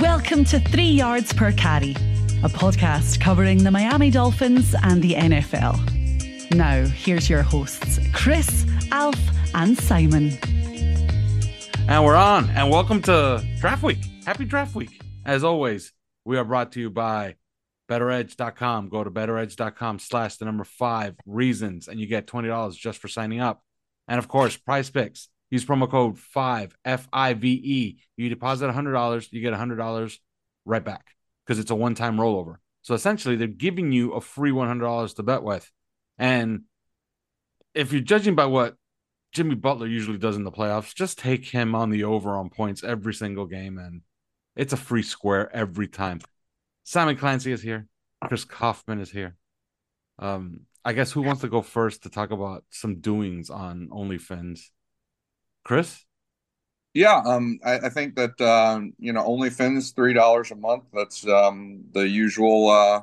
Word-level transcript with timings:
Welcome 0.00 0.44
to 0.46 0.60
Three 0.60 0.90
Yards 0.90 1.32
Per 1.32 1.52
Carry, 1.52 1.92
a 2.42 2.50
podcast 2.50 3.18
covering 3.18 3.64
the 3.64 3.70
Miami 3.70 4.10
Dolphins 4.10 4.74
and 4.82 5.00
the 5.00 5.14
NFL. 5.14 6.54
Now, 6.54 6.84
here's 6.84 7.30
your 7.30 7.42
hosts, 7.42 7.98
Chris, 8.12 8.66
Alf, 8.92 9.18
and 9.54 9.78
Simon. 9.78 10.32
And 11.88 12.04
we're 12.04 12.14
on, 12.14 12.50
and 12.50 12.70
welcome 12.70 13.00
to 13.02 13.42
Draft 13.58 13.82
Week. 13.82 13.98
Happy 14.26 14.44
Draft 14.44 14.74
Week. 14.74 15.00
As 15.24 15.42
always, 15.42 15.94
we 16.26 16.36
are 16.36 16.44
brought 16.44 16.72
to 16.72 16.80
you 16.80 16.90
by 16.90 17.36
betteredge.com. 17.88 18.90
Go 18.90 19.02
to 19.02 19.10
betteredge.com 19.10 19.98
slash 19.98 20.36
the 20.36 20.44
number 20.44 20.64
five 20.64 21.14
reasons, 21.24 21.88
and 21.88 21.98
you 21.98 22.06
get 22.06 22.26
$20 22.26 22.76
just 22.76 22.98
for 22.98 23.08
signing 23.08 23.40
up. 23.40 23.62
And 24.08 24.18
of 24.18 24.28
course, 24.28 24.58
prize 24.58 24.90
picks. 24.90 25.30
Use 25.50 25.64
promo 25.64 25.88
code 25.90 26.18
five 26.18 26.76
F 26.84 27.08
I 27.12 27.34
V 27.34 27.48
E. 27.48 27.98
You 28.16 28.28
deposit 28.28 28.68
$100, 28.68 29.32
you 29.32 29.40
get 29.40 29.54
$100 29.54 30.18
right 30.64 30.84
back 30.84 31.14
because 31.44 31.58
it's 31.58 31.70
a 31.70 31.74
one 31.74 31.94
time 31.94 32.16
rollover. 32.16 32.56
So 32.82 32.94
essentially, 32.94 33.36
they're 33.36 33.48
giving 33.48 33.92
you 33.92 34.12
a 34.12 34.20
free 34.20 34.52
$100 34.52 35.16
to 35.16 35.22
bet 35.22 35.42
with. 35.42 35.70
And 36.18 36.62
if 37.74 37.92
you're 37.92 38.00
judging 38.00 38.34
by 38.34 38.46
what 38.46 38.76
Jimmy 39.32 39.54
Butler 39.54 39.86
usually 39.86 40.18
does 40.18 40.36
in 40.36 40.44
the 40.44 40.52
playoffs, 40.52 40.94
just 40.94 41.18
take 41.18 41.44
him 41.44 41.74
on 41.74 41.90
the 41.90 42.04
over 42.04 42.36
on 42.36 42.48
points 42.48 42.82
every 42.82 43.12
single 43.12 43.46
game, 43.46 43.76
and 43.78 44.02
it's 44.54 44.72
a 44.72 44.76
free 44.78 45.02
square 45.02 45.54
every 45.54 45.88
time. 45.88 46.20
Simon 46.84 47.16
Clancy 47.16 47.52
is 47.52 47.60
here. 47.60 47.86
Chris 48.24 48.44
Kaufman 48.44 49.00
is 49.00 49.10
here. 49.10 49.36
Um, 50.18 50.60
I 50.84 50.92
guess 50.92 51.12
who 51.12 51.22
wants 51.22 51.42
to 51.42 51.48
go 51.48 51.60
first 51.60 52.04
to 52.04 52.08
talk 52.08 52.30
about 52.30 52.64
some 52.70 53.00
doings 53.00 53.50
on 53.50 53.88
OnlyFins? 53.88 54.60
Chris? 55.66 56.04
Yeah, 56.94 57.20
um, 57.26 57.58
I, 57.64 57.78
I 57.80 57.88
think 57.88 58.14
that 58.14 58.40
um, 58.40 58.92
you 59.00 59.12
know 59.12 59.24
OnlyFins 59.24 59.94
three 59.96 60.12
dollars 60.12 60.52
a 60.52 60.54
month. 60.54 60.84
That's 60.92 61.26
um, 61.26 61.82
the 61.92 62.08
usual 62.08 62.70
uh, 62.70 63.02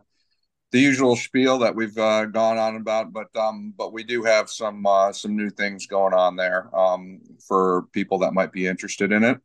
the 0.71 0.79
usual 0.79 1.17
spiel 1.17 1.59
that 1.59 1.75
we've 1.75 1.97
uh, 1.97 2.25
gone 2.25 2.57
on 2.57 2.77
about. 2.77 3.11
But 3.11 3.35
um, 3.35 3.73
but 3.77 3.91
we 3.91 4.05
do 4.05 4.23
have 4.23 4.49
some 4.49 4.85
uh, 4.85 5.11
some 5.11 5.35
new 5.35 5.49
things 5.49 5.87
going 5.87 6.13
on 6.13 6.37
there 6.37 6.73
um, 6.73 7.19
for 7.45 7.83
people 7.91 8.19
that 8.19 8.33
might 8.33 8.53
be 8.53 8.65
interested 8.65 9.11
in 9.11 9.25
it. 9.25 9.41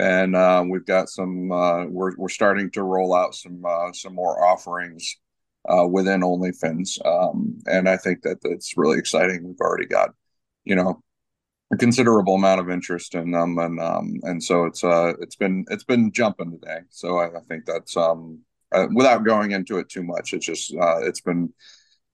And 0.00 0.34
uh, 0.34 0.64
we've 0.66 0.86
got 0.86 1.10
some. 1.10 1.52
Uh, 1.52 1.84
we're 1.84 2.16
we're 2.16 2.30
starting 2.30 2.70
to 2.70 2.82
roll 2.84 3.14
out 3.14 3.34
some 3.34 3.62
uh, 3.66 3.92
some 3.92 4.14
more 4.14 4.42
offerings 4.42 5.14
uh, 5.68 5.86
within 5.86 6.22
OnlyFins, 6.22 7.04
um, 7.04 7.58
and 7.66 7.86
I 7.86 7.98
think 7.98 8.22
that 8.22 8.38
that's 8.42 8.78
really 8.78 8.98
exciting. 8.98 9.44
We've 9.44 9.60
already 9.60 9.86
got, 9.86 10.14
you 10.64 10.74
know, 10.74 11.02
a 11.72 11.76
considerable 11.76 12.36
amount 12.36 12.60
of 12.60 12.70
interest 12.70 13.14
in 13.14 13.32
them, 13.32 13.58
and 13.58 13.80
um, 13.80 14.14
and 14.22 14.42
so 14.42 14.64
it's 14.64 14.84
uh, 14.84 15.14
it's 15.20 15.36
been 15.36 15.64
it's 15.70 15.84
been 15.84 16.12
jumping 16.12 16.52
today. 16.52 16.80
So 16.90 17.18
I, 17.18 17.26
I 17.26 17.40
think 17.48 17.64
that's 17.66 17.96
um, 17.96 18.40
uh, 18.72 18.86
without 18.94 19.24
going 19.24 19.50
into 19.50 19.78
it 19.78 19.88
too 19.88 20.04
much. 20.04 20.32
It's 20.32 20.46
just 20.46 20.74
uh, 20.74 21.00
it's 21.02 21.20
been 21.20 21.52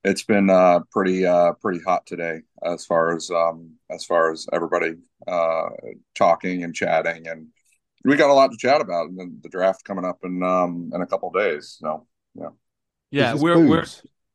it's 0.05 0.25
been 0.25 0.51
uh, 0.51 0.81
pretty 0.91 1.27
uh, 1.27 1.53
pretty 1.61 1.81
hot 1.81 2.07
today 2.07 2.41
as 2.65 2.87
far 2.87 3.15
as 3.15 3.31
um, 3.31 3.75
as 3.91 4.05
far 4.05 4.33
as 4.33 4.47
everybody 4.53 4.95
uh, 5.29 5.69
talking 6.15 6.65
and 6.65 6.75
chatting, 6.75 7.29
and 7.29 7.49
we 8.05 8.17
got 8.17 8.31
a 8.31 8.35
lot 8.35 8.51
to 8.51 8.57
chat 8.57 8.81
about. 8.81 9.09
And 9.09 9.19
then 9.19 9.39
the 9.43 9.49
draft 9.51 9.85
coming 9.85 10.05
up 10.05 10.19
in 10.25 10.43
um, 10.43 10.91
in 10.95 11.03
a 11.03 11.07
couple 11.07 11.31
days. 11.31 11.77
So 11.79 12.07
yeah, 12.35 12.49
yeah, 13.11 13.35
we're 13.35 13.67
we're 13.67 13.85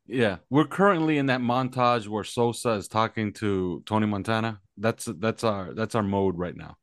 yeah 0.06 0.38
we're 0.52 0.68
currently 0.68 1.18
in 1.18 1.26
that 1.26 1.42
montage 1.42 2.08
where 2.08 2.24
Sosa 2.24 2.72
is 2.72 2.88
talking 2.88 3.34
to 3.34 3.82
Tony 3.86 4.06
Montana. 4.06 4.62
That's 4.78 5.06
that's 5.06 5.44
our 5.44 5.74
that's 5.74 5.96
our 5.96 6.04
mode 6.04 6.38
right 6.38 6.56
now. 6.56 6.78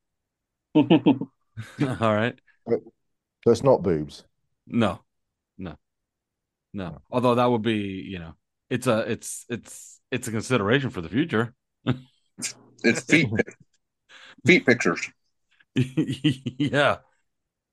All 2.00 2.14
right. 2.14 2.38
So 2.68 3.50
it's 3.50 3.62
not 3.62 3.82
boobs. 3.82 4.24
No, 4.66 5.00
no, 5.58 5.76
no. 6.72 7.02
Although 7.10 7.34
that 7.36 7.50
would 7.50 7.62
be, 7.62 8.04
you 8.06 8.18
know, 8.18 8.34
it's 8.70 8.86
a 8.86 9.00
it's 9.10 9.44
it's 9.48 10.00
it's 10.10 10.28
a 10.28 10.30
consideration 10.30 10.90
for 10.90 11.00
the 11.00 11.08
future. 11.08 11.54
it's 12.82 13.00
feet 13.04 13.28
feet 14.46 14.66
pictures. 14.66 15.10
yeah. 15.74 16.96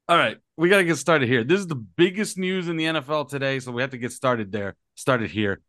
All 0.09 0.17
right, 0.17 0.37
we 0.57 0.67
got 0.67 0.77
to 0.77 0.83
get 0.83 0.97
started 0.97 1.29
here. 1.29 1.45
This 1.45 1.59
is 1.61 1.67
the 1.67 1.75
biggest 1.75 2.37
news 2.37 2.67
in 2.67 2.75
the 2.75 2.85
NFL 2.85 3.29
today, 3.29 3.59
so 3.59 3.71
we 3.71 3.81
have 3.81 3.91
to 3.91 3.97
get 3.97 4.11
started 4.11 4.51
there. 4.51 4.75
Started 4.95 5.31
here. 5.31 5.61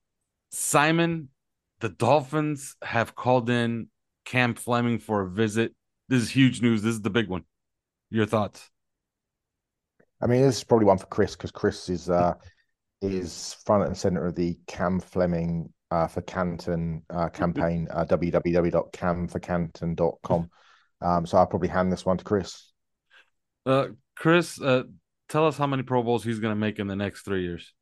Simon, 0.51 1.29
the 1.79 1.89
Dolphins 1.89 2.75
have 2.83 3.15
called 3.15 3.49
in 3.49 3.89
Cam 4.25 4.55
Fleming 4.55 4.99
for 4.99 5.21
a 5.23 5.29
visit. 5.29 5.75
This 6.09 6.23
is 6.23 6.31
huge 6.31 6.63
news. 6.63 6.83
This 6.83 6.95
is 6.95 7.03
the 7.03 7.11
big 7.11 7.29
one. 7.29 7.45
Your 8.11 8.27
thoughts? 8.27 8.71
I 10.21 10.27
mean, 10.27 10.43
this 10.43 10.59
is 10.59 10.65
probably 10.65 10.85
one 10.87 10.99
for 10.99 11.07
Chris 11.07 11.35
because 11.35 11.51
Chris 11.51 11.89
is 11.89 12.11
uh, 12.11 12.35
is 13.01 13.57
front 13.65 13.87
and 13.87 13.97
center 13.97 14.27
of 14.27 14.35
the 14.35 14.59
Cam 14.67 15.01
Fleming 15.01 15.73
uh, 15.91 16.07
for 16.07 16.21
Canton 16.23 17.03
uh, 17.11 17.29
campaign, 17.31 17.89
uh, 17.91 18.05
www.camforcanton.com. 18.05 20.51
Um, 21.01 21.27
so 21.27 21.39
I'll 21.39 21.47
probably 21.47 21.69
hand 21.69 21.93
this 21.93 22.07
one 22.07 22.19
to 22.19 22.25
Chris. 22.25 22.71
Uh, 23.67 23.89
Chris, 24.17 24.61
uh, 24.61 24.85
tell 25.29 25.47
us 25.47 25.59
how 25.59 25.67
many 25.67 25.83
Pro 25.83 26.03
Bowls 26.03 26.25
he's 26.25 26.39
going 26.39 26.53
to 26.53 26.61
make 26.61 26.79
in 26.79 26.87
the 26.87 26.97
next 26.97 27.23
three 27.23 27.43
years. 27.43 27.75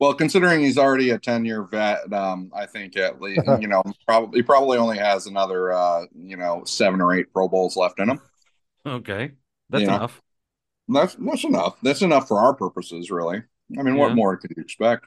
Well, 0.00 0.14
considering 0.14 0.60
he's 0.60 0.78
already 0.78 1.10
a 1.10 1.18
ten-year 1.18 1.62
vet, 1.64 2.12
um, 2.12 2.50
I 2.54 2.66
think 2.66 2.96
at 2.96 3.20
least 3.20 3.42
you 3.60 3.68
know 3.68 3.82
probably 4.06 4.38
he 4.38 4.42
probably 4.42 4.78
only 4.78 4.98
has 4.98 5.26
another 5.26 5.72
uh, 5.72 6.06
you 6.14 6.36
know 6.36 6.64
seven 6.64 7.00
or 7.00 7.14
eight 7.14 7.32
Pro 7.32 7.48
Bowls 7.48 7.76
left 7.76 8.00
in 8.00 8.10
him. 8.10 8.20
Okay, 8.86 9.32
that's 9.70 9.82
You 9.82 9.88
know? 9.88 9.96
enough. 9.96 10.22
That's 10.88 11.16
that's 11.18 11.44
enough. 11.44 11.76
That's 11.82 12.02
enough 12.02 12.28
for 12.28 12.40
our 12.40 12.54
purposes, 12.54 13.10
really. 13.10 13.42
I 13.78 13.82
mean, 13.82 13.96
what 13.96 14.14
more 14.14 14.36
could 14.36 14.52
you 14.56 14.62
expect? 14.62 15.06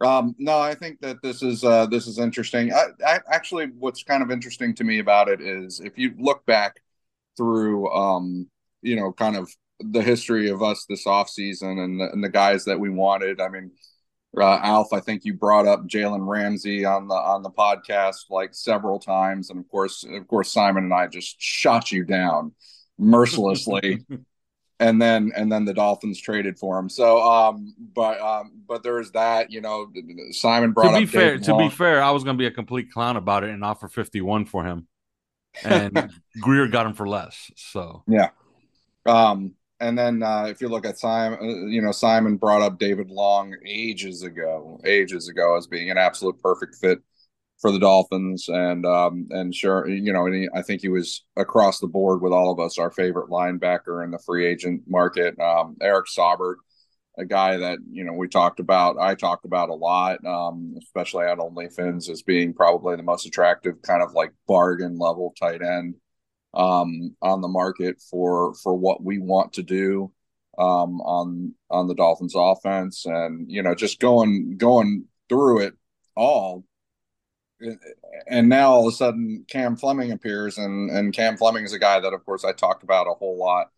Um, 0.00 0.34
no, 0.38 0.58
I 0.58 0.74
think 0.74 1.00
that 1.00 1.20
this 1.22 1.42
is 1.42 1.62
uh, 1.62 1.86
this 1.86 2.06
is 2.06 2.18
interesting. 2.18 2.72
I, 2.72 2.86
I, 3.06 3.20
actually, 3.30 3.66
what's 3.78 4.02
kind 4.02 4.22
of 4.22 4.30
interesting 4.30 4.74
to 4.76 4.84
me 4.84 4.98
about 4.98 5.28
it 5.28 5.42
is 5.42 5.80
if 5.80 5.98
you 5.98 6.14
look 6.18 6.46
back 6.46 6.80
through, 7.36 7.90
um, 7.92 8.48
you 8.82 8.96
know, 8.96 9.12
kind 9.12 9.36
of 9.36 9.50
the 9.80 10.02
history 10.02 10.48
of 10.50 10.62
us 10.62 10.86
this 10.88 11.06
offseason 11.06 11.82
and 11.84 12.00
the, 12.00 12.10
and 12.12 12.24
the 12.24 12.28
guys 12.30 12.64
that 12.64 12.80
we 12.80 12.88
wanted. 12.90 13.40
I 13.40 13.48
mean, 13.48 13.72
uh, 14.36 14.60
Alf, 14.62 14.92
I 14.92 15.00
think 15.00 15.24
you 15.24 15.34
brought 15.34 15.66
up 15.66 15.86
Jalen 15.86 16.26
Ramsey 16.26 16.84
on 16.84 17.08
the 17.08 17.14
on 17.14 17.42
the 17.42 17.50
podcast 17.50 18.30
like 18.30 18.54
several 18.54 18.98
times, 18.98 19.50
and 19.50 19.58
of 19.58 19.68
course, 19.68 20.04
of 20.08 20.28
course, 20.28 20.52
Simon 20.52 20.84
and 20.84 20.94
I 20.94 21.06
just 21.06 21.40
shot 21.40 21.90
you 21.90 22.04
down 22.04 22.52
mercilessly 22.98 24.04
and 24.80 25.00
then 25.00 25.30
and 25.36 25.52
then 25.52 25.66
the 25.66 25.74
Dolphins 25.74 26.20
traded 26.20 26.58
for 26.58 26.78
him. 26.78 26.88
So, 26.88 27.20
um, 27.22 27.74
but 27.94 28.18
um, 28.20 28.62
but 28.66 28.82
there's 28.82 29.10
that. 29.12 29.52
You 29.52 29.60
know, 29.60 29.92
Simon 30.30 30.72
brought 30.72 30.88
up. 30.88 30.94
to 30.94 31.00
be 31.00 31.06
fair, 31.06 31.32
David 31.32 31.44
to 31.44 31.52
Long. 31.52 31.68
be 31.68 31.74
fair, 31.74 32.02
I 32.02 32.10
was 32.10 32.24
going 32.24 32.36
to 32.36 32.38
be 32.38 32.46
a 32.46 32.50
complete 32.50 32.90
clown 32.90 33.16
about 33.16 33.44
it 33.44 33.50
and 33.50 33.62
offer 33.62 33.88
fifty-one 33.88 34.46
for 34.46 34.64
him, 34.64 34.88
and 35.62 36.10
Grier 36.40 36.66
got 36.66 36.86
him 36.86 36.94
for 36.94 37.06
less. 37.06 37.50
So 37.56 38.02
Yeah. 38.08 38.30
Um, 39.06 39.54
and 39.80 39.98
then 39.98 40.22
uh, 40.22 40.44
if 40.44 40.60
you 40.60 40.68
look 40.68 40.86
at 40.86 40.98
Simon, 40.98 41.38
uh, 41.40 41.66
you 41.66 41.80
know, 41.80 41.92
Simon 41.92 42.36
brought 42.36 42.62
up 42.62 42.78
David 42.78 43.10
Long 43.10 43.54
ages 43.66 44.22
ago, 44.22 44.80
ages 44.84 45.28
ago 45.28 45.56
as 45.56 45.66
being 45.66 45.90
an 45.90 45.98
absolute 45.98 46.40
perfect 46.40 46.76
fit 46.76 46.98
for 47.60 47.72
the 47.72 47.78
Dolphins, 47.78 48.48
and 48.48 48.86
um, 48.86 49.26
and 49.30 49.54
sure, 49.54 49.88
you 49.88 50.12
know, 50.12 50.26
he, 50.26 50.48
I 50.54 50.62
think 50.62 50.82
he 50.82 50.88
was 50.88 51.24
across 51.36 51.80
the 51.80 51.86
board 51.86 52.22
with 52.22 52.32
all 52.32 52.52
of 52.52 52.60
us 52.60 52.78
our 52.78 52.90
favorite 52.90 53.30
linebacker 53.30 54.04
in 54.04 54.10
the 54.10 54.18
free 54.18 54.46
agent 54.46 54.82
market. 54.86 55.38
Um, 55.40 55.76
Eric 55.80 56.06
Saubert, 56.06 56.56
a 57.18 57.24
guy 57.24 57.56
that 57.56 57.78
you 57.90 58.04
know 58.04 58.12
we 58.12 58.28
talked 58.28 58.60
about, 58.60 58.98
I 58.98 59.14
talked 59.14 59.46
about 59.46 59.70
a 59.70 59.74
lot, 59.74 60.24
um, 60.26 60.74
especially 60.78 61.24
at 61.24 61.38
OnlyFins 61.38 62.10
as 62.10 62.22
being 62.22 62.52
probably 62.54 62.96
the 62.96 63.02
most 63.02 63.26
attractive 63.26 63.80
kind 63.82 64.02
of 64.02 64.12
like 64.12 64.32
bargain 64.46 64.98
level 64.98 65.34
tight 65.38 65.62
end 65.62 65.94
um, 66.54 67.16
on 67.22 67.40
the 67.40 67.48
market 67.48 68.00
for 68.10 68.54
for 68.54 68.74
what 68.74 69.02
we 69.02 69.18
want 69.18 69.52
to 69.54 69.62
do 69.62 70.12
um, 70.58 71.00
on 71.02 71.54
on 71.70 71.86
the 71.88 71.94
Dolphins 71.94 72.34
offense, 72.36 73.06
and 73.06 73.50
you 73.50 73.62
know 73.62 73.74
just 73.74 74.00
going 74.00 74.56
going 74.56 75.04
through 75.28 75.60
it 75.60 75.74
all 76.16 76.64
and 78.26 78.48
now 78.48 78.70
all 78.70 78.88
of 78.88 78.92
a 78.92 78.96
sudden 78.96 79.44
Cam 79.48 79.76
Fleming 79.76 80.12
appears, 80.12 80.58
and 80.58 80.90
and 80.90 81.12
Cam 81.12 81.36
Fleming 81.36 81.64
is 81.64 81.72
a 81.72 81.78
guy 81.78 82.00
that, 82.00 82.12
of 82.12 82.24
course, 82.24 82.44
I 82.44 82.52
talked 82.52 82.82
about 82.82 83.06
a 83.06 83.14
whole 83.14 83.38
lot 83.38 83.70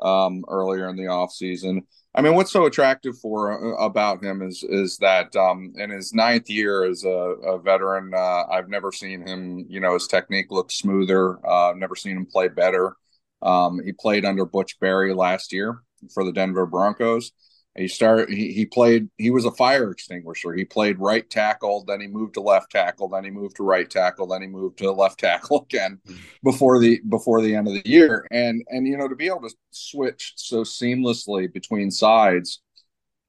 um, 0.00 0.44
earlier 0.48 0.88
in 0.88 0.96
the 0.96 1.08
off 1.08 1.32
season. 1.32 1.86
I 2.18 2.20
mean, 2.20 2.34
what's 2.34 2.50
so 2.50 2.66
attractive 2.66 3.16
for 3.16 3.78
uh, 3.80 3.84
about 3.84 4.24
him 4.24 4.42
is 4.42 4.64
is 4.68 4.98
that 4.98 5.34
um, 5.36 5.72
in 5.76 5.90
his 5.90 6.12
ninth 6.12 6.50
year 6.50 6.82
as 6.82 7.04
a, 7.04 7.08
a 7.08 7.60
veteran, 7.60 8.10
uh, 8.12 8.42
I've 8.50 8.68
never 8.68 8.90
seen 8.90 9.24
him. 9.24 9.64
You 9.68 9.78
know, 9.78 9.94
his 9.94 10.08
technique 10.08 10.50
looks 10.50 10.74
smoother. 10.74 11.38
Uh, 11.48 11.74
never 11.76 11.94
seen 11.94 12.16
him 12.16 12.26
play 12.26 12.48
better. 12.48 12.96
Um, 13.40 13.80
he 13.84 13.92
played 13.92 14.24
under 14.24 14.44
Butch 14.44 14.80
Barry 14.80 15.14
last 15.14 15.52
year 15.52 15.80
for 16.12 16.24
the 16.24 16.32
Denver 16.32 16.66
Broncos. 16.66 17.30
He 17.76 17.86
started. 17.86 18.28
He, 18.28 18.52
he 18.52 18.66
played. 18.66 19.08
He 19.18 19.30
was 19.30 19.44
a 19.44 19.52
fire 19.52 19.90
extinguisher. 19.90 20.52
He 20.52 20.64
played 20.64 20.98
right 20.98 21.28
tackle. 21.28 21.84
Then 21.84 22.00
he 22.00 22.08
moved 22.08 22.34
to 22.34 22.40
left 22.40 22.72
tackle. 22.72 23.08
Then 23.08 23.24
he 23.24 23.30
moved 23.30 23.56
to 23.56 23.62
right 23.62 23.88
tackle. 23.88 24.26
Then 24.26 24.42
he 24.42 24.48
moved 24.48 24.78
to 24.78 24.90
left 24.92 25.20
tackle 25.20 25.66
again 25.70 26.00
before 26.42 26.80
the 26.80 27.00
before 27.08 27.40
the 27.40 27.54
end 27.54 27.68
of 27.68 27.74
the 27.74 27.88
year. 27.88 28.26
And 28.30 28.64
and 28.68 28.86
you 28.86 28.96
know 28.96 29.08
to 29.08 29.14
be 29.14 29.26
able 29.26 29.42
to 29.42 29.54
switch 29.70 30.32
so 30.36 30.62
seamlessly 30.62 31.52
between 31.52 31.90
sides 31.90 32.60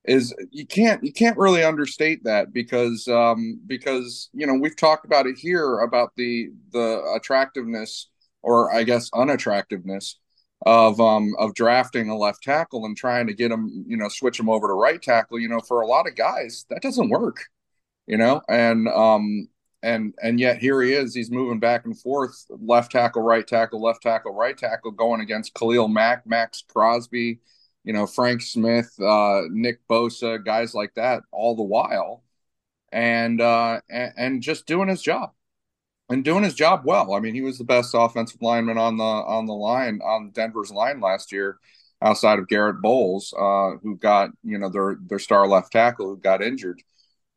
is 0.06 0.33
you 0.51 0.65
can't 0.65 1.03
you 1.03 1.12
can't 1.12 1.38
really 1.38 1.63
understate 1.63 2.24
that 2.24 2.53
because 2.53 3.07
um 3.07 3.59
because 3.68 4.30
you 4.33 4.47
know 4.47 4.56
we've 4.56 4.77
talked 4.77 5.06
about 5.06 5.27
it 5.27 5.38
here 5.38 5.80
about 5.80 6.12
the 6.15 6.50
the 6.71 7.13
attractiveness 7.15 8.09
or 8.41 8.74
I 8.74 8.83
guess 8.83 9.09
unattractiveness 9.13 10.18
of 10.66 11.00
um 11.00 11.34
of 11.40 11.54
drafting 11.54 12.10
a 12.10 12.18
left 12.18 12.44
tackle 12.44 12.86
and 12.86 12.98
trying 12.98 13.28
to 13.28 13.34
get 13.34 13.52
him, 13.52 13.86
you 13.88 13.98
know, 13.98 14.10
switch 14.10 14.40
him 14.40 14.50
over 14.50 14.68
to 14.68 14.74
right 14.74 15.02
tackle, 15.02 15.40
you 15.40 15.48
know, 15.48 15.60
for 15.62 15.82
a 15.82 15.88
lot 15.88 16.08
of 16.08 16.16
guys, 16.16 16.66
that 16.70 16.82
doesn't 16.82 17.10
work, 17.10 17.46
you 18.08 18.18
know, 18.18 18.42
and 18.50 18.88
um 18.90 19.48
and 19.82 20.14
and 20.22 20.40
yet 20.40 20.58
here 20.58 20.82
he 20.82 20.94
is, 20.94 21.14
he's 21.16 21.32
moving 21.32 21.60
back 21.60 21.86
and 21.86 21.98
forth, 22.00 22.46
left 22.50 22.92
tackle, 22.92 23.22
right 23.22 23.48
tackle, 23.48 23.82
left 23.82 24.04
tackle, 24.04 24.34
right 24.34 24.58
tackle, 24.58 24.92
going 24.92 25.22
against 25.22 25.54
Khalil 25.54 25.88
Mack, 25.88 26.28
Maxx 26.28 26.64
Crosby, 26.68 27.40
you 27.86 27.94
know, 27.94 28.06
Frank 28.06 28.42
Smith, 28.42 28.94
uh, 29.00 29.44
Nick 29.50 29.80
Bosa, 29.88 30.44
guys 30.44 30.74
like 30.76 30.94
that, 30.96 31.24
all 31.32 31.56
the 31.56 31.64
while, 31.64 32.24
and 32.92 33.40
uh, 33.40 33.80
and, 33.90 34.14
and 34.18 34.42
just 34.42 34.66
doing 34.66 34.90
his 34.90 35.02
job 35.02 35.32
and 36.10 36.24
doing 36.24 36.44
his 36.44 36.56
job 36.56 36.82
well. 36.84 37.14
I 37.14 37.20
mean, 37.20 37.36
he 37.36 37.42
was 37.42 37.58
the 37.58 37.64
best 37.64 37.92
offensive 37.94 38.42
lineman 38.42 38.78
on 38.78 38.98
the 38.98 39.04
on 39.04 39.46
the 39.46 39.54
line 39.54 40.00
on 40.04 40.32
Denver's 40.32 40.72
line 40.72 41.00
last 41.00 41.32
year, 41.32 41.60
outside 42.02 42.40
of 42.40 42.48
Garett 42.48 42.82
Bolles, 42.82 43.34
uh, 43.38 43.72
who 43.84 43.96
got 43.98 44.32
you 44.44 44.58
know 44.58 44.70
their 44.70 44.98
their 45.06 45.20
star 45.20 45.48
left 45.48 45.72
tackle 45.72 46.08
who 46.08 46.18
got 46.18 46.42
injured. 46.42 46.82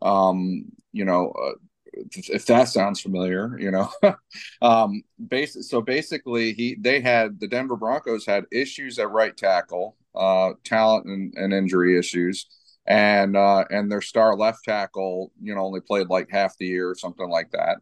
Um, 0.00 0.64
you 0.92 1.04
know, 1.04 1.30
uh, 1.30 1.52
if 1.94 2.46
that 2.46 2.68
sounds 2.68 3.00
familiar, 3.00 3.58
you 3.58 3.70
know, 3.70 3.90
um, 4.62 5.02
basic. 5.28 5.64
So 5.64 5.82
basically, 5.82 6.54
he 6.54 6.76
they 6.80 7.00
had 7.00 7.40
the 7.40 7.48
Denver 7.48 7.76
Broncos 7.76 8.26
had 8.26 8.46
issues 8.50 8.98
at 8.98 9.10
right 9.10 9.36
tackle, 9.36 9.96
uh, 10.14 10.52
talent 10.64 11.06
and, 11.06 11.34
and 11.36 11.52
injury 11.52 11.98
issues. 11.98 12.46
And 12.84 13.36
uh, 13.36 13.64
and 13.70 13.92
their 13.92 14.00
star 14.00 14.36
left 14.36 14.64
tackle, 14.64 15.30
you 15.40 15.54
know, 15.54 15.60
only 15.60 15.80
played 15.80 16.08
like 16.08 16.28
half 16.32 16.58
the 16.58 16.66
year 16.66 16.90
or 16.90 16.96
something 16.96 17.28
like 17.28 17.52
that 17.52 17.76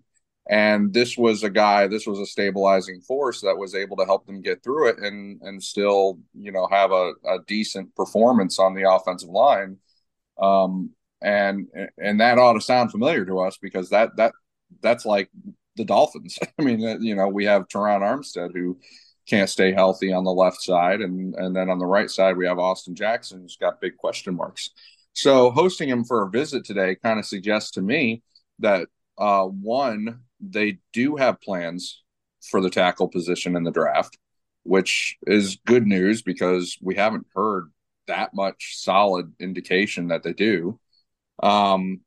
and 0.50 0.93
this 0.93 1.17
was 1.17 1.44
a 1.44 1.49
guy 1.49 1.87
this 1.87 2.08
was 2.08 2.19
a 2.19 2.26
stabilizing 2.26 3.00
force 3.00 3.41
that 3.41 3.56
was 3.56 3.76
able 3.76 3.97
to 3.97 4.05
help 4.05 4.26
them 4.26 4.43
get 4.43 4.62
through 4.62 4.88
it 4.88 4.99
and 4.99 5.41
and 5.43 5.62
still 5.62 6.19
you 6.35 6.50
know 6.50 6.67
have 6.70 6.91
a, 6.91 7.12
a 7.25 7.38
decent 7.47 7.94
performance 7.94 8.58
on 8.58 8.75
the 8.75 8.91
offensive 8.91 9.31
line. 9.31 9.79
Um 10.43 10.91
and 11.23 11.69
and 11.99 12.20
that 12.20 12.38
ought 12.38 12.55
to 12.55 12.61
sound 12.61 12.91
familiar 12.91 13.25
to 13.26 13.38
us 13.38 13.58
because 13.62 13.91
that 13.91 14.17
that 14.17 14.32
that's 14.82 15.06
like 15.06 15.31
the 15.76 15.85
dolphins. 15.85 16.37
I 16.58 16.62
mean 16.62 16.81
you 17.00 17.14
know 17.14 17.29
we 17.29 17.44
have 17.44 17.69
Terron 17.69 18.00
Armstead 18.00 18.50
who 18.53 18.79
can't 19.29 19.49
stay 19.49 19.73
healthy 19.73 20.12
on 20.12 20.25
the 20.25 20.32
left 20.32 20.61
side 20.62 21.00
and 21.00 21.35
and 21.37 21.55
then 21.55 21.70
on 21.70 21.79
the 21.79 21.87
right 21.87 22.11
side 22.11 22.37
we 22.37 22.46
have 22.46 22.58
austin 22.58 22.96
jackson 22.96 23.43
who's 23.43 23.56
got 23.56 23.81
big 23.81 23.96
question 23.96 24.35
marks. 24.35 24.70
So 25.12 25.53
hosting 25.53 25.88
him 25.88 26.03
for 26.05 26.26
a 26.26 26.31
visit 26.31 26.64
today 26.64 26.96
kind 26.96 27.20
of 27.20 27.26
suggests 27.26 27.73
to 27.73 27.82
me 27.82 28.23
that 28.58 28.88
uh, 29.17 29.44
one 29.44 30.20
they 30.41 30.79
do 30.93 31.17
have 31.17 31.41
plans 31.41 32.03
for 32.43 32.61
the 32.61 32.71
tackle 32.71 33.09
position 33.09 33.57
in 33.57 33.65
the 33.65 33.71
draft, 33.71 34.19
which 34.63 35.17
is 35.27 35.59
good 35.67 35.87
news 35.87 36.23
because 36.23 36.79
we 36.81 36.95
haven't 36.95 37.27
heard 37.35 37.71
that 38.07 38.35
much 38.35 38.75
solid 38.77 39.33
indication 39.39 40.09
that 40.09 40.23
they 40.23 40.33
do. 40.33 40.79
Um, 41.43 42.01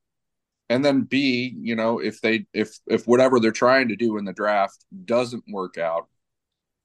and 0.69 0.83
then 0.83 1.01
B, 1.01 1.55
you 1.59 1.75
know, 1.75 1.99
if 1.99 2.21
they 2.21 2.45
if 2.53 2.79
if 2.87 3.07
whatever 3.07 3.39
they're 3.39 3.51
trying 3.51 3.89
to 3.89 3.95
do 3.95 4.17
in 4.17 4.25
the 4.25 4.33
draft 4.33 4.85
doesn't 5.05 5.43
work 5.47 5.77
out 5.77 6.07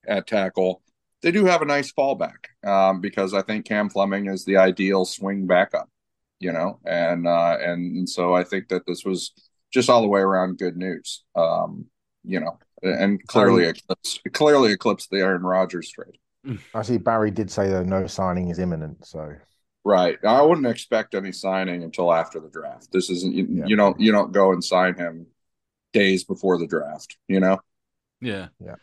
at 0.06 0.26
tackle, 0.26 0.82
they 1.22 1.30
do 1.30 1.44
have 1.46 1.62
a 1.62 1.66
nice 1.66 1.92
fallback 1.92 2.46
um, 2.64 3.00
because 3.00 3.34
I 3.34 3.42
think 3.42 3.66
Cam 3.66 3.88
Fleming 3.88 4.26
is 4.26 4.44
the 4.44 4.56
ideal 4.56 5.04
swing 5.04 5.46
backup, 5.46 5.88
you 6.40 6.52
know, 6.52 6.80
and 6.84 7.26
uh, 7.26 7.56
and, 7.60 7.96
and 7.96 8.08
so 8.08 8.34
I 8.34 8.44
think 8.44 8.68
that 8.68 8.86
this 8.86 9.04
was 9.04 9.32
just 9.72 9.90
all 9.90 10.02
the 10.02 10.08
way 10.08 10.20
around 10.20 10.58
good 10.58 10.76
news. 10.76 11.24
Um, 11.34 11.86
you 12.24 12.40
know, 12.40 12.58
and 12.82 13.24
clearly 13.26 13.62
Barry, 13.62 13.70
eclipsed, 13.70 14.20
clearly 14.32 14.72
eclipsed 14.72 15.10
the 15.10 15.18
Aaron 15.18 15.42
Rodgers 15.42 15.90
trade. 15.90 16.58
I 16.74 16.82
see 16.82 16.98
Barry 16.98 17.30
did 17.30 17.50
say 17.50 17.68
that 17.68 17.86
no 17.86 18.06
signing 18.06 18.48
is 18.48 18.58
imminent, 18.58 19.06
so 19.06 19.34
right. 19.84 20.18
I 20.24 20.42
wouldn't 20.42 20.66
expect 20.66 21.14
any 21.14 21.32
signing 21.32 21.82
until 21.82 22.12
after 22.12 22.40
the 22.40 22.50
draft. 22.50 22.88
This 22.92 23.10
isn't 23.10 23.34
you, 23.34 23.46
yeah. 23.50 23.64
you 23.66 23.76
don't 23.76 23.98
you 24.00 24.12
don't 24.12 24.32
go 24.32 24.52
and 24.52 24.62
sign 24.62 24.94
him 24.96 25.26
days 25.92 26.24
before 26.24 26.58
the 26.58 26.66
draft. 26.66 27.16
You 27.28 27.40
know. 27.40 27.58
Yeah. 28.20 28.48
Yeah. 28.60 28.74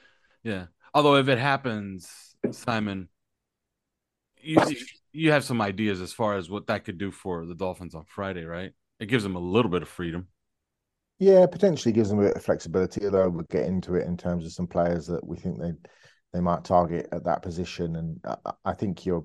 Yeah. 0.44 0.66
Although 0.94 1.16
if 1.16 1.28
it 1.28 1.38
happens, 1.38 2.08
Simon, 2.52 3.09
you 4.42 4.57
you 5.12 5.31
have 5.31 5.44
some 5.44 5.62
ideas 5.62 6.02
as 6.02 6.14
far 6.14 6.36
as 6.38 6.50
what 6.50 6.68
that 6.68 6.86
could 6.86 6.98
do 6.98 7.12
for 7.12 7.45
the 7.45 7.56
Dolphins 7.56 7.95
on 7.95 8.06
Friday, 8.06 8.44
right? 8.44 8.71
It 9.00 9.07
gives 9.07 9.24
them 9.24 9.36
a 9.36 9.40
little 9.40 9.71
bit 9.71 9.81
of 9.81 9.90
freedom. 9.90 10.28
Yeah, 11.19 11.45
potentially 11.45 11.94
gives 11.94 12.10
them 12.10 12.19
a 12.19 12.24
bit 12.24 12.36
of 12.36 12.44
flexibility, 12.44 13.06
although 13.06 13.30
we'll 13.30 13.45
get 13.45 13.68
into 13.68 13.95
it 13.95 14.06
in 14.06 14.18
terms 14.18 14.45
of 14.45 14.52
some 14.52 14.68
players 14.68 15.07
that 15.07 15.26
we 15.26 15.38
think 15.38 15.60
they 15.60 15.74
they 16.34 16.42
might 16.42 16.66
target 16.66 17.07
at 17.14 17.24
that 17.24 17.42
position. 17.42 17.95
And 17.95 18.19
I, 18.26 18.52
I 18.66 18.74
think 18.74 19.06
you're, 19.06 19.24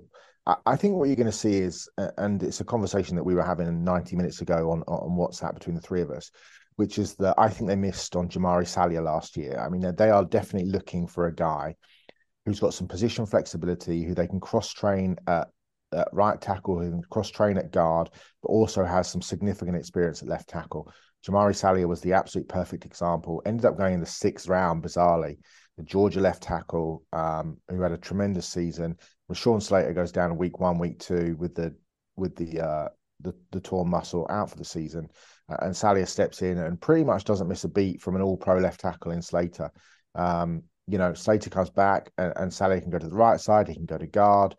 I 0.64 0.76
think 0.76 0.94
what 0.94 1.08
you're 1.08 1.16
going 1.16 1.26
to 1.26 1.32
see 1.32 1.58
is, 1.58 1.88
and 2.18 2.40
it's 2.40 2.60
a 2.60 2.64
conversation 2.64 3.16
that 3.16 3.24
we 3.24 3.34
were 3.34 3.42
having 3.42 3.82
90 3.82 4.14
minutes 4.14 4.40
ago 4.40 4.70
on 4.70 4.82
on 4.82 5.18
WhatsApp 5.18 5.54
between 5.54 5.74
the 5.74 5.82
three 5.82 6.00
of 6.00 6.10
us, 6.10 6.30
which 6.76 6.98
is 6.98 7.16
that 7.16 7.34
I 7.36 7.48
think 7.48 7.68
they 7.68 7.76
missed 7.76 8.14
on 8.14 8.28
Jamaree 8.28 8.68
Salyer 8.68 9.02
last 9.02 9.36
year. 9.36 9.58
I 9.58 9.68
mean, 9.68 9.94
they 9.96 10.10
are 10.10 10.24
definitely 10.24 10.70
looking 10.70 11.08
for 11.08 11.26
a 11.26 11.34
guy 11.34 11.74
who's 12.46 12.60
got 12.60 12.74
some 12.74 12.86
position 12.86 13.26
flexibility, 13.26 14.04
who 14.04 14.14
they 14.14 14.28
can 14.28 14.40
cross 14.40 14.72
train 14.72 15.16
at, 15.26 15.48
at 15.92 16.08
right 16.12 16.40
tackle, 16.40 16.80
who 16.80 16.90
can 16.90 17.02
cross 17.10 17.28
train 17.30 17.58
at 17.58 17.72
guard, 17.72 18.10
but 18.42 18.48
also 18.48 18.84
has 18.84 19.08
some 19.08 19.20
significant 19.20 19.76
experience 19.76 20.22
at 20.22 20.28
left 20.28 20.48
tackle. 20.48 20.90
Jamaree 21.26 21.54
Salyer 21.54 21.88
was 21.88 22.00
the 22.00 22.12
absolute 22.12 22.48
perfect 22.48 22.84
example. 22.84 23.42
Ended 23.44 23.66
up 23.66 23.76
going 23.76 23.94
in 23.94 24.00
the 24.00 24.06
sixth 24.06 24.48
round, 24.48 24.82
bizarrely. 24.82 25.38
The 25.76 25.82
Georgia 25.84 26.20
left 26.20 26.42
tackle, 26.42 27.04
um, 27.12 27.58
who 27.68 27.80
had 27.80 27.92
a 27.92 27.98
tremendous 27.98 28.46
season. 28.46 28.96
Rashawn 29.30 29.62
Slater 29.62 29.92
goes 29.92 30.12
down 30.12 30.36
week 30.36 30.58
one, 30.58 30.78
week 30.78 30.98
two 30.98 31.36
with 31.38 31.54
the 31.54 31.74
with 32.16 32.36
the 32.36 32.60
uh, 32.60 32.88
the, 33.20 33.34
the 33.52 33.60
torn 33.60 33.88
muscle 33.88 34.26
out 34.30 34.50
for 34.50 34.56
the 34.56 34.64
season, 34.64 35.08
uh, 35.48 35.56
and 35.60 35.76
Salyer 35.76 36.06
steps 36.06 36.42
in 36.42 36.58
and 36.58 36.80
pretty 36.80 37.04
much 37.04 37.24
doesn't 37.24 37.48
miss 37.48 37.64
a 37.64 37.68
beat 37.68 38.00
from 38.00 38.16
an 38.16 38.22
All 38.22 38.36
Pro 38.36 38.58
left 38.58 38.80
tackle 38.80 39.12
in 39.12 39.22
Slater. 39.22 39.70
Um, 40.14 40.62
you 40.86 40.98
know, 40.98 41.14
Slater 41.14 41.50
comes 41.50 41.70
back 41.70 42.10
and, 42.18 42.32
and 42.36 42.52
Salyer 42.52 42.80
can 42.80 42.90
go 42.90 42.98
to 42.98 43.08
the 43.08 43.14
right 43.14 43.40
side. 43.40 43.68
He 43.68 43.74
can 43.74 43.86
go 43.86 43.98
to 43.98 44.06
guard. 44.06 44.56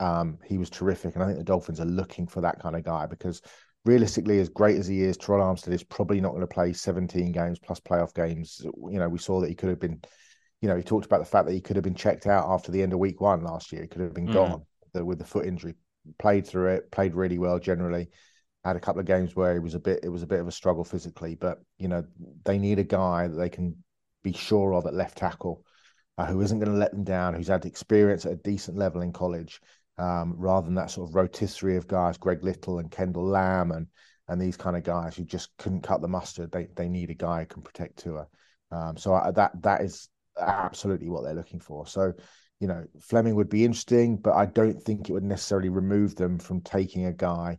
Um, 0.00 0.38
he 0.44 0.58
was 0.58 0.70
terrific, 0.70 1.14
and 1.14 1.22
I 1.22 1.26
think 1.26 1.38
the 1.38 1.44
Dolphins 1.44 1.80
are 1.80 1.86
looking 1.86 2.26
for 2.26 2.40
that 2.40 2.60
kind 2.60 2.74
of 2.74 2.84
guy 2.84 3.06
because 3.06 3.42
realistically, 3.84 4.40
as 4.40 4.48
great 4.48 4.78
as 4.78 4.86
he 4.86 5.02
is, 5.02 5.18
Terron 5.18 5.40
Armstead 5.40 5.72
is 5.72 5.82
probably 5.82 6.20
not 6.20 6.30
going 6.30 6.40
to 6.40 6.46
play 6.46 6.72
17 6.72 7.32
games 7.32 7.58
plus 7.58 7.80
playoff 7.80 8.14
games. 8.14 8.60
You 8.64 8.98
know, 8.98 9.08
we 9.08 9.18
saw 9.18 9.40
that 9.40 9.48
he 9.48 9.54
could 9.54 9.68
have 9.68 9.80
been, 9.80 10.00
you 10.60 10.68
know, 10.68 10.76
he 10.76 10.82
talked 10.82 11.06
about 11.06 11.20
the 11.20 11.26
fact 11.26 11.46
that 11.46 11.52
he 11.54 11.60
could 11.60 11.76
have 11.76 11.84
been 11.84 11.94
checked 11.94 12.26
out 12.26 12.46
after 12.48 12.72
the 12.72 12.82
end 12.82 12.92
of 12.92 12.98
week 12.98 13.20
one 13.20 13.42
last 13.42 13.72
year. 13.72 13.82
He 13.82 13.88
could 13.88 14.00
have 14.00 14.14
been 14.14 14.28
mm. 14.28 14.32
gone 14.34 14.62
with 14.94 15.18
the 15.18 15.24
foot 15.24 15.46
injury. 15.46 15.74
Played 16.18 16.46
through 16.46 16.68
it, 16.68 16.90
played 16.90 17.14
really 17.14 17.38
well 17.38 17.58
generally. 17.58 18.08
had 18.64 18.76
a 18.76 18.80
couple 18.80 19.00
of 19.00 19.06
games 19.06 19.34
where 19.34 19.54
he 19.54 19.58
was 19.58 19.74
a 19.74 19.80
bit 19.80 20.00
it 20.02 20.10
was 20.10 20.22
a 20.22 20.26
bit 20.26 20.40
of 20.40 20.46
a 20.46 20.52
struggle 20.52 20.84
physically, 20.84 21.34
but 21.34 21.60
you 21.78 21.88
know 21.88 22.04
they 22.44 22.58
need 22.58 22.78
a 22.78 22.84
guy 22.84 23.26
that 23.26 23.36
they 23.36 23.48
can 23.48 23.74
be 24.22 24.34
sure 24.34 24.74
of 24.74 24.84
at 24.84 24.92
left 24.92 25.16
tackle, 25.16 25.64
uh, 26.18 26.26
who 26.26 26.42
isn't 26.42 26.58
going 26.58 26.70
to 26.70 26.78
let 26.78 26.90
them 26.90 27.04
down, 27.04 27.32
who's 27.32 27.48
had 27.48 27.64
experience 27.64 28.26
at 28.26 28.32
a 28.32 28.36
decent 28.36 28.76
level 28.76 29.00
in 29.00 29.12
college, 29.12 29.60
um, 29.98 30.34
rather 30.36 30.66
than 30.66 30.74
that 30.74 30.90
sort 30.90 31.08
of 31.08 31.14
rotisserie 31.14 31.76
of 31.76 31.86
guys, 31.86 32.18
Greg 32.18 32.42
Little 32.42 32.78
and 32.78 32.90
Kendall 32.90 33.24
Lamm 33.24 33.72
and 33.72 33.86
and 34.28 34.40
these 34.40 34.56
kind 34.56 34.76
of 34.76 34.82
guys 34.82 35.14
who 35.16 35.24
just 35.24 35.50
couldn't 35.58 35.82
cut 35.82 36.00
the 36.00 36.08
mustard. 36.08 36.50
They 36.50 36.68
they 36.74 36.88
need 36.88 37.10
a 37.10 37.14
guy 37.14 37.40
who 37.40 37.46
can 37.46 37.62
protect 37.62 37.98
Tua. 37.98 38.26
Um, 38.70 38.96
so 38.96 39.14
I, 39.14 39.30
that 39.32 39.52
that 39.62 39.82
is 39.82 40.08
absolutely 40.40 41.08
what 41.08 41.24
they're 41.24 41.34
looking 41.34 41.60
for. 41.60 41.86
So 41.86 42.12
you 42.60 42.68
know 42.68 42.84
Fleming 43.00 43.34
would 43.36 43.48
be 43.48 43.64
interesting, 43.64 44.16
but 44.16 44.34
I 44.34 44.46
don't 44.46 44.82
think 44.82 45.08
it 45.08 45.12
would 45.12 45.24
necessarily 45.24 45.68
remove 45.68 46.16
them 46.16 46.38
from 46.38 46.60
taking 46.60 47.06
a 47.06 47.12
guy 47.12 47.58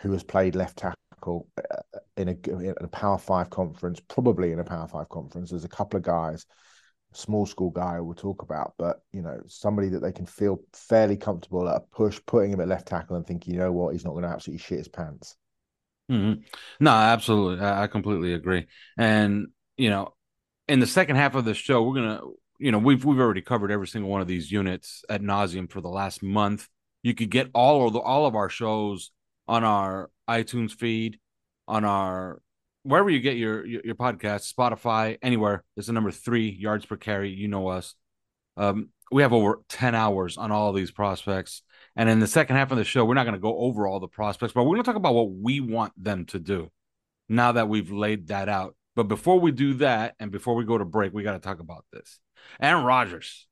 who 0.00 0.12
has 0.12 0.22
played 0.22 0.54
left 0.54 0.78
tackle 0.78 1.48
uh, 1.58 1.98
in 2.16 2.28
a, 2.28 2.50
in 2.50 2.74
a 2.80 2.88
Power 2.88 3.18
Five 3.18 3.50
conference, 3.50 4.00
probably 4.08 4.52
in 4.52 4.60
a 4.60 4.64
Power 4.64 4.86
Five 4.86 5.08
conference. 5.08 5.50
There's 5.50 5.64
a 5.64 5.68
couple 5.68 5.96
of 5.96 6.04
guys, 6.04 6.46
small 7.18 7.46
school 7.46 7.70
guy 7.70 8.00
we'll 8.00 8.14
talk 8.14 8.42
about, 8.42 8.74
but 8.78 9.02
you 9.12 9.22
know 9.22 9.40
somebody 9.46 9.88
that 9.88 10.00
they 10.00 10.12
can 10.12 10.26
feel 10.26 10.60
fairly 10.72 11.16
comfortable 11.16 11.68
at 11.68 11.76
a 11.76 11.80
push, 11.80 12.20
putting 12.26 12.52
him 12.52 12.60
at 12.60 12.68
left 12.68 12.86
tackle 12.86 13.16
and 13.16 13.26
thinking, 13.26 13.54
you 13.54 13.60
know 13.60 13.72
what, 13.72 13.92
he's 13.92 14.04
not 14.04 14.12
going 14.12 14.22
to 14.22 14.30
absolutely 14.30 14.62
shit 14.62 14.78
his 14.78 14.88
pants. 14.88 15.36
Mm-hmm. 16.10 16.42
No, 16.80 16.90
absolutely, 16.90 17.64
I, 17.64 17.84
I 17.84 17.86
completely 17.88 18.34
agree. 18.34 18.66
And 18.96 19.48
you 19.76 19.90
know, 19.90 20.14
in 20.68 20.80
the 20.80 20.86
second 20.86 21.16
half 21.16 21.34
of 21.34 21.44
the 21.44 21.54
show, 21.54 21.82
we're 21.82 21.96
gonna, 21.96 22.20
you 22.58 22.70
know, 22.70 22.78
we've 22.78 23.04
we've 23.04 23.18
already 23.18 23.42
covered 23.42 23.72
every 23.72 23.88
single 23.88 24.10
one 24.10 24.20
of 24.20 24.28
these 24.28 24.50
units 24.50 25.04
at 25.10 25.20
nauseum 25.20 25.70
for 25.70 25.80
the 25.80 25.88
last 25.88 26.22
month. 26.22 26.68
You 27.02 27.14
could 27.14 27.30
get 27.30 27.50
all 27.54 27.86
of 27.86 27.92
the, 27.92 28.00
all 28.00 28.26
of 28.26 28.34
our 28.34 28.48
shows 28.48 29.10
on 29.46 29.64
our 29.64 30.10
iTunes 30.28 30.72
feed, 30.72 31.18
on 31.66 31.84
our 31.84 32.40
wherever 32.88 33.10
you 33.10 33.20
get 33.20 33.36
your 33.36 33.64
your, 33.66 33.82
your 33.84 33.94
podcast, 33.94 34.52
Spotify, 34.52 35.18
anywhere. 35.22 35.64
This 35.76 35.86
is 35.86 35.92
number 35.92 36.10
three 36.10 36.48
yards 36.48 36.86
per 36.86 36.96
carry. 36.96 37.30
You 37.30 37.48
know 37.48 37.68
us. 37.68 37.94
Um, 38.56 38.88
we 39.12 39.22
have 39.22 39.32
over 39.32 39.60
ten 39.68 39.94
hours 39.94 40.36
on 40.36 40.50
all 40.50 40.70
of 40.70 40.76
these 40.76 40.90
prospects, 40.90 41.62
and 41.94 42.08
in 42.08 42.20
the 42.20 42.26
second 42.26 42.56
half 42.56 42.70
of 42.70 42.78
the 42.78 42.84
show, 42.84 43.04
we're 43.04 43.14
not 43.14 43.24
going 43.24 43.34
to 43.34 43.40
go 43.40 43.56
over 43.56 43.86
all 43.86 44.00
the 44.00 44.08
prospects, 44.08 44.52
but 44.52 44.64
we're 44.64 44.76
going 44.76 44.82
to 44.82 44.88
talk 44.88 44.96
about 44.96 45.14
what 45.14 45.30
we 45.30 45.60
want 45.60 45.92
them 46.02 46.24
to 46.26 46.38
do. 46.38 46.70
Now 47.28 47.52
that 47.52 47.68
we've 47.68 47.92
laid 47.92 48.28
that 48.28 48.48
out, 48.48 48.74
but 48.96 49.04
before 49.04 49.38
we 49.38 49.52
do 49.52 49.74
that, 49.74 50.14
and 50.18 50.30
before 50.30 50.54
we 50.54 50.64
go 50.64 50.78
to 50.78 50.84
break, 50.84 51.12
we 51.12 51.22
got 51.22 51.34
to 51.34 51.38
talk 51.38 51.60
about 51.60 51.84
this. 51.92 52.18
Aaron 52.60 52.84
Rodgers. 52.84 53.46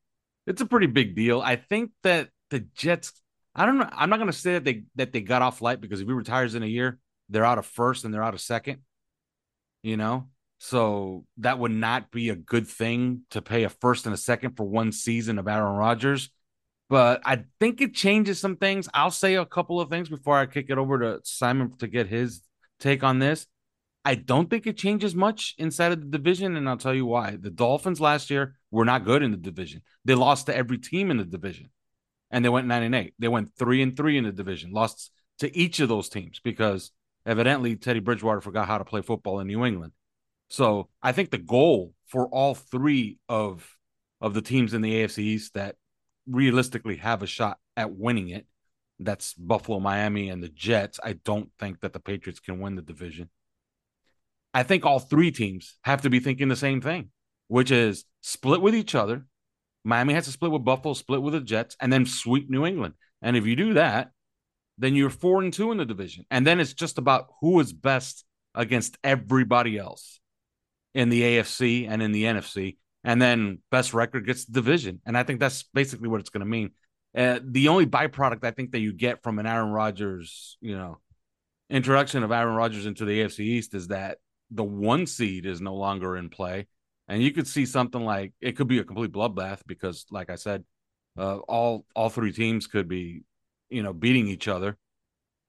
It's 0.47 0.61
a 0.61 0.67
pretty 0.67 0.87
big 0.87 1.17
deal. 1.17 1.41
I 1.41 1.57
think 1.57 1.91
that 2.05 2.29
the 2.51 2.61
Jets 2.61 3.13
I 3.57 3.65
don't 3.65 3.79
know. 3.79 3.89
I'm 3.91 4.11
not 4.11 4.19
going 4.19 4.31
to 4.31 4.37
say 4.37 4.53
that 4.53 4.65
they 4.65 4.85
that 4.97 5.13
they 5.13 5.23
got 5.23 5.41
off 5.41 5.63
light 5.63 5.81
because 5.81 6.01
if 6.03 6.07
he 6.07 6.13
retires 6.13 6.55
in 6.55 6.63
a 6.63 6.67
year, 6.67 6.99
they're 7.31 7.45
out 7.45 7.59
of 7.59 7.65
first 7.65 8.05
and 8.05 8.13
they're 8.13 8.23
out 8.23 8.35
of 8.35 8.41
second. 8.41 8.81
You 9.83 9.97
know, 9.97 10.29
so 10.59 11.25
that 11.39 11.59
would 11.59 11.71
not 11.71 12.11
be 12.11 12.31
a 12.31 12.37
good 12.37 12.67
thing 12.67 13.23
to 13.31 13.43
pay 13.43 13.65
a 13.65 13.69
first 13.69 14.07
and 14.07 14.15
a 14.15 14.19
second 14.19 14.57
for 14.57 14.65
one 14.65 14.93
season 14.93 15.39
of 15.39 15.47
Aaron 15.47 15.77
Rodgers. 15.77 16.31
But 16.89 17.21
I 17.25 17.45
think 17.61 17.81
it 17.81 17.95
changes 17.95 18.41
some 18.41 18.57
things. 18.57 18.89
I'll 18.95 19.11
say 19.11 19.35
a 19.35 19.45
couple 19.45 19.81
of 19.81 19.91
things 19.91 20.09
before 20.09 20.37
I 20.39 20.47
kick 20.47 20.67
it 20.69 20.79
over 20.79 20.99
to 21.01 21.21
Simon 21.25 21.77
to 21.79 21.89
get 21.89 22.09
his 22.09 22.43
take 22.79 23.03
on 23.03 23.19
this. 23.19 23.47
I 24.05 24.15
don't 24.15 24.49
think 24.49 24.67
it 24.67 24.77
changes 24.77 25.15
much 25.15 25.55
inside 25.59 25.91
of 25.91 26.01
the 26.01 26.07
division, 26.07 26.57
and 26.57 26.69
I'll 26.69 26.77
tell 26.77 26.95
you 26.95 27.07
why. 27.07 27.37
The 27.41 27.51
Dolphins 27.51 28.01
last 28.01 28.31
year 28.31 28.55
were 28.71 28.85
not 28.85 29.05
good 29.05 29.23
in 29.23 29.33
the 29.33 29.37
division. 29.37 29.83
They 30.05 30.15
lost 30.15 30.47
to 30.47 30.57
every 30.57 30.79
team 30.79 31.11
in 31.11 31.17
the 31.17 31.25
division 31.25 31.71
and 32.31 32.45
they 32.45 32.49
went 32.49 32.67
nine 32.67 32.83
and 32.83 32.95
eight. 32.95 33.15
They 33.19 33.29
went 33.29 33.55
three 33.57 33.83
and 33.83 33.97
three 33.97 34.19
in 34.19 34.25
the 34.25 34.33
division, 34.33 34.73
lost 34.73 35.11
to 35.39 35.57
each 35.57 35.81
of 35.81 35.89
those 35.89 36.09
teams 36.09 36.41
because 36.43 36.93
evidently 37.27 37.77
Teddy 37.77 38.01
Bridgewater 38.01 38.41
forgot 38.41 38.67
how 38.67 38.79
to 38.79 38.85
play 38.85 39.03
football 39.03 39.41
in 39.41 39.47
New 39.47 39.65
England. 39.65 39.93
So 40.49 40.89
I 41.03 41.13
think 41.13 41.31
the 41.31 41.39
goal 41.39 41.93
for 42.07 42.29
all 42.29 42.55
three 42.55 43.19
of 43.29 43.69
of 44.21 44.33
the 44.33 44.43
teams 44.43 44.73
in 44.73 44.81
the 44.81 44.95
AFC 44.95 45.19
East 45.19 45.55
that 45.55 45.77
realistically 46.27 46.97
have 46.97 47.23
a 47.23 47.27
shot 47.27 47.59
at 47.77 47.93
winning 47.93 48.31
it, 48.31 48.47
that's 48.99 49.35
Buffalo, 49.35 49.79
Miami, 49.79 50.31
and 50.31 50.43
the 50.43 50.49
Jets. 50.49 50.99
I 51.05 51.13
don't 51.13 51.51
think 51.59 51.81
that 51.81 51.93
the 51.93 52.01
Patriots 52.01 52.41
can 52.41 52.61
win 52.61 52.77
the 52.77 52.83
division. 52.83 53.29
I 54.55 54.63
think 54.63 54.87
all 54.87 54.99
three 54.99 55.31
teams 55.31 55.77
have 55.85 56.03
to 56.03 56.11
be 56.11 56.19
thinking 56.19 56.49
the 56.49 56.57
same 56.57 56.81
thing, 56.81 57.11
which 57.49 57.71
is 57.71 58.05
split 58.23 58.63
with 58.63 58.75
each 58.75 58.95
other 58.95 59.27
Miami 59.87 60.15
has 60.15 60.25
to 60.25 60.33
split 60.33 60.51
with 60.51 60.65
Buffalo, 60.65 60.95
split 60.95 61.23
with 61.23 61.33
the 61.33 61.41
Jets, 61.41 61.77
and 61.81 61.93
then 61.93 62.07
sweep 62.07 62.51
New 62.51 62.67
England. 62.67 62.95
And 63.23 63.37
if 63.37 63.47
you 63.47 63.55
do 63.55 63.75
that, 63.75 64.11
then 64.79 64.95
you're 64.95 65.11
four 65.11 65.43
and 65.43 65.53
two 65.53 65.73
in 65.73 65.79
the 65.79 65.85
division. 65.85 66.25
And 66.31 66.47
then 66.47 66.61
it's 66.61 66.75
just 66.75 66.99
about 66.99 67.29
who 67.41 67.61
is 67.61 67.73
best 67.73 68.25
against 68.55 68.99
everybody 69.03 69.79
else 69.79 70.21
in 70.95 71.09
the 71.09 71.23
AFC 71.23 71.89
and 71.89 72.03
in 72.03 72.13
the 72.13 72.25
NFC. 72.25 72.77
And 73.05 73.21
then 73.21 73.59
best 73.71 73.95
record 73.95 74.27
gets 74.27 74.45
the 74.45 74.53
division. 74.53 75.01
And 75.07 75.17
I 75.17 75.23
think 75.23 75.41
that's 75.41 75.63
basically 75.75 76.09
what 76.09 76.21
it's 76.21 76.31
going 76.31 76.41
to 76.41 76.47
mean. 76.47 76.71
Uh, 77.17 77.39
the 77.43 77.69
only 77.69 77.87
byproduct 77.87 78.45
I 78.45 78.51
think 78.51 78.73
that 78.73 78.81
you 78.81 78.93
get 78.93 79.23
from 79.23 79.39
an 79.39 79.47
Aaron 79.47 79.71
Rodgers, 79.71 80.59
you 80.61 80.77
know, 80.77 80.99
introduction 81.71 82.23
of 82.23 82.33
Aaron 82.33 82.55
Rodgers 82.55 82.87
into 82.87 83.05
the 83.05 83.23
AFC 83.23 83.41
East 83.41 83.75
is 83.75 83.89
that 83.89 84.19
the 84.51 84.65
one 84.65 85.07
seed 85.07 85.47
is 85.47 85.61
no 85.61 85.75
longer 85.75 86.17
in 86.17 86.29
play 86.29 86.67
and 87.09 87.23
you 87.23 87.33
could 87.33 87.47
see 87.47 87.67
something 87.67 88.05
like 88.05 88.33
it 88.41 88.57
could 88.57 88.69
be 88.69 88.79
a 88.79 88.85
complete 88.85 89.13
bloodbath 89.13 89.61
because, 89.67 90.07
like 90.11 90.31
I 90.31 90.35
said, 90.35 90.65
uh, 91.17 91.37
all 91.37 91.87
all 91.95 92.09
three 92.09 92.33
teams 92.33 92.67
could 92.67 92.89
be, 92.89 93.23
you 93.71 93.83
know, 93.83 93.93
beating 93.93 94.29
each 94.29 94.49
other, 94.49 94.77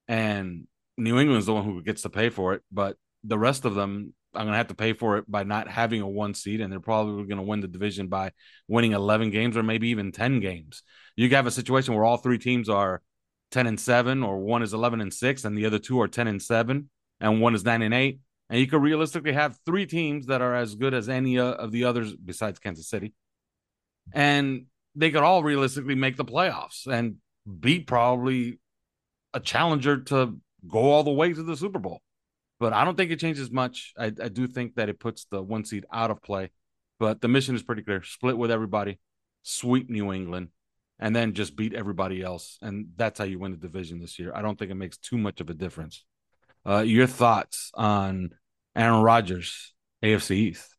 and 0.06 0.66
New 0.96 1.18
England's 1.18 1.46
the 1.46 1.54
one 1.54 1.64
who 1.64 1.82
gets 1.82 2.02
to 2.02 2.10
pay 2.10 2.28
for 2.28 2.54
it, 2.54 2.62
but 2.72 2.96
the 3.24 3.38
rest 3.38 3.64
of 3.64 3.74
them, 3.74 4.14
I'm 4.34 4.46
gonna 4.46 4.56
have 4.56 4.68
to 4.68 4.74
pay 4.74 4.92
for 4.92 5.18
it 5.18 5.30
by 5.30 5.44
not 5.44 5.68
having 5.68 6.00
a 6.00 6.08
one 6.08 6.34
seed, 6.34 6.60
and 6.60 6.72
they're 6.72 6.80
probably 6.80 7.24
gonna 7.26 7.42
win 7.42 7.60
the 7.60 7.68
division 7.68 8.08
by 8.08 8.32
winning 8.66 8.92
11 8.92 9.30
games 9.30 9.56
or 9.56 9.62
maybe 9.62 9.88
even 9.88 10.12
10 10.12 10.40
games. 10.40 10.82
You 11.16 11.28
have 11.30 11.46
a 11.46 11.50
situation 11.50 11.94
where 11.94 12.04
all 12.04 12.16
three 12.16 12.38
teams 12.38 12.68
are 12.68 13.02
10 13.50 13.66
and 13.66 13.80
seven, 13.80 14.22
or 14.22 14.38
one 14.38 14.62
is 14.62 14.74
11 14.74 15.00
and 15.00 15.12
six, 15.12 15.44
and 15.44 15.56
the 15.56 15.66
other 15.66 15.78
two 15.78 16.00
are 16.00 16.08
10 16.08 16.26
and 16.26 16.42
seven, 16.42 16.90
and 17.20 17.40
one 17.40 17.54
is 17.54 17.64
nine 17.64 17.82
and 17.82 17.94
eight. 17.94 18.20
And 18.50 18.60
you 18.60 18.66
could 18.66 18.82
realistically 18.82 19.32
have 19.32 19.58
three 19.66 19.86
teams 19.86 20.26
that 20.26 20.40
are 20.40 20.54
as 20.54 20.74
good 20.74 20.94
as 20.94 21.08
any 21.08 21.38
of 21.38 21.70
the 21.70 21.84
others 21.84 22.14
besides 22.14 22.58
Kansas 22.58 22.88
City, 22.88 23.14
and 24.12 24.66
they 24.94 25.10
could 25.10 25.22
all 25.22 25.42
realistically 25.42 25.94
make 25.94 26.16
the 26.16 26.24
playoffs. 26.24 26.86
And 26.86 27.16
beat 27.48 27.86
probably 27.86 28.58
a 29.32 29.40
challenger 29.40 29.98
to 30.04 30.38
go 30.66 30.90
all 30.90 31.02
the 31.02 31.10
way 31.10 31.32
to 31.32 31.42
the 31.42 31.56
Super 31.56 31.78
Bowl. 31.78 32.02
But 32.60 32.72
I 32.72 32.84
don't 32.84 32.96
think 32.96 33.10
it 33.10 33.20
changes 33.20 33.50
much. 33.50 33.92
I, 33.96 34.06
I 34.06 34.28
do 34.28 34.46
think 34.46 34.74
that 34.74 34.88
it 34.88 34.98
puts 34.98 35.26
the 35.30 35.40
one 35.40 35.64
seed 35.64 35.86
out 35.92 36.10
of 36.10 36.22
play. 36.22 36.50
But 36.98 37.20
the 37.20 37.28
mission 37.28 37.54
is 37.54 37.62
pretty 37.62 37.82
clear: 37.82 38.02
split 38.02 38.36
with 38.36 38.50
everybody, 38.50 38.98
sweep 39.42 39.88
New 39.88 40.12
England, 40.12 40.48
and 40.98 41.14
then 41.14 41.34
just 41.34 41.54
beat 41.54 41.74
everybody 41.74 42.22
else. 42.22 42.58
And 42.60 42.88
that's 42.96 43.18
how 43.18 43.24
you 43.24 43.38
win 43.38 43.52
the 43.52 43.58
division 43.58 44.00
this 44.00 44.18
year. 44.18 44.32
I 44.34 44.42
don't 44.42 44.58
think 44.58 44.72
it 44.72 44.76
makes 44.76 44.98
too 44.98 45.16
much 45.18 45.40
of 45.40 45.48
a 45.48 45.54
difference. 45.54 46.04
Uh, 46.66 46.80
your 46.80 47.06
thoughts 47.06 47.70
on 47.74 48.30
Aaron 48.74 49.02
Rodgers, 49.02 49.72
AFC 50.02 50.32
East? 50.32 50.74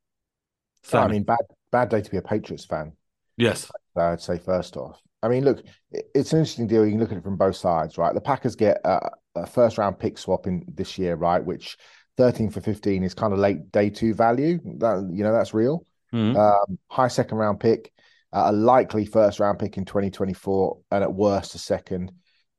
I 0.93 1.07
mean, 1.07 1.23
bad 1.23 1.39
bad 1.71 1.89
day 1.89 2.01
to 2.01 2.11
be 2.11 2.17
a 2.17 2.21
Patriots 2.21 2.65
fan. 2.65 2.93
Yes, 3.37 3.71
I'd 3.95 4.21
say 4.21 4.37
first 4.37 4.75
off. 4.75 4.99
I 5.21 5.27
mean, 5.27 5.43
look, 5.43 5.63
it's 5.91 6.33
an 6.33 6.39
interesting 6.39 6.67
deal. 6.67 6.85
You 6.85 6.91
can 6.91 6.99
look 6.99 7.11
at 7.11 7.17
it 7.17 7.23
from 7.23 7.37
both 7.37 7.55
sides, 7.55 7.97
right? 7.97 8.13
The 8.13 8.21
Packers 8.21 8.55
get 8.55 8.79
a, 8.85 9.09
a 9.35 9.45
first 9.45 9.77
round 9.77 9.99
pick 9.99 10.17
swap 10.17 10.47
in 10.47 10.63
this 10.73 10.97
year, 10.97 11.15
right? 11.15 11.43
Which 11.43 11.77
13 12.17 12.49
for 12.49 12.61
15 12.61 13.03
is 13.03 13.13
kind 13.13 13.33
of 13.33 13.39
late 13.39 13.71
day 13.71 13.89
two 13.89 14.13
value. 14.13 14.59
That 14.77 15.09
you 15.11 15.23
know, 15.23 15.33
that's 15.33 15.53
real. 15.53 15.85
Mm-hmm. 16.13 16.37
Um, 16.37 16.79
high 16.87 17.07
second 17.07 17.37
round 17.37 17.59
pick, 17.59 17.91
uh, 18.33 18.45
a 18.47 18.51
likely 18.51 19.05
first 19.05 19.39
round 19.39 19.59
pick 19.59 19.77
in 19.77 19.85
2024, 19.85 20.77
and 20.91 21.03
at 21.03 21.13
worst 21.13 21.55
a 21.55 21.59
second. 21.59 22.11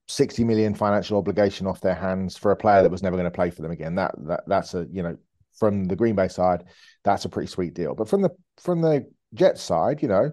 60 0.09 0.43
million 0.43 0.75
financial 0.75 1.19
obligation 1.19 1.69
off 1.69 1.81
their 1.81 1.95
hands 1.95 2.37
for 2.37 2.51
a 2.51 2.57
player 2.57 2.83
that 2.83 2.91
was 2.91 3.01
never 3.01 3.15
going 3.15 3.27
to 3.27 3.31
play 3.31 3.49
for 3.49 3.63
them 3.63 3.71
again. 3.71 3.95
That 3.95 4.13
that 4.27 4.43
that's 4.49 4.75
a 4.75 4.85
you 4.91 5.05
know 5.05 5.17
from 5.57 5.85
the 5.85 5.95
Green 5.95 6.17
Bay 6.17 6.27
side, 6.27 6.65
that's 7.05 7.25
a 7.27 7.29
pretty 7.29 7.47
sweet 7.47 7.75
deal. 7.75 7.95
But 7.95 8.09
from 8.09 8.23
the 8.23 8.31
from 8.59 8.81
the 8.81 9.09
Jets 9.35 9.63
side, 9.63 10.03
you 10.03 10.09
know, 10.09 10.33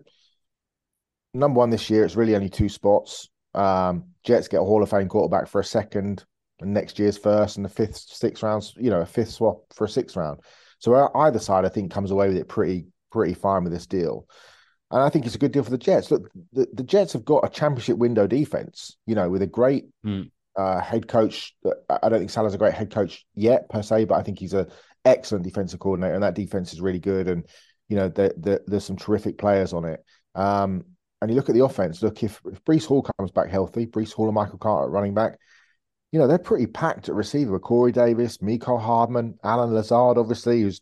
number 1.37 1.59
one 1.59 1.69
this 1.69 1.89
year, 1.89 2.03
it's 2.03 2.15
really 2.15 2.35
only 2.35 2.49
two 2.49 2.69
spots. 2.69 3.29
Um, 3.53 4.05
Jets 4.23 4.47
get 4.47 4.61
a 4.61 4.63
Hall 4.65 4.83
of 4.83 4.89
Fame 4.89 5.07
quarterback 5.07 5.47
for 5.47 5.61
a 5.61 5.65
second, 5.65 6.25
and 6.59 6.73
next 6.73 6.99
year's 6.99 7.17
first, 7.17 7.57
and 7.57 7.65
the 7.65 7.69
fifth, 7.69 7.97
sixth 7.97 8.43
rounds, 8.43 8.73
you 8.77 8.89
know, 8.89 9.01
a 9.01 9.05
fifth 9.05 9.31
swap 9.31 9.61
for 9.73 9.85
a 9.85 9.89
sixth 9.89 10.15
round. 10.15 10.39
So 10.79 11.09
either 11.15 11.39
side, 11.39 11.65
I 11.65 11.69
think, 11.69 11.91
comes 11.91 12.11
away 12.11 12.27
with 12.27 12.37
it 12.37 12.47
pretty 12.47 12.87
pretty 13.11 13.33
fine 13.33 13.63
with 13.63 13.73
this 13.73 13.87
deal. 13.87 14.27
And 14.91 15.01
I 15.01 15.09
think 15.09 15.25
it's 15.25 15.35
a 15.35 15.39
good 15.39 15.51
deal 15.51 15.63
for 15.63 15.71
the 15.71 15.77
Jets. 15.77 16.11
Look, 16.11 16.29
the, 16.53 16.67
the 16.73 16.83
Jets 16.83 17.13
have 17.13 17.25
got 17.25 17.45
a 17.45 17.49
championship 17.49 17.97
window 17.97 18.27
defense, 18.27 18.95
you 19.05 19.15
know, 19.15 19.29
with 19.29 19.41
a 19.41 19.47
great 19.47 19.85
mm. 20.05 20.29
uh, 20.55 20.79
head 20.79 21.07
coach. 21.07 21.55
I 21.89 22.09
don't 22.09 22.19
think 22.19 22.29
Salah's 22.29 22.53
a 22.53 22.59
great 22.59 22.73
head 22.73 22.91
coach 22.91 23.25
yet, 23.33 23.69
per 23.69 23.81
se, 23.81 24.05
but 24.05 24.15
I 24.15 24.23
think 24.23 24.39
he's 24.39 24.53
a 24.53 24.67
excellent 25.03 25.43
defensive 25.45 25.79
coordinator, 25.79 26.13
and 26.13 26.23
that 26.23 26.35
defense 26.35 26.73
is 26.73 26.81
really 26.81 26.99
good. 26.99 27.27
And, 27.27 27.45
you 27.89 27.95
know, 27.97 28.07
the, 28.07 28.33
the, 28.37 28.61
there's 28.67 28.85
some 28.85 28.97
terrific 28.97 29.37
players 29.37 29.73
on 29.73 29.85
it. 29.85 30.03
Um, 30.35 30.85
and 31.21 31.31
you 31.31 31.35
look 31.35 31.49
at 31.49 31.55
the 31.55 31.63
offense, 31.63 32.01
look, 32.01 32.23
if, 32.23 32.41
if 32.45 32.63
Breece 32.63 32.85
Hall 32.85 33.05
comes 33.17 33.31
back 33.31 33.49
healthy, 33.49 33.87
Breece 33.87 34.13
Hall 34.13 34.27
and 34.27 34.35
Michael 34.35 34.59
Carter 34.59 34.89
running 34.89 35.13
back, 35.13 35.39
you 36.11 36.19
know, 36.19 36.27
they're 36.27 36.37
pretty 36.37 36.67
packed 36.67 37.09
at 37.09 37.15
receiver. 37.15 37.59
Corey 37.59 37.91
Davis, 37.91 38.37
Mecole 38.37 38.81
Hardman, 38.81 39.37
Allen 39.43 39.73
Lazard, 39.73 40.17
obviously, 40.17 40.61
who's 40.61 40.81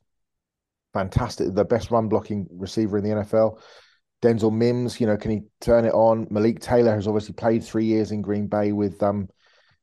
fantastic, 0.94 1.54
the 1.54 1.66
best 1.66 1.92
run 1.92 2.10
blocking 2.10 2.48
receiver 2.52 2.98
in 2.98 3.04
the 3.04 3.10
NFL. 3.10 3.60
Denzel 4.22 4.54
Mims, 4.54 5.00
you 5.00 5.08
know, 5.08 5.18
can 5.18 5.32
he 5.32 5.42
turn 5.62 5.86
it 5.86 5.94
on? 5.94 6.28
Malik 6.30 6.60
Taylor 6.60 6.94
has 6.96 7.08
obviously 7.08 7.34
played 7.34 7.64
three 7.64 7.86
years 7.86 8.12
in 8.12 8.22
Green 8.22 8.48
Bay 8.48 8.72
with 8.72 9.02
um 9.04 9.28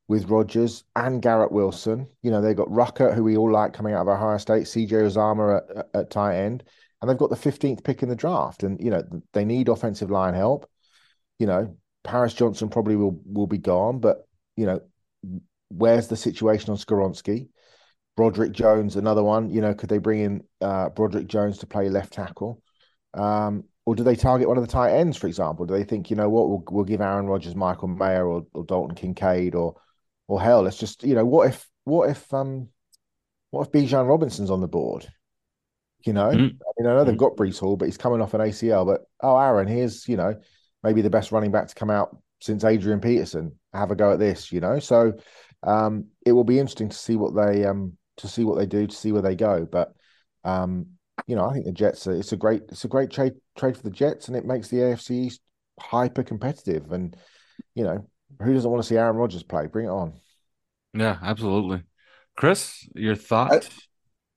with 0.09 0.29
Rodgers 0.29 0.85
and 0.97 1.23
Garrett 1.23 1.53
Wilson. 1.53 2.09
You 2.23 2.31
know, 2.31 2.41
they've 2.41 2.57
got 2.57 2.69
Ruckert, 2.69 3.15
who 3.15 3.25
we 3.25 3.37
all 3.37 3.53
like 3.53 3.73
coming 3.73 3.95
out 3.95 4.03
of 4.03 4.09
Ohio 4.09 4.39
State, 4.39 4.65
CJ 4.65 4.91
Uzomah 4.91 5.61
at, 5.79 5.87
at 5.95 6.11
tight 6.11 6.37
end, 6.37 6.65
and 7.03 7.11
they've 7.11 7.19
got 7.19 7.31
the 7.31 7.37
15th 7.37 7.85
pick 7.85 8.03
in 8.03 8.09
the 8.09 8.17
draft. 8.17 8.63
And, 8.63 8.81
you 8.81 8.91
know, 8.91 9.03
they 9.33 9.45
need 9.45 9.69
offensive 9.69 10.11
line 10.11 10.35
help. 10.35 10.71
You 11.39 11.49
know, 11.49 11.77
Paris 12.05 12.33
Johnson 12.33 12.69
probably 12.69 12.97
will 12.97 13.21
will 13.27 13.47
be 13.49 13.59
gone, 13.59 13.99
but 13.99 14.27
you 14.57 14.67
know, 14.67 14.81
where's 15.69 16.09
the 16.09 16.17
situation 16.17 16.71
on 16.71 16.77
Skoronski? 16.77 17.49
Broderick 18.17 18.53
Jones, 18.53 18.97
another 18.97 19.23
one. 19.23 19.51
You 19.51 19.61
know, 19.61 19.75
could 19.75 19.89
they 19.89 19.99
bring 19.99 20.21
in 20.21 20.45
uh, 20.61 20.91
Broderick 20.91 21.27
Jones 21.27 21.59
to 21.59 21.67
play 21.67 21.89
left 21.89 22.13
tackle? 22.13 22.63
Um, 23.15 23.65
or 23.85 23.95
do 23.97 24.05
they 24.05 24.17
target 24.17 24.49
one 24.49 24.59
of 24.59 24.65
the 24.65 24.73
tight 24.73 24.93
ends, 24.93 25.17
for 25.17 25.27
example? 25.27 25.67
Do 25.67 25.75
they 25.75 25.85
think, 25.85 26.09
you 26.09 26.17
know 26.17 26.29
what, 26.29 26.49
we'll, 26.49 26.63
we'll 26.71 26.85
give 26.85 27.01
Aaron 27.01 27.27
Rodgers 27.27 27.57
Michael 27.57 27.89
Mayer 27.89 28.27
or, 28.27 28.47
or 28.55 28.65
Dalton 28.65 28.95
Kincaid 28.95 29.55
or 29.55 29.75
or 30.29 30.41
hell, 30.41 30.63
let's 30.63 30.79
just, 30.79 31.03
you 31.03 31.15
know, 31.15 31.25
what 31.25 31.49
if 31.49 31.69
what 31.85 32.09
if 32.09 32.33
um 32.33 32.69
what 33.51 33.67
if 33.67 33.73
Bijan 33.73 34.07
Robinson's 34.07 34.51
on 34.51 34.61
the 34.61 34.69
board? 34.69 35.07
You 36.05 36.13
know, 36.13 36.29
mm-hmm. 36.29 36.43
I 36.45 36.73
mean, 36.79 36.91
I 36.91 36.95
know 36.95 37.05
they've 37.05 37.17
got 37.17 37.37
Breece 37.37 37.59
Hall, 37.59 37.77
but 37.77 37.87
he's 37.87 37.97
coming 37.97 38.21
off 38.21 38.35
an 38.35 38.41
ACL. 38.41 38.87
But 38.87 39.03
oh, 39.23 39.39
Aaron, 39.39 39.69
here's 39.69 40.09
you 40.09 40.17
know 40.17 40.35
maybe 40.83 41.03
the 41.03 41.11
best 41.11 41.33
running 41.33 41.53
back 41.53 41.69
to 41.69 41.75
come 41.75 41.91
out 41.91 42.17
since 42.41 42.65
Adrian 42.65 43.01
Peterson. 43.01 43.53
Have 43.73 43.91
a 43.91 43.97
go 43.97 44.13
at 44.13 44.19
this, 44.19 44.53
you 44.53 44.61
know. 44.61 44.79
So 44.79 45.15
um, 45.63 46.07
it 46.27 46.33
will 46.33 46.45
be 46.45 46.59
interesting 46.59 46.89
to 46.89 46.97
see 46.97 47.17
what 47.17 47.35
they 47.35 47.65
um 47.65 47.97
to 48.19 48.29
see 48.29 48.45
what 48.45 48.59
they 48.59 48.67
do, 48.67 48.87
to 48.87 48.95
see 48.95 49.13
where 49.13 49.23
they 49.23 49.37
go. 49.37 49.67
But 49.71 49.93
um, 50.45 50.87
you 51.27 51.37
know, 51.37 51.49
I 51.49 51.53
think 51.53 51.67
the 51.67 51.73
Jets 51.73 52.07
are, 52.07 52.15
it's 52.15 52.33
a 52.33 52.37
great 52.37 52.63
it's 52.69 52.85
a 52.85 52.89
great 52.89 53.11
trade 53.11 53.35
trade 53.57 53.77
for 53.77 53.83
the 53.83 53.91
Jets, 53.91 54.29
and 54.29 54.37
it 54.37 54.45
makes 54.45 54.69
the 54.69 54.79
AFC 54.79 55.11
East 55.27 55.41
hyper 55.79 56.23
competitive. 56.23 56.93
And 56.93 57.17
you 57.75 57.85
know, 57.85 58.09
who 58.41 58.53
doesn't 58.53 58.71
want 58.71 58.83
to 58.83 58.89
see 58.89 58.97
Aaron 58.97 59.17
Rodgers 59.17 59.43
play? 59.43 59.67
Bring 59.67 59.87
it 59.87 59.91
on. 59.91 60.15
Yeah, 60.95 61.19
absolutely. 61.23 61.85
Chris, 62.37 62.87
your 62.95 63.15
thoughts? 63.15 63.69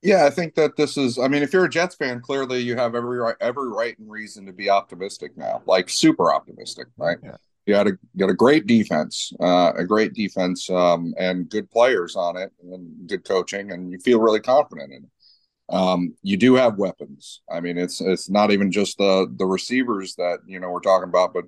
Yeah, 0.06 0.24
I 0.24 0.30
think 0.30 0.54
that 0.54 0.76
this 0.76 0.96
is. 0.96 1.18
I 1.18 1.26
mean, 1.26 1.42
if 1.42 1.52
you're 1.52 1.64
a 1.64 1.68
Jets 1.68 1.96
fan, 1.96 2.20
clearly 2.20 2.60
you 2.60 2.76
have 2.76 2.94
every 2.94 3.18
right, 3.18 3.34
every 3.40 3.68
right 3.68 3.98
and 3.98 4.08
reason 4.08 4.46
to 4.46 4.52
be 4.52 4.70
optimistic 4.70 5.36
now, 5.36 5.62
like 5.66 5.88
super 5.88 6.32
optimistic, 6.32 6.86
right? 6.96 7.18
Yeah. 7.24 7.36
You 7.66 7.74
had 7.74 7.88
a 7.88 7.90
you 7.90 8.20
got 8.20 8.30
a 8.30 8.34
great 8.34 8.68
defense, 8.68 9.32
uh, 9.40 9.72
a 9.76 9.84
great 9.84 10.12
defense, 10.12 10.70
um, 10.70 11.12
and 11.18 11.48
good 11.48 11.68
players 11.72 12.14
on 12.14 12.36
it, 12.36 12.52
and 12.62 13.08
good 13.08 13.24
coaching, 13.24 13.72
and 13.72 13.90
you 13.90 13.98
feel 13.98 14.20
really 14.20 14.38
confident 14.38 14.92
in 14.92 15.02
it. 15.02 15.74
Um, 15.74 16.14
you 16.22 16.36
do 16.36 16.54
have 16.54 16.78
weapons. 16.78 17.40
I 17.50 17.58
mean, 17.58 17.76
it's 17.76 18.00
it's 18.00 18.30
not 18.30 18.52
even 18.52 18.70
just 18.70 18.98
the 18.98 19.26
the 19.36 19.46
receivers 19.46 20.14
that 20.14 20.38
you 20.46 20.60
know 20.60 20.70
we're 20.70 20.78
talking 20.78 21.08
about, 21.08 21.34
but 21.34 21.46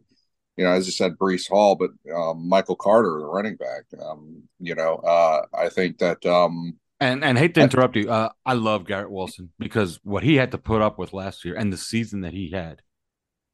you 0.57 0.65
know, 0.65 0.73
as 0.73 0.87
you 0.87 0.93
said, 0.93 1.17
Breece 1.17 1.49
Hall, 1.49 1.77
but 1.77 1.91
um, 2.13 2.49
Michael 2.49 2.75
Carter, 2.75 3.21
the 3.21 3.27
running 3.27 3.55
back. 3.55 3.85
Um, 4.03 4.43
you 4.59 4.75
know, 4.75 4.97
uh, 4.97 5.43
I 5.57 5.69
think 5.69 5.99
that. 5.99 6.27
And 7.01 7.23
and 7.25 7.39
hate 7.39 7.55
to 7.55 7.61
interrupt 7.61 7.95
you, 7.95 8.11
uh, 8.11 8.31
I 8.45 8.55
love 8.55 8.85
Garrett 8.85 9.11
Wilson 9.11 9.53
because 9.59 10.01
what 10.03 10.25
he 10.25 10.35
had 10.35 10.51
to 10.51 10.59
put 10.59 10.83
up 10.83 10.99
with 10.99 11.13
last 11.13 11.45
year 11.45 11.55
and 11.55 11.73
the 11.73 11.77
season 11.77 12.23
that 12.23 12.33
he 12.33 12.51
had, 12.51 12.83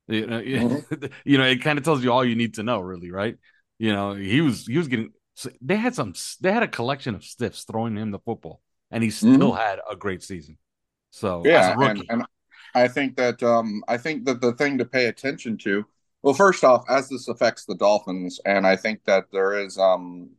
you 0.08 0.26
know, 0.26 0.40
mm-hmm. 0.42 1.06
you 1.24 1.36
know, 1.36 1.44
it 1.44 1.60
kind 1.62 1.78
of 1.78 1.84
tells 1.84 2.02
you 2.02 2.10
all 2.10 2.24
you 2.24 2.36
need 2.36 2.54
to 2.54 2.62
know, 2.62 2.80
really, 2.80 3.10
right? 3.10 3.36
You 3.78 3.92
know, 3.92 4.14
he 4.14 4.40
was 4.40 4.66
he 4.66 4.78
was 4.78 4.88
getting. 4.88 5.12
They 5.60 5.76
had 5.76 5.94
some. 5.94 6.14
They 6.40 6.52
had 6.52 6.62
a 6.62 6.68
collection 6.68 7.14
of 7.14 7.24
stiffs 7.24 7.64
throwing 7.64 7.96
him 7.96 8.12
the 8.12 8.18
football, 8.20 8.62
and 8.90 9.04
he 9.04 9.10
still 9.10 9.52
mm-hmm. 9.52 9.56
had 9.56 9.80
a 9.90 9.96
great 9.96 10.22
season. 10.22 10.56
So 11.10 11.42
yeah, 11.44 11.76
and, 11.78 12.02
and 12.08 12.24
I 12.74 12.88
think 12.88 13.16
that 13.16 13.42
um, 13.42 13.84
I 13.88 13.98
think 13.98 14.24
that 14.24 14.40
the 14.40 14.52
thing 14.52 14.78
to 14.78 14.84
pay 14.84 15.06
attention 15.06 15.58
to 15.58 15.84
well, 16.24 16.32
first 16.32 16.64
off, 16.64 16.86
as 16.88 17.10
this 17.10 17.28
affects 17.28 17.66
the 17.66 17.74
Dolphins, 17.74 18.40
and 18.46 18.66
I 18.66 18.76
think 18.76 19.04
that 19.04 19.24
there 19.30 19.58
is 19.58 19.76
um 19.76 20.30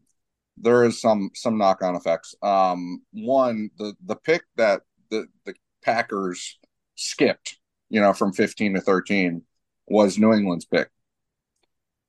there 0.58 0.84
is 0.84 1.02
some 1.02 1.32
some 1.34 1.58
knock 1.58 1.82
on 1.82 1.96
effects. 1.96 2.36
Um, 2.41 3.02
one, 3.12 3.70
the 3.78 3.94
the 4.06 4.15
pick 4.15 4.44
that 4.58 4.82
the 5.10 5.28
the 5.46 5.54
Packers 5.84 6.58
skipped, 6.96 7.58
you 7.89 8.02
know, 8.02 8.13
from 8.13 8.34
fifteen 8.34 8.74
to 8.74 8.82
thirteen, 8.82 9.44
was 9.88 10.18
New 10.18 10.34
England's 10.34 10.65
pick. 10.65 10.89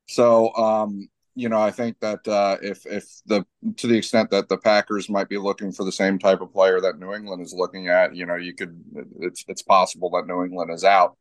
So, 0.09 0.55
um, 0.55 1.09
you 1.35 1.49
know, 1.49 1.61
I 1.61 1.71
think 1.71 1.99
that 2.01 2.27
uh, 2.27 2.57
if 2.63 2.87
if 2.87 3.05
the 3.27 3.45
to 3.77 3.87
the 3.87 3.97
extent 3.97 4.31
that 4.31 4.49
the 4.49 4.59
Packers 4.59 5.09
might 5.11 5.29
be 5.29 5.39
looking 5.39 5.73
for 5.73 5.85
the 5.85 5.93
same 5.93 6.19
type 6.19 6.41
of 6.41 6.53
player 6.53 6.81
that 6.81 6.99
New 6.99 7.13
England 7.13 7.43
is 7.43 7.53
looking 7.53 7.89
at, 7.89 8.15
you 8.15 8.27
know, 8.27 8.37
you 8.37 8.55
could 8.55 8.83
it's 9.21 9.45
it's 9.49 9.63
possible 9.63 10.11
that 10.11 10.27
New 10.27 10.45
England 10.45 10.71
is 10.71 10.85
out 10.85 11.17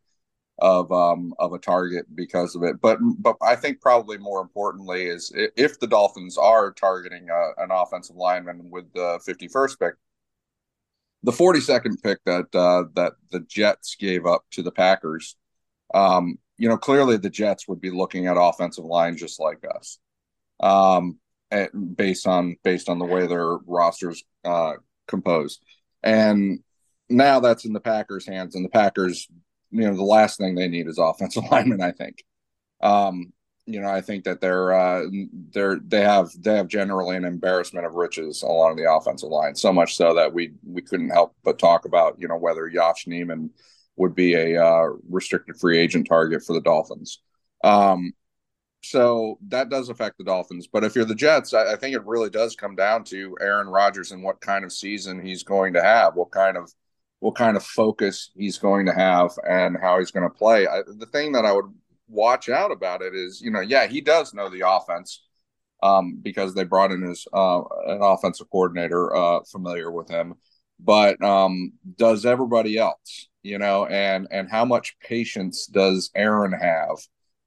of 0.59 0.89
um 0.91 1.33
of 1.37 1.53
a 1.53 1.59
target 1.59 2.05
because 2.15 2.55
of 2.55 2.63
it. 2.63 2.79
But 2.81 2.99
but 3.01 3.35
I 3.41 3.55
think 3.55 3.81
probably 3.81 4.17
more 4.17 4.41
importantly 4.41 5.05
is 5.05 5.31
if 5.35 5.79
the 5.79 5.87
Dolphins 5.87 6.37
are 6.37 6.71
targeting 6.71 7.29
a, 7.29 7.33
uh, 7.33 7.51
an 7.57 7.71
offensive 7.71 8.15
lineman 8.15 8.69
with 8.69 8.91
the 8.93 9.19
51st 9.27 9.79
pick, 9.79 9.93
the 11.23 11.31
42nd 11.31 12.01
pick 12.01 12.19
that 12.25 12.55
uh, 12.55 12.85
that 12.95 13.13
the 13.31 13.41
Jets 13.41 13.95
gave 13.95 14.25
up 14.25 14.45
to 14.51 14.61
the 14.61 14.71
Packers, 14.71 15.35
um, 15.93 16.37
you 16.57 16.69
know, 16.69 16.77
clearly 16.77 17.17
the 17.17 17.29
Jets 17.29 17.67
would 17.67 17.81
be 17.81 17.91
looking 17.91 18.27
at 18.27 18.37
offensive 18.39 18.85
line 18.85 19.17
just 19.17 19.39
like 19.39 19.63
us, 19.75 19.99
um, 20.61 21.17
based 21.95 22.27
on 22.27 22.55
based 22.63 22.87
on 22.87 22.99
the 22.99 23.05
way 23.05 23.27
their 23.27 23.57
rosters 23.65 24.23
uh, 24.45 24.73
composed, 25.07 25.61
and 26.01 26.59
now 27.09 27.41
that's 27.41 27.65
in 27.65 27.73
the 27.73 27.81
Packers' 27.81 28.25
hands, 28.25 28.55
and 28.55 28.63
the 28.63 28.69
Packers 28.69 29.27
you 29.71 29.81
know 29.81 29.95
the 29.95 30.03
last 30.03 30.37
thing 30.37 30.55
they 30.55 30.67
need 30.67 30.87
is 30.87 30.97
offensive 30.97 31.43
linemen. 31.51 31.81
I 31.81 31.91
think. 31.91 32.23
Um, 32.81 33.33
you 33.67 33.81
know, 33.81 33.89
I 33.89 34.01
think 34.01 34.25
that 34.25 34.41
they're 34.41 34.73
uh, 34.73 35.05
they're 35.51 35.79
they 35.79 36.01
have 36.01 36.29
they 36.39 36.55
have 36.55 36.67
generally 36.67 37.15
an 37.15 37.25
embarrassment 37.25 37.85
of 37.85 37.95
riches 37.95 38.43
along 38.43 38.75
the 38.75 38.91
offensive 38.91 39.29
line. 39.29 39.55
So 39.55 39.73
much 39.73 39.95
so 39.95 40.13
that 40.13 40.33
we 40.33 40.53
we 40.63 40.81
couldn't 40.81 41.09
help 41.09 41.35
but 41.43 41.57
talk 41.57 41.85
about 41.85 42.15
you 42.19 42.27
know 42.27 42.37
whether 42.37 42.67
Yosh 42.67 43.05
Nijman 43.05 43.49
would 43.95 44.13
be 44.13 44.35
a 44.35 44.63
uh, 44.63 44.89
restricted 45.09 45.57
free 45.57 45.79
agent 45.79 46.07
target 46.07 46.43
for 46.43 46.53
the 46.53 46.61
Dolphins. 46.61 47.21
Um, 47.63 48.13
so 48.83 49.39
that 49.47 49.69
does 49.69 49.89
affect 49.89 50.17
the 50.17 50.23
Dolphins. 50.23 50.67
But 50.67 50.83
if 50.83 50.95
you're 50.95 51.05
the 51.05 51.15
Jets, 51.15 51.53
I, 51.53 51.73
I, 51.73 51.75
think 51.75 51.95
it 51.95 52.05
really 52.05 52.29
does 52.29 52.55
come 52.55 52.75
down 52.75 53.03
to 53.05 53.35
Aaron 53.41 53.67
Rodgers 53.67 54.11
and 54.11 54.21
what 54.21 54.41
kind 54.41 54.63
of 54.63 54.71
season 54.71 55.25
he's 55.25 55.41
going 55.41 55.73
to 55.73 55.81
have, 55.81 56.15
what 56.15 56.29
kind 56.29 56.55
of 56.55 56.71
what 57.25 57.33
kind 57.33 57.57
of 57.57 57.63
focus 57.63 58.29
he's 58.37 58.59
going 58.59 58.85
to 58.85 58.93
have 58.93 59.31
and 59.49 59.75
how 59.81 59.97
he's 59.97 60.11
going 60.11 60.29
to 60.29 60.37
play. 60.37 60.67
I, 60.67 60.83
the 60.85 61.07
thing 61.07 61.31
that 61.31 61.43
I 61.43 61.53
would 61.53 61.73
watch 62.07 62.49
out 62.49 62.71
about 62.71 63.01
it 63.01 63.15
is, 63.15 63.41
you 63.41 63.49
know, 63.49 63.61
yeah, 63.61 63.87
he 63.87 63.99
does 63.99 64.31
know 64.31 64.47
the 64.47 64.69
offense 64.69 65.23
um, 65.81 66.19
because 66.21 66.53
they 66.53 66.65
brought 66.65 66.91
in 66.91 67.01
his 67.01 67.25
uh, 67.33 67.61
an 67.87 67.97
offensive 67.99 68.47
coordinator 68.51 69.15
uh, 69.15 69.39
familiar 69.51 69.89
with 69.89 70.07
him. 70.07 70.35
But 70.79 71.19
um, 71.23 71.73
does 71.97 72.27
everybody 72.27 72.77
else, 72.77 73.27
you 73.41 73.57
know, 73.57 73.87
and 73.87 74.27
and 74.29 74.47
how 74.47 74.63
much 74.63 74.95
patience 74.99 75.65
does 75.65 76.11
Aaron 76.13 76.51
have? 76.51 76.97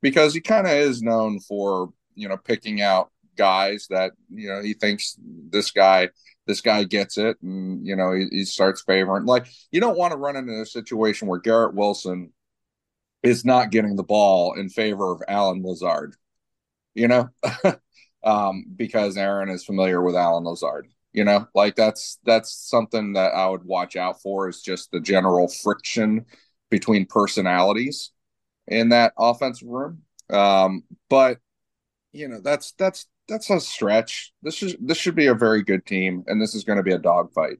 Because 0.02 0.34
he 0.34 0.40
kind 0.40 0.66
of 0.66 0.72
is 0.72 1.02
known 1.02 1.38
for 1.38 1.90
you 2.16 2.28
know 2.28 2.36
picking 2.36 2.80
out 2.80 3.12
guys 3.36 3.86
that 3.90 4.10
you 4.34 4.48
know 4.48 4.60
he 4.60 4.74
thinks 4.74 5.16
this 5.50 5.70
guy 5.70 6.08
this 6.48 6.60
guy 6.60 6.82
gets 6.82 7.16
it 7.16 7.36
and 7.42 7.86
you 7.86 7.94
know 7.94 8.12
he, 8.12 8.26
he 8.30 8.44
starts 8.44 8.82
favoring 8.82 9.24
like 9.24 9.46
you 9.70 9.80
don't 9.80 9.96
want 9.96 10.10
to 10.10 10.18
run 10.18 10.34
into 10.34 10.60
a 10.60 10.66
situation 10.66 11.28
where 11.28 11.38
garrett 11.38 11.74
wilson 11.74 12.32
is 13.22 13.44
not 13.44 13.70
getting 13.70 13.94
the 13.94 14.02
ball 14.02 14.54
in 14.54 14.68
favor 14.68 15.12
of 15.12 15.22
allen 15.28 15.62
lazard 15.62 16.14
you 16.94 17.08
know? 17.08 17.28
Um, 18.24 18.64
because 18.74 19.16
aaron 19.16 19.48
is 19.48 19.64
familiar 19.64 20.02
with 20.02 20.16
allen 20.16 20.42
lazard 20.42 20.88
you 21.12 21.24
know? 21.24 21.46
Like 21.54 21.76
that's 21.76 22.18
that's 22.24 22.52
something 22.52 23.12
that 23.12 23.32
i 23.32 23.48
would 23.48 23.62
watch 23.64 23.94
out 23.94 24.20
for 24.20 24.48
is 24.48 24.60
just 24.60 24.90
the 24.90 24.98
general 24.98 25.46
friction 25.46 26.26
between 26.68 27.06
personalities 27.06 28.10
in 28.66 28.90
that 28.90 29.12
offensive 29.18 29.68
room. 29.68 30.02
Um, 30.30 30.84
but 31.08 31.38
you 32.12 32.28
know 32.28 32.40
that's 32.40 32.72
that's 32.72 33.06
that's 33.28 33.50
a 33.50 33.60
stretch. 33.60 34.32
This 34.42 34.62
is 34.62 34.76
this 34.80 34.98
should 34.98 35.14
be 35.14 35.26
a 35.26 35.34
very 35.34 35.62
good 35.62 35.84
team, 35.86 36.24
and 36.26 36.40
this 36.40 36.54
is 36.54 36.64
going 36.64 36.78
to 36.78 36.82
be 36.82 36.92
a 36.92 36.98
dogfight. 36.98 37.58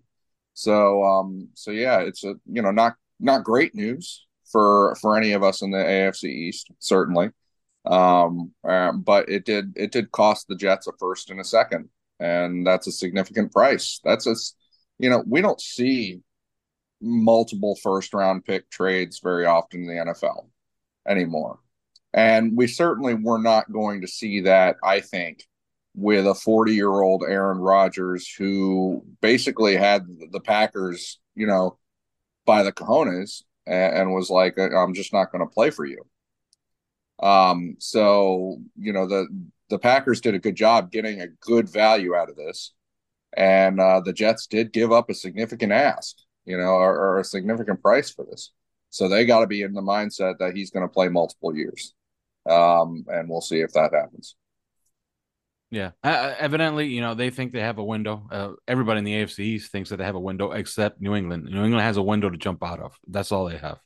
So 0.54 1.04
um, 1.04 1.48
so 1.54 1.70
yeah, 1.70 2.00
it's 2.00 2.24
a 2.24 2.34
you 2.46 2.62
know 2.62 2.70
not 2.70 2.94
not 3.20 3.44
great 3.44 3.74
news 3.74 4.26
for 4.50 4.96
for 5.00 5.16
any 5.16 5.32
of 5.32 5.42
us 5.42 5.62
in 5.62 5.70
the 5.70 5.78
AFC 5.78 6.24
East, 6.24 6.70
certainly. 6.78 7.30
Um, 7.86 8.52
uh, 8.68 8.92
but 8.92 9.28
it 9.28 9.44
did 9.44 9.72
it 9.76 9.92
did 9.92 10.10
cost 10.12 10.48
the 10.48 10.56
Jets 10.56 10.86
a 10.86 10.92
first 10.98 11.30
and 11.30 11.40
a 11.40 11.44
second, 11.44 11.88
and 12.18 12.66
that's 12.66 12.86
a 12.86 12.92
significant 12.92 13.52
price. 13.52 14.00
That's 14.04 14.26
a 14.26 14.34
you 14.98 15.10
know 15.10 15.22
we 15.26 15.40
don't 15.40 15.60
see 15.60 16.20
multiple 17.00 17.76
first 17.82 18.12
round 18.14 18.44
pick 18.44 18.68
trades 18.70 19.20
very 19.22 19.46
often 19.46 19.82
in 19.82 19.86
the 19.86 20.12
NFL 20.12 20.48
anymore. 21.06 21.60
And 22.14 22.56
we 22.56 22.66
certainly 22.66 23.14
were 23.14 23.38
not 23.38 23.70
going 23.70 24.00
to 24.00 24.08
see 24.08 24.40
that, 24.40 24.76
I 24.82 25.00
think, 25.00 25.44
with 25.98 26.28
a 26.28 26.34
40 26.34 26.74
year 26.74 26.92
old 26.92 27.24
Aaron 27.26 27.58
Rodgers 27.58 28.32
who 28.32 29.04
basically 29.20 29.76
had 29.76 30.06
the 30.30 30.40
Packers, 30.40 31.18
you 31.34 31.46
know, 31.46 31.76
by 32.46 32.62
the 32.62 32.72
cojones 32.72 33.42
and, 33.66 33.96
and 33.96 34.14
was 34.14 34.30
like, 34.30 34.56
I'm 34.58 34.94
just 34.94 35.12
not 35.12 35.32
going 35.32 35.46
to 35.46 35.52
play 35.52 35.70
for 35.70 35.84
you. 35.84 36.06
Um, 37.20 37.74
so, 37.80 38.58
you 38.76 38.92
know, 38.92 39.08
the, 39.08 39.26
the 39.70 39.78
Packers 39.78 40.20
did 40.20 40.36
a 40.36 40.38
good 40.38 40.54
job 40.54 40.92
getting 40.92 41.20
a 41.20 41.26
good 41.26 41.68
value 41.68 42.14
out 42.14 42.30
of 42.30 42.36
this. 42.36 42.72
And 43.36 43.80
uh, 43.80 44.00
the 44.00 44.12
Jets 44.12 44.46
did 44.46 44.72
give 44.72 44.92
up 44.92 45.10
a 45.10 45.14
significant 45.14 45.72
ask, 45.72 46.16
you 46.44 46.56
know, 46.56 46.70
or, 46.70 46.96
or 46.96 47.18
a 47.18 47.24
significant 47.24 47.82
price 47.82 48.10
for 48.10 48.24
this. 48.24 48.52
So 48.90 49.08
they 49.08 49.26
got 49.26 49.40
to 49.40 49.48
be 49.48 49.62
in 49.62 49.74
the 49.74 49.82
mindset 49.82 50.38
that 50.38 50.54
he's 50.54 50.70
going 50.70 50.86
to 50.86 50.92
play 50.92 51.08
multiple 51.08 51.54
years. 51.54 51.92
Um, 52.48 53.04
and 53.08 53.28
we'll 53.28 53.40
see 53.40 53.60
if 53.60 53.72
that 53.72 53.92
happens. 53.92 54.36
Yeah, 55.70 55.90
uh, 56.02 56.34
evidently, 56.38 56.86
you 56.86 57.02
know 57.02 57.14
they 57.14 57.28
think 57.28 57.52
they 57.52 57.60
have 57.60 57.78
a 57.78 57.84
window. 57.84 58.26
Uh, 58.30 58.52
everybody 58.66 58.98
in 58.98 59.04
the 59.04 59.12
AFC 59.12 59.40
East 59.40 59.70
thinks 59.70 59.90
that 59.90 59.98
they 59.98 60.04
have 60.04 60.14
a 60.14 60.20
window, 60.20 60.52
except 60.52 61.00
New 61.00 61.14
England. 61.14 61.44
New 61.44 61.62
England 61.62 61.82
has 61.82 61.98
a 61.98 62.02
window 62.02 62.30
to 62.30 62.38
jump 62.38 62.64
out 62.64 62.80
of. 62.80 62.98
That's 63.06 63.32
all 63.32 63.44
they 63.44 63.58
have. 63.58 63.78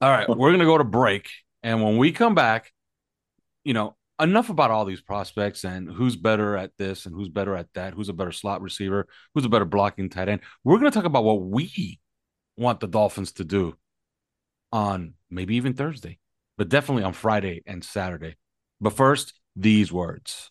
All 0.00 0.10
right, 0.10 0.28
we're 0.28 0.50
gonna 0.50 0.64
go 0.64 0.78
to 0.78 0.84
break, 0.84 1.28
and 1.62 1.82
when 1.82 1.98
we 1.98 2.12
come 2.12 2.34
back, 2.34 2.72
you 3.64 3.74
know, 3.74 3.96
enough 4.18 4.48
about 4.48 4.70
all 4.70 4.86
these 4.86 5.02
prospects 5.02 5.64
and 5.64 5.90
who's 5.90 6.16
better 6.16 6.56
at 6.56 6.70
this 6.78 7.04
and 7.04 7.14
who's 7.14 7.28
better 7.28 7.54
at 7.54 7.68
that, 7.74 7.92
who's 7.92 8.08
a 8.08 8.14
better 8.14 8.32
slot 8.32 8.62
receiver, 8.62 9.06
who's 9.34 9.44
a 9.44 9.50
better 9.50 9.64
blocking 9.66 10.08
tight 10.08 10.30
end. 10.30 10.40
We're 10.64 10.78
gonna 10.78 10.90
talk 10.90 11.04
about 11.04 11.24
what 11.24 11.42
we 11.42 12.00
want 12.56 12.80
the 12.80 12.86
Dolphins 12.86 13.32
to 13.32 13.44
do 13.44 13.76
on 14.72 15.14
maybe 15.30 15.56
even 15.56 15.74
Thursday, 15.74 16.18
but 16.56 16.70
definitely 16.70 17.04
on 17.04 17.12
Friday 17.12 17.62
and 17.66 17.84
Saturday. 17.84 18.36
But 18.80 18.94
first, 18.94 19.34
these 19.56 19.92
words. 19.92 20.50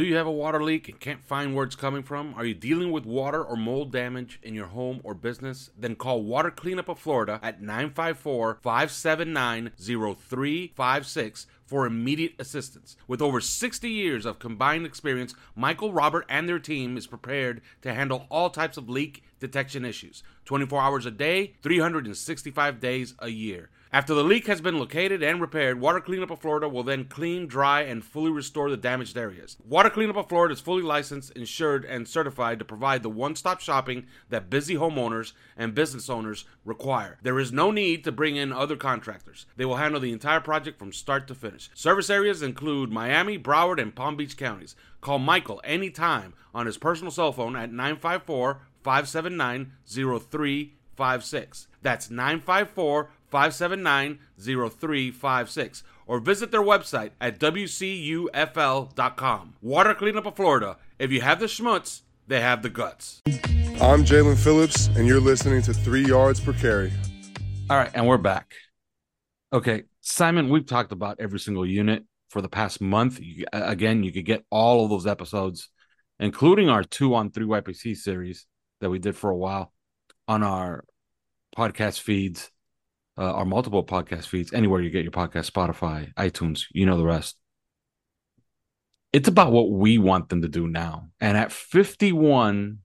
Do 0.00 0.06
you 0.06 0.16
have 0.16 0.26
a 0.26 0.32
water 0.32 0.64
leak 0.64 0.88
and 0.88 0.98
can't 0.98 1.22
find 1.22 1.54
where 1.54 1.66
it's 1.66 1.76
coming 1.76 2.02
from? 2.02 2.32
Are 2.32 2.46
you 2.46 2.54
dealing 2.54 2.90
with 2.90 3.04
water 3.04 3.44
or 3.44 3.54
mold 3.54 3.92
damage 3.92 4.40
in 4.42 4.54
your 4.54 4.68
home 4.68 5.02
or 5.04 5.12
business? 5.12 5.68
Then 5.78 5.94
call 5.94 6.22
Water 6.22 6.50
Cleanup 6.50 6.88
of 6.88 6.98
Florida 6.98 7.38
at 7.42 7.60
954 7.60 8.60
579 8.62 9.72
0356 9.78 11.46
for 11.66 11.84
immediate 11.84 12.32
assistance. 12.38 12.96
With 13.06 13.20
over 13.20 13.42
60 13.42 13.90
years 13.90 14.24
of 14.24 14.38
combined 14.38 14.86
experience, 14.86 15.34
Michael, 15.54 15.92
Robert, 15.92 16.24
and 16.30 16.48
their 16.48 16.58
team 16.58 16.96
is 16.96 17.06
prepared 17.06 17.60
to 17.82 17.92
handle 17.92 18.26
all 18.30 18.48
types 18.48 18.78
of 18.78 18.88
leak 18.88 19.22
detection 19.38 19.84
issues 19.84 20.22
24 20.46 20.80
hours 20.80 21.04
a 21.04 21.10
day, 21.10 21.52
365 21.60 22.80
days 22.80 23.14
a 23.18 23.28
year. 23.28 23.68
After 23.92 24.14
the 24.14 24.22
leak 24.22 24.46
has 24.46 24.60
been 24.60 24.78
located 24.78 25.20
and 25.20 25.40
repaired, 25.40 25.80
Water 25.80 26.00
Cleanup 26.00 26.30
of 26.30 26.38
Florida 26.40 26.68
will 26.68 26.84
then 26.84 27.06
clean, 27.06 27.48
dry, 27.48 27.80
and 27.80 28.04
fully 28.04 28.30
restore 28.30 28.70
the 28.70 28.76
damaged 28.76 29.18
areas. 29.18 29.56
Water 29.66 29.90
Cleanup 29.90 30.14
of 30.14 30.28
Florida 30.28 30.52
is 30.52 30.60
fully 30.60 30.84
licensed, 30.84 31.32
insured, 31.32 31.84
and 31.84 32.06
certified 32.06 32.60
to 32.60 32.64
provide 32.64 33.02
the 33.02 33.10
one 33.10 33.34
stop 33.34 33.60
shopping 33.60 34.06
that 34.28 34.48
busy 34.48 34.76
homeowners 34.76 35.32
and 35.56 35.74
business 35.74 36.08
owners 36.08 36.44
require. 36.64 37.18
There 37.22 37.40
is 37.40 37.50
no 37.50 37.72
need 37.72 38.04
to 38.04 38.12
bring 38.12 38.36
in 38.36 38.52
other 38.52 38.76
contractors. 38.76 39.46
They 39.56 39.64
will 39.64 39.78
handle 39.78 40.00
the 40.00 40.12
entire 40.12 40.40
project 40.40 40.78
from 40.78 40.92
start 40.92 41.26
to 41.26 41.34
finish. 41.34 41.68
Service 41.74 42.10
areas 42.10 42.42
include 42.42 42.92
Miami, 42.92 43.40
Broward, 43.40 43.82
and 43.82 43.92
Palm 43.92 44.14
Beach 44.14 44.36
counties. 44.36 44.76
Call 45.00 45.18
Michael 45.18 45.60
anytime 45.64 46.34
on 46.54 46.66
his 46.66 46.78
personal 46.78 47.10
cell 47.10 47.32
phone 47.32 47.56
at 47.56 47.72
954 47.72 48.60
579 48.84 49.72
0356. 49.84 51.66
That's 51.82 52.10
954 52.10 53.10
579 53.30 54.18
0356 54.38 55.82
or 56.06 56.18
visit 56.18 56.50
their 56.50 56.62
website 56.62 57.10
at 57.20 57.38
WCUFL.com. 57.38 58.34
Water 59.62 59.94
Cleanup 59.94 60.26
of 60.26 60.34
Florida. 60.36 60.76
If 60.98 61.12
you 61.12 61.20
have 61.20 61.38
the 61.38 61.46
schmutz, 61.46 62.00
they 62.26 62.40
have 62.40 62.62
the 62.62 62.70
guts. 62.70 63.22
I'm 63.80 64.04
Jaelan 64.04 64.36
Phillips, 64.36 64.88
and 64.88 65.06
you're 65.06 65.20
listening 65.20 65.62
to 65.62 65.72
Three 65.72 66.04
Yards 66.04 66.40
Per 66.40 66.52
Carry. 66.52 66.92
All 67.70 67.76
right, 67.76 67.90
and 67.94 68.06
we're 68.06 68.18
back. 68.18 68.52
Okay, 69.52 69.84
Simon, 70.00 70.48
we've 70.48 70.66
talked 70.66 70.92
about 70.92 71.20
every 71.20 71.38
single 71.38 71.64
unit 71.64 72.04
for 72.28 72.42
the 72.42 72.48
past 72.48 72.80
month. 72.80 73.20
You, 73.20 73.46
again, 73.52 74.02
you 74.02 74.12
could 74.12 74.24
get 74.24 74.44
all 74.50 74.84
of 74.84 74.90
those 74.90 75.06
episodes, 75.06 75.68
including 76.18 76.68
our 76.68 76.84
two 76.84 77.14
on 77.14 77.30
three 77.30 77.46
YPC 77.46 77.96
series 77.96 78.46
that 78.80 78.90
we 78.90 78.98
did 78.98 79.16
for 79.16 79.30
a 79.30 79.36
while 79.36 79.72
on 80.28 80.42
our 80.42 80.84
podcast 81.56 82.00
feeds 82.00 82.50
uh, 83.20 83.32
our 83.34 83.44
multiple 83.44 83.84
podcast 83.84 84.24
feeds, 84.24 84.54
anywhere 84.54 84.80
you 84.80 84.88
get 84.88 85.02
your 85.02 85.12
podcast, 85.12 85.50
Spotify, 85.50 86.12
iTunes, 86.14 86.64
you 86.72 86.86
know 86.86 86.96
the 86.96 87.04
rest. 87.04 87.36
It's 89.12 89.28
about 89.28 89.52
what 89.52 89.70
we 89.70 89.98
want 89.98 90.30
them 90.30 90.40
to 90.40 90.48
do 90.48 90.66
now. 90.66 91.08
And 91.20 91.36
at 91.36 91.52
51, 91.52 92.78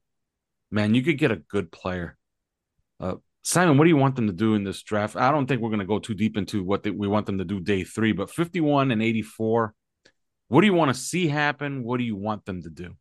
man, 0.72 0.94
you 0.94 1.04
could 1.04 1.18
get 1.18 1.32
a 1.32 1.38
good 1.38 1.72
player. 1.72 2.18
Uh, 3.00 3.16
Simon, 3.44 3.78
what 3.78 3.86
do 3.86 3.90
you 3.90 3.96
want 3.96 4.18
them 4.18 4.28
to 4.28 4.34
do 4.34 4.56
in 4.56 4.66
this 4.66 4.84
draft? 4.84 5.16
I 5.16 5.32
don't 5.32 5.46
think 5.46 5.62
we're 5.62 5.70
going 5.70 5.80
to 5.80 5.86
go 5.86 6.00
too 6.00 6.16
deep 6.16 6.36
into 6.36 6.64
what 6.64 6.84
we 6.84 7.08
want 7.08 7.28
them 7.28 7.38
to 7.38 7.46
do 7.46 7.62
day 7.62 7.86
three, 7.86 8.12
but 8.12 8.30
51 8.30 8.92
and 8.92 9.02
84, 9.02 9.74
what 10.50 10.62
do 10.62 10.68
you 10.68 10.74
want 10.74 10.94
to 10.94 11.00
see 11.00 11.28
happen? 11.28 11.84
What 11.84 11.98
do 11.98 12.04
you 12.04 12.18
want 12.18 12.44
them 12.46 12.62
to 12.64 12.70
do? 12.70 12.96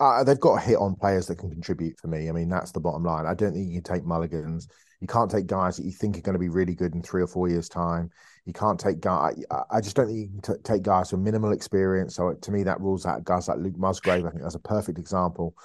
Uh, 0.00 0.24
they've 0.24 0.40
got 0.40 0.56
to 0.56 0.66
hit 0.66 0.78
on 0.78 0.96
players 0.96 1.26
that 1.26 1.36
can 1.36 1.50
contribute 1.50 2.00
for 2.00 2.08
me. 2.08 2.28
I 2.28 2.32
mean, 2.32 2.48
that's 2.48 2.72
the 2.72 2.80
bottom 2.80 3.04
line. 3.04 3.26
I 3.26 3.34
don't 3.34 3.52
think 3.52 3.70
you 3.70 3.80
take 3.80 4.04
mulligans. 4.04 4.66
You 5.02 5.08
can't 5.08 5.28
take 5.28 5.48
guys 5.48 5.76
that 5.76 5.84
you 5.84 5.90
think 5.90 6.16
are 6.16 6.20
going 6.20 6.34
to 6.34 6.38
be 6.38 6.48
really 6.48 6.76
good 6.76 6.94
in 6.94 7.02
three 7.02 7.22
or 7.22 7.26
four 7.26 7.48
years' 7.48 7.68
time. 7.68 8.08
You 8.44 8.52
can't 8.52 8.78
take 8.78 9.00
guys. 9.00 9.34
I 9.68 9.80
just 9.80 9.96
don't 9.96 10.06
think 10.06 10.18
you 10.18 10.28
can 10.28 10.54
t- 10.54 10.62
take 10.62 10.82
guys 10.82 11.10
with 11.10 11.20
minimal 11.20 11.50
experience. 11.50 12.14
So 12.14 12.32
to 12.32 12.50
me, 12.52 12.62
that 12.62 12.80
rules 12.80 13.04
out 13.04 13.24
guys 13.24 13.48
like 13.48 13.58
Luke 13.58 13.76
Musgrave. 13.76 14.24
I 14.24 14.30
think 14.30 14.44
that's 14.44 14.54
a 14.54 14.60
perfect 14.60 15.00
example 15.00 15.56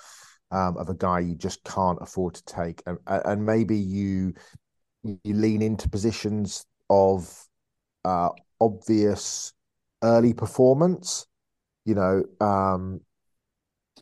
um, 0.50 0.76
of 0.78 0.90
a 0.90 0.96
guy 0.96 1.20
you 1.20 1.36
just 1.36 1.64
can't 1.64 2.00
afford 2.02 2.34
to 2.34 2.46
take, 2.46 2.82
and, 2.88 2.98
and 3.06 3.46
maybe 3.46 3.78
you 3.78 4.34
you 5.04 5.34
lean 5.36 5.62
into 5.62 5.88
positions 5.88 6.66
of 6.90 7.32
uh, 8.06 8.30
obvious 8.60 9.54
early 10.04 10.34
performance. 10.34 11.28
You 11.86 11.94
know, 11.94 12.24
um, 12.42 13.02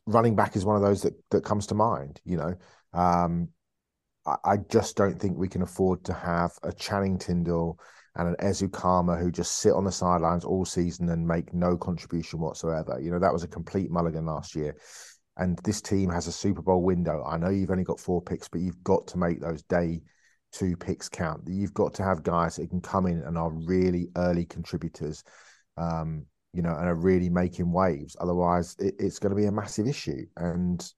running 0.05 0.37
back 0.37 0.55
is 0.55 0.63
one 0.63 0.77
of 0.77 0.81
those 0.81 1.01
that 1.01 1.13
that 1.31 1.43
comes 1.43 1.67
to 1.67 1.75
mind. 1.75 2.21
You 2.23 2.37
know, 2.37 2.55
um, 2.93 3.49
I, 4.25 4.57
just 4.69 4.95
don't 4.95 5.19
think 5.19 5.38
we 5.38 5.47
can 5.47 5.61
afford 5.61 6.03
to 6.05 6.13
have 6.13 6.51
a 6.63 6.73
Channing 6.73 7.17
Tindall 7.17 7.79
and 8.15 8.29
an 8.29 8.35
Ezukanma 8.39 9.19
who 9.19 9.31
just 9.31 9.59
sit 9.59 9.73
on 9.73 9.83
the 9.83 9.91
sidelines 9.91 10.45
all 10.45 10.65
season 10.65 11.09
and 11.09 11.27
make 11.27 11.53
no 11.53 11.77
contribution 11.77 12.39
whatsoever. 12.39 12.99
You 12.99 13.11
know, 13.11 13.19
that 13.19 13.33
was 13.33 13.43
a 13.43 13.47
complete 13.47 13.91
mulligan 13.91 14.25
last 14.25 14.55
year. 14.55 14.75
And 15.38 15.59
this 15.63 15.81
team 15.81 16.09
has 16.09 16.27
a 16.27 16.31
Super 16.31 16.61
Bowl 16.61 16.81
window. 16.81 17.23
I 17.23 17.38
know 17.38 17.49
you've 17.49 17.71
only 17.71 17.83
got 17.83 17.99
four 17.99 18.21
picks, 18.21 18.47
but 18.47 18.61
you've 18.61 18.83
got 18.83 19.05
to 19.07 19.17
make 19.17 19.41
those 19.41 19.63
day 19.63 20.01
two 20.53 20.75
picks 20.77 21.09
count. 21.09 21.41
You've 21.45 21.73
got 21.73 21.93
to 21.95 22.03
have 22.03 22.23
guys 22.23 22.55
that 22.55 22.69
can 22.69 22.81
come 22.81 23.05
in 23.05 23.21
and 23.21 23.38
are 23.38 23.51
really 23.51 24.07
early 24.15 24.45
contributors. 24.45 25.23
Um, 25.77 26.25
you 26.53 26.61
know, 26.61 26.73
and 26.73 26.88
are 26.88 26.95
really 26.95 27.29
making 27.29 27.69
waves. 27.69 28.15
Otherwise, 28.21 28.77
it, 28.79 28.95
it's 28.97 29.19
going 29.19 29.31
to 29.31 29.35
be 29.35 29.47
a 29.47 29.51
massive 29.51 29.88
issue, 29.88 30.25
and 30.38 30.89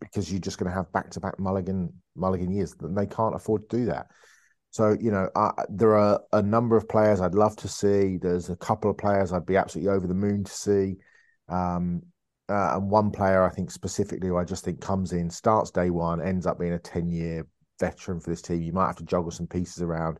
because 0.00 0.32
you're 0.32 0.40
just 0.40 0.56
going 0.56 0.70
to 0.70 0.74
have 0.74 0.90
back-to-back 0.92 1.38
mulligan 1.38 1.92
mulligan 2.16 2.50
years, 2.50 2.74
they 2.80 3.06
can't 3.06 3.34
afford 3.34 3.68
to 3.68 3.76
do 3.76 3.84
that. 3.86 4.06
So, 4.70 4.96
you 5.00 5.10
know, 5.10 5.28
uh, 5.34 5.52
there 5.68 5.96
are 5.96 6.20
a 6.32 6.42
number 6.42 6.76
of 6.76 6.88
players 6.88 7.20
I'd 7.20 7.34
love 7.34 7.56
to 7.56 7.68
see. 7.68 8.18
There's 8.18 8.50
a 8.50 8.56
couple 8.56 8.90
of 8.90 8.98
players 8.98 9.32
I'd 9.32 9.46
be 9.46 9.56
absolutely 9.56 9.92
over 9.92 10.06
the 10.06 10.14
moon 10.14 10.44
to 10.44 10.52
see. 10.52 10.96
Um, 11.48 12.02
uh, 12.48 12.76
and 12.76 12.90
one 12.90 13.10
player 13.10 13.42
I 13.42 13.50
think 13.50 13.70
specifically 13.70 14.28
who 14.28 14.36
I 14.36 14.44
just 14.44 14.64
think 14.64 14.80
comes 14.80 15.12
in, 15.12 15.30
starts 15.30 15.70
day 15.70 15.90
one, 15.90 16.20
ends 16.20 16.46
up 16.46 16.58
being 16.58 16.74
a 16.74 16.78
10 16.78 17.08
year 17.08 17.46
veteran 17.80 18.20
for 18.20 18.30
this 18.30 18.42
team. 18.42 18.62
You 18.62 18.72
might 18.72 18.86
have 18.86 18.96
to 18.96 19.04
juggle 19.04 19.30
some 19.30 19.46
pieces 19.46 19.82
around 19.82 20.18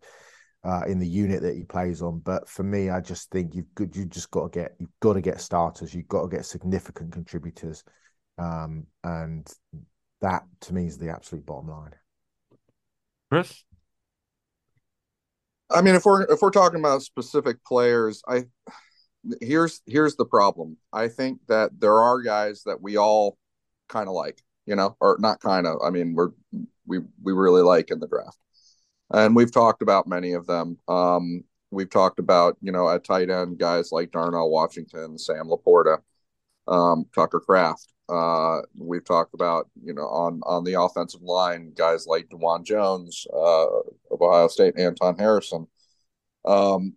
uh, 0.64 0.82
in 0.86 0.98
the 0.98 1.06
unit 1.06 1.42
that 1.42 1.54
he 1.54 1.62
plays 1.62 2.02
on. 2.02 2.18
But 2.20 2.48
for 2.48 2.64
me, 2.64 2.90
I 2.90 3.00
just 3.00 3.30
think 3.30 3.54
you've 3.54 3.72
got, 3.74 3.94
you 3.94 4.04
just 4.06 4.30
got 4.30 4.52
to 4.52 4.58
get 4.58 4.74
you've 4.78 4.90
got 5.00 5.12
to 5.14 5.20
get 5.20 5.40
starters. 5.40 5.94
You've 5.94 6.08
got 6.08 6.22
to 6.22 6.36
get 6.36 6.44
significant 6.44 7.12
contributors, 7.12 7.84
um, 8.38 8.86
and 9.04 9.46
that 10.26 10.44
to 10.62 10.74
me 10.74 10.86
is 10.86 10.98
the 10.98 11.10
absolute 11.10 11.46
bottom 11.46 11.68
line. 11.68 11.92
Chris, 13.30 13.64
I 15.70 15.82
mean, 15.82 15.94
if 15.94 16.04
we're 16.04 16.22
if 16.24 16.40
we're 16.42 16.50
talking 16.50 16.80
about 16.80 17.02
specific 17.02 17.64
players, 17.64 18.22
I 18.28 18.44
here's 19.40 19.80
here's 19.86 20.16
the 20.16 20.24
problem. 20.24 20.76
I 20.92 21.08
think 21.08 21.40
that 21.48 21.70
there 21.78 22.00
are 22.00 22.20
guys 22.20 22.62
that 22.64 22.80
we 22.80 22.96
all 22.96 23.38
kind 23.88 24.08
of 24.08 24.14
like, 24.14 24.42
you 24.66 24.76
know, 24.76 24.96
or 25.00 25.16
not 25.20 25.40
kind 25.40 25.66
of. 25.66 25.78
I 25.84 25.90
mean, 25.90 26.14
we're 26.14 26.30
we 26.86 27.00
we 27.22 27.32
really 27.32 27.62
like 27.62 27.90
in 27.90 28.00
the 28.00 28.06
draft 28.06 28.38
and 29.12 29.36
we've 29.36 29.52
talked 29.52 29.82
about 29.82 30.06
many 30.06 30.32
of 30.32 30.46
them. 30.46 30.78
Um, 30.88 31.44
we've 31.70 31.90
talked 31.90 32.18
about 32.18 32.56
you 32.60 32.72
know 32.72 32.88
at 32.88 33.04
tight 33.04 33.30
end 33.30 33.58
guys 33.58 33.92
like 33.92 34.10
Darnell 34.10 34.50
Washington, 34.50 35.18
Sam 35.18 35.48
LaPorta, 35.48 35.98
um, 36.68 37.06
Tucker 37.14 37.40
Kraft. 37.40 37.92
Uh, 38.08 38.60
we've 38.76 39.04
talked 39.04 39.34
about 39.34 39.68
you 39.82 39.92
know 39.92 40.06
on 40.06 40.40
on 40.44 40.64
the 40.64 40.80
offensive 40.80 41.22
line 41.22 41.72
guys 41.76 42.06
like 42.06 42.28
Dawand 42.28 42.64
Jones 42.64 43.26
uh, 43.32 43.66
of 44.10 44.20
Ohio 44.22 44.48
State, 44.48 44.78
Anton 44.78 45.18
Harrison, 45.18 45.66
um, 46.44 46.94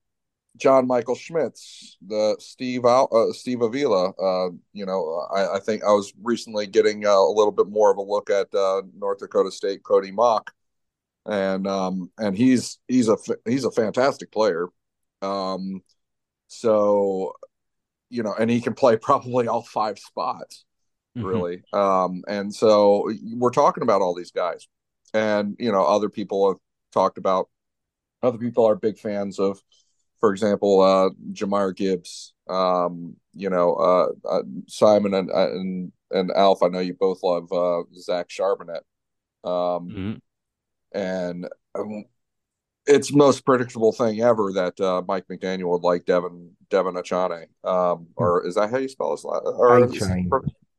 John 0.57 0.85
Michael 0.87 1.15
Schmitz, 1.15 1.97
the 2.05 2.35
Steve 2.39 2.85
uh, 2.85 3.07
Steve 3.31 3.61
Avila. 3.61 4.09
Uh, 4.11 4.51
you 4.73 4.85
know, 4.85 5.27
I, 5.33 5.55
I, 5.55 5.59
think 5.59 5.83
I 5.83 5.91
was 5.91 6.13
recently 6.21 6.67
getting 6.67 7.05
uh, 7.05 7.11
a 7.11 7.33
little 7.33 7.51
bit 7.51 7.69
more 7.69 7.91
of 7.91 7.97
a 7.97 8.01
look 8.01 8.29
at 8.29 8.53
uh, 8.53 8.83
North 8.95 9.19
Dakota 9.19 9.51
State 9.51 9.83
Cody 9.83 10.11
Mauch 10.11 10.47
and 11.29 11.67
um 11.67 12.11
and 12.17 12.35
he's 12.35 12.79
he's 12.87 13.07
a 13.07 13.17
he's 13.45 13.65
a 13.65 13.71
fantastic 13.71 14.31
player. 14.31 14.67
Um 15.21 15.81
so 16.47 17.33
you 18.09 18.23
know 18.23 18.33
and 18.37 18.49
he 18.49 18.61
can 18.61 18.73
play 18.73 18.97
probably 19.01 19.47
all 19.47 19.63
five 19.63 19.99
spots 19.99 20.65
mm-hmm. 21.17 21.25
really 21.25 21.57
mm-hmm. 21.73 21.79
um 21.79 22.23
and 22.27 22.53
so 22.53 23.11
we're 23.35 23.49
talking 23.49 23.83
about 23.83 24.01
all 24.01 24.15
these 24.15 24.31
guys 24.31 24.67
and 25.13 25.55
you 25.59 25.71
know 25.71 25.83
other 25.83 26.09
people 26.09 26.49
have 26.49 26.57
talked 26.93 27.17
about 27.17 27.49
other 28.21 28.37
people 28.37 28.65
are 28.65 28.75
big 28.75 28.97
fans 28.97 29.39
of 29.39 29.61
for 30.19 30.31
example 30.31 30.81
uh 30.81 31.09
Jahmyr 31.31 31.75
Gibbs 31.75 32.33
um 32.49 33.15
you 33.33 33.49
know 33.49 33.73
uh, 33.75 34.27
uh 34.27 34.43
Simon 34.67 35.13
and 35.13 35.29
and 35.29 35.91
and 36.11 36.31
Alf 36.35 36.63
I 36.63 36.67
know 36.67 36.79
you 36.79 36.93
both 36.93 37.23
love 37.23 37.51
uh 37.51 37.83
Zach 37.95 38.29
Charbonnet 38.29 38.81
um 39.43 39.89
mm-hmm 39.89 40.13
and 40.91 41.47
um, 41.75 42.05
it's 42.85 43.13
most 43.13 43.45
predictable 43.45 43.91
thing 43.91 44.21
ever 44.21 44.51
that 44.53 44.79
uh, 44.79 45.01
Mike 45.07 45.25
McDaniel 45.29 45.69
would 45.69 45.83
like 45.83 46.05
Devin 46.05 46.51
Devin 46.69 46.95
Achane. 46.95 47.45
Um, 47.63 48.07
or 48.15 48.45
is 48.47 48.55
that 48.55 48.71
how 48.71 48.77
you 48.77 48.87
spell 48.87 49.11
his 49.11 49.23
last? 49.23 49.43
Or 49.45 49.83
A 49.83 49.91
chain. 49.91 50.29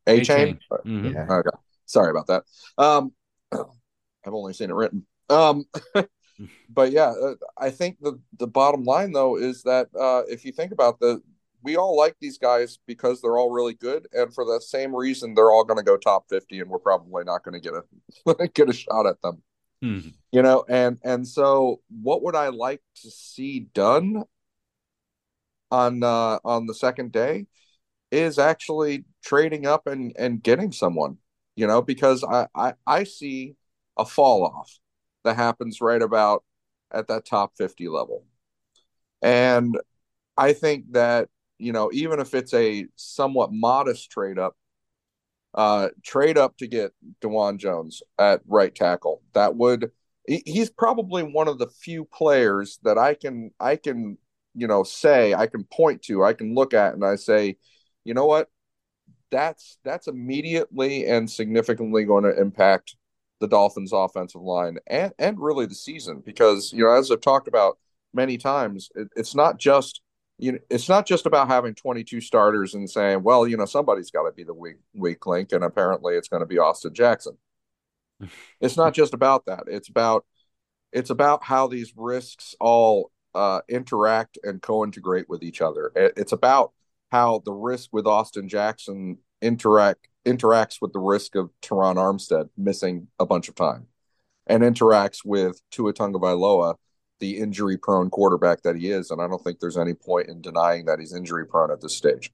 A 0.06 0.20
chain. 0.22 0.58
Mm-hmm. 0.70 1.12
Yeah. 1.14 1.26
Okay. 1.30 1.50
Sorry 1.86 2.10
about 2.10 2.26
that. 2.28 2.44
Um, 2.78 3.12
I've 3.52 4.34
only 4.34 4.52
seen 4.52 4.70
it 4.70 4.74
written. 4.74 5.06
Um, 5.28 5.64
but 6.68 6.92
yeah, 6.92 7.10
uh, 7.10 7.34
I 7.58 7.70
think 7.70 7.98
the 8.00 8.20
the 8.38 8.46
bottom 8.46 8.84
line 8.84 9.12
though 9.12 9.36
is 9.36 9.62
that 9.64 9.88
uh, 9.98 10.22
if 10.28 10.44
you 10.44 10.52
think 10.52 10.72
about 10.72 11.00
the 11.00 11.22
we 11.62 11.76
all 11.76 11.96
like 11.96 12.16
these 12.20 12.38
guys 12.38 12.78
because 12.86 13.20
they're 13.20 13.36
all 13.36 13.50
really 13.50 13.74
good, 13.74 14.08
and 14.12 14.34
for 14.34 14.44
the 14.44 14.60
same 14.60 14.94
reason, 14.94 15.34
they're 15.34 15.50
all 15.50 15.64
going 15.64 15.78
to 15.78 15.84
go 15.84 15.96
top 15.96 16.24
fifty, 16.28 16.60
and 16.60 16.70
we're 16.70 16.78
probably 16.78 17.24
not 17.24 17.44
going 17.44 17.60
to 17.60 17.60
get 17.60 17.74
a 17.74 18.48
get 18.54 18.68
a 18.68 18.72
shot 18.72 19.06
at 19.06 19.20
them. 19.22 19.42
Mm-hmm. 19.84 20.08
You 20.32 20.42
know, 20.42 20.64
and 20.68 20.98
and 21.04 21.26
so 21.26 21.80
what 22.02 22.22
would 22.22 22.36
I 22.36 22.48
like 22.48 22.82
to 23.02 23.10
see 23.10 23.60
done 23.60 24.24
on 25.70 26.02
uh 26.02 26.38
on 26.44 26.66
the 26.66 26.74
second 26.74 27.12
day 27.12 27.46
is 28.10 28.38
actually 28.38 29.04
trading 29.22 29.66
up 29.66 29.86
and 29.86 30.12
and 30.18 30.42
getting 30.42 30.72
someone, 30.72 31.18
you 31.56 31.66
know, 31.66 31.82
because 31.82 32.24
I 32.24 32.48
I, 32.54 32.74
I 32.86 33.04
see 33.04 33.56
a 33.96 34.04
fall 34.04 34.44
off 34.44 34.78
that 35.24 35.36
happens 35.36 35.80
right 35.80 36.00
about 36.02 36.44
at 36.92 37.08
that 37.08 37.26
top 37.26 37.52
50 37.56 37.88
level. 37.88 38.24
And 39.22 39.78
I 40.36 40.52
think 40.54 40.92
that, 40.92 41.28
you 41.58 41.72
know, 41.72 41.90
even 41.92 42.20
if 42.20 42.34
it's 42.34 42.54
a 42.54 42.86
somewhat 42.96 43.52
modest 43.52 44.10
trade 44.10 44.38
up, 44.38 44.56
uh, 45.54 45.88
trade 46.02 46.38
up 46.38 46.56
to 46.58 46.66
get 46.66 46.92
Dawand 47.20 47.58
Jones 47.58 48.02
at 48.18 48.40
right 48.46 48.74
tackle. 48.74 49.22
That 49.34 49.56
would 49.56 49.90
he's 50.26 50.70
probably 50.70 51.22
one 51.22 51.48
of 51.48 51.58
the 51.58 51.66
few 51.66 52.04
players 52.04 52.78
that 52.84 52.98
I 52.98 53.14
can 53.14 53.50
I 53.58 53.76
can 53.76 54.16
you 54.54 54.66
know 54.66 54.84
say 54.84 55.34
I 55.34 55.46
can 55.46 55.64
point 55.64 56.02
to 56.02 56.24
I 56.24 56.34
can 56.34 56.54
look 56.54 56.74
at 56.74 56.94
and 56.94 57.04
I 57.04 57.16
say, 57.16 57.56
you 58.04 58.14
know 58.14 58.26
what, 58.26 58.48
that's 59.30 59.78
that's 59.84 60.08
immediately 60.08 61.06
and 61.06 61.30
significantly 61.30 62.04
going 62.04 62.24
to 62.24 62.40
impact 62.40 62.96
the 63.40 63.48
Dolphins' 63.48 63.92
offensive 63.92 64.42
line 64.42 64.78
and 64.86 65.12
and 65.18 65.40
really 65.40 65.66
the 65.66 65.74
season 65.74 66.22
because 66.24 66.72
you 66.72 66.84
know 66.84 66.92
as 66.92 67.10
I've 67.10 67.20
talked 67.20 67.48
about 67.48 67.78
many 68.12 68.36
times, 68.36 68.90
it, 68.94 69.08
it's 69.16 69.34
not 69.34 69.58
just 69.58 70.00
you 70.38 70.52
know, 70.52 70.58
it's 70.70 70.88
not 70.88 71.06
just 71.06 71.26
about 71.26 71.48
having 71.48 71.74
22 71.74 72.22
starters 72.22 72.74
and 72.74 72.88
saying, 72.88 73.22
well, 73.22 73.46
you 73.46 73.58
know, 73.58 73.66
somebody's 73.66 74.10
got 74.10 74.22
to 74.22 74.32
be 74.32 74.42
the 74.42 74.54
weak 74.54 74.76
weak 74.94 75.26
link, 75.26 75.52
and 75.52 75.62
apparently 75.62 76.14
it's 76.14 76.28
going 76.28 76.40
to 76.40 76.46
be 76.46 76.58
Austin 76.58 76.94
Jackson. 76.94 77.36
it's 78.60 78.76
not 78.76 78.94
just 78.94 79.14
about 79.14 79.46
that. 79.46 79.64
It's 79.66 79.88
about 79.88 80.24
it's 80.92 81.10
about 81.10 81.44
how 81.44 81.66
these 81.66 81.92
risks 81.96 82.54
all 82.58 83.12
uh, 83.34 83.60
interact 83.68 84.38
and 84.42 84.60
co-integrate 84.60 85.28
with 85.28 85.42
each 85.42 85.60
other. 85.60 85.92
It's 85.94 86.32
about 86.32 86.72
how 87.10 87.42
the 87.44 87.52
risk 87.52 87.90
with 87.92 88.06
Austin 88.06 88.48
Jackson 88.48 89.18
interact 89.42 90.08
interacts 90.26 90.76
with 90.82 90.92
the 90.92 91.00
risk 91.00 91.34
of 91.34 91.50
Terron 91.62 91.96
Armstead 91.96 92.50
missing 92.56 93.08
a 93.18 93.26
bunch 93.26 93.48
of 93.48 93.54
time, 93.54 93.86
and 94.46 94.62
interacts 94.62 95.24
with 95.24 95.60
Tua 95.70 95.92
Tagovailoa 95.92 96.74
the 97.20 97.38
injury 97.38 97.76
prone 97.76 98.10
quarterback 98.10 98.62
that 98.62 98.76
he 98.76 98.90
is. 98.90 99.10
And 99.10 99.20
I 99.20 99.28
don't 99.28 99.42
think 99.44 99.60
there's 99.60 99.76
any 99.76 99.94
point 99.94 100.28
in 100.28 100.40
denying 100.40 100.86
that 100.86 100.98
he's 100.98 101.14
injury 101.14 101.46
prone 101.46 101.70
at 101.70 101.80
this 101.80 101.96
stage. 101.96 102.32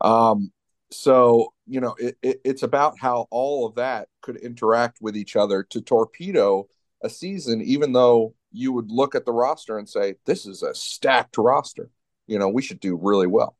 Um, 0.00 0.50
so, 0.90 1.52
you 1.66 1.80
know, 1.80 1.94
it, 1.98 2.16
it, 2.22 2.40
it's 2.44 2.62
about 2.62 2.98
how 2.98 3.26
all 3.30 3.66
of 3.66 3.74
that 3.74 4.08
could 4.22 4.36
interact 4.36 4.98
with 5.00 5.16
each 5.16 5.36
other 5.36 5.62
to 5.64 5.80
torpedo 5.80 6.68
a 7.02 7.10
season, 7.10 7.60
even 7.62 7.92
though 7.92 8.34
you 8.50 8.72
would 8.72 8.90
look 8.90 9.14
at 9.14 9.26
the 9.26 9.32
roster 9.32 9.76
and 9.76 9.88
say, 9.88 10.14
this 10.24 10.46
is 10.46 10.62
a 10.62 10.74
stacked 10.74 11.36
roster. 11.36 11.90
You 12.26 12.38
know, 12.38 12.48
we 12.48 12.62
should 12.62 12.80
do 12.80 12.98
really 13.00 13.26
well. 13.26 13.56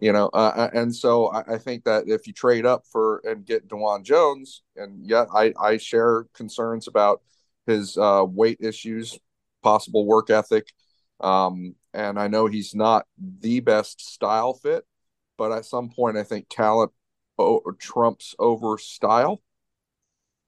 You 0.00 0.12
know, 0.12 0.30
uh, 0.32 0.52
uh 0.56 0.70
and 0.72 0.94
so 0.94 1.26
I, 1.26 1.54
I, 1.54 1.58
think 1.58 1.84
that 1.84 2.04
if 2.08 2.26
you 2.26 2.32
trade 2.32 2.64
up 2.64 2.84
for 2.90 3.18
and 3.18 3.44
get 3.44 3.68
Dawand 3.68 4.04
Jones, 4.04 4.62
and 4.74 5.06
yet 5.06 5.28
I, 5.34 5.52
I 5.60 5.76
share 5.76 6.24
concerns 6.32 6.88
about 6.88 7.20
his 7.66 7.98
uh, 7.98 8.24
weight 8.26 8.58
issues 8.60 9.18
possible 9.62 10.06
work 10.06 10.30
ethic. 10.30 10.72
Um, 11.20 11.74
and 11.92 12.18
I 12.18 12.28
know 12.28 12.46
he's 12.46 12.74
not 12.74 13.06
the 13.18 13.60
best 13.60 14.00
style 14.00 14.54
fit, 14.54 14.84
but 15.36 15.52
at 15.52 15.66
some 15.66 15.90
point 15.90 16.16
I 16.16 16.24
think 16.24 16.46
talent 16.48 16.92
trumps 17.78 18.34
over 18.38 18.78
style. 18.78 19.42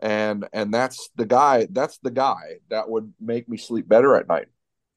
And 0.00 0.48
and 0.52 0.74
that's 0.74 1.10
the 1.14 1.26
guy, 1.26 1.68
that's 1.70 1.98
the 1.98 2.10
guy 2.10 2.58
that 2.70 2.88
would 2.88 3.12
make 3.20 3.48
me 3.48 3.56
sleep 3.56 3.88
better 3.88 4.16
at 4.16 4.28
night. 4.28 4.48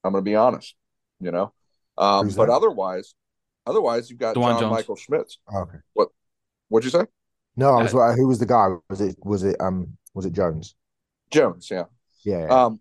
I'm 0.04 0.14
going 0.14 0.24
to 0.24 0.30
be 0.30 0.36
honest, 0.36 0.76
you 1.20 1.32
know. 1.32 1.54
Um, 1.98 2.30
but 2.30 2.50
otherwise, 2.50 3.14
otherwise 3.66 4.10
you've 4.10 4.20
got 4.20 4.36
Dawand 4.36 4.54
John 4.54 4.60
Jones. 4.62 4.72
Michael 4.72 4.96
Schmitz. 4.96 5.40
Oh, 5.52 5.60
okay. 5.62 5.78
What 5.94 6.10
what'd 6.70 6.86
you 6.86 6.98
say? 6.98 7.06
No, 7.58 7.76
I 7.76 7.84
was 7.84 7.94
uh, 7.94 8.14
who 8.14 8.28
was 8.28 8.40
the 8.40 8.46
guy? 8.46 8.68
Was 8.90 9.02
it 9.02 9.16
was 9.24 9.44
it 9.44 9.56
um 9.60 9.98
was 10.14 10.26
it 10.26 10.34
Jones? 10.34 10.76
Jones, 11.32 11.70
yeah. 11.72 11.86
Yeah. 12.24 12.42
yeah. 12.42 12.66
Um 12.66 12.80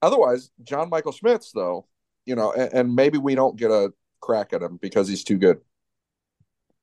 otherwise, 0.00 0.50
John 0.62 0.90
Michael 0.90 1.12
Schmitz, 1.12 1.52
though, 1.52 1.86
you 2.26 2.34
know, 2.34 2.52
and, 2.52 2.72
and, 2.72 2.94
maybe 2.94 3.18
we 3.18 3.34
don't 3.34 3.56
get 3.56 3.70
a 3.70 3.92
crack 4.20 4.52
at 4.52 4.62
him 4.62 4.78
because 4.80 5.08
he's 5.08 5.24
too 5.24 5.38
good. 5.38 5.60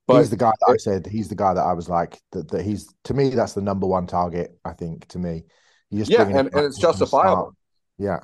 But 0.07 0.19
he's 0.19 0.29
the 0.31 0.37
guy 0.37 0.51
that 0.59 0.73
I 0.73 0.77
said 0.77 1.05
he's 1.05 1.29
the 1.29 1.35
guy 1.35 1.53
that 1.53 1.61
I 1.61 1.73
was 1.73 1.87
like 1.87 2.19
that, 2.31 2.49
that 2.49 2.65
he's 2.65 2.91
to 3.03 3.13
me 3.13 3.29
that's 3.29 3.53
the 3.53 3.61
number 3.61 3.85
one 3.85 4.07
target. 4.07 4.57
I 4.65 4.73
think 4.73 5.07
to 5.09 5.19
me, 5.19 5.43
you 5.91 5.99
just 5.99 6.11
yeah, 6.11 6.23
and, 6.23 6.53
and 6.53 6.65
it's 6.65 6.79
justifiable. 6.79 7.55
Yeah, 7.99 8.19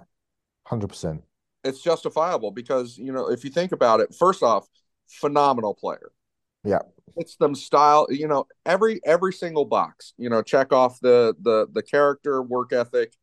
hundred 0.65 0.87
percent. 0.87 1.21
It's 1.65 1.81
justifiable 1.81 2.51
because 2.51 2.97
you 2.97 3.11
know 3.11 3.29
if 3.29 3.43
you 3.43 3.49
think 3.49 3.71
about 3.71 3.99
it, 3.99 4.15
first 4.15 4.43
off, 4.43 4.67
phenomenal 5.07 5.73
player. 5.73 6.11
Yeah, 6.63 6.79
it's 7.17 7.35
them 7.35 7.55
style. 7.55 8.07
You 8.09 8.27
know 8.27 8.47
every 8.65 9.01
every 9.03 9.33
single 9.33 9.65
box. 9.65 10.13
You 10.17 10.29
know 10.29 10.41
check 10.41 10.71
off 10.71 10.99
the 11.01 11.35
the 11.41 11.67
the 11.73 11.83
character, 11.83 12.41
work 12.41 12.71
ethic, 12.71 13.13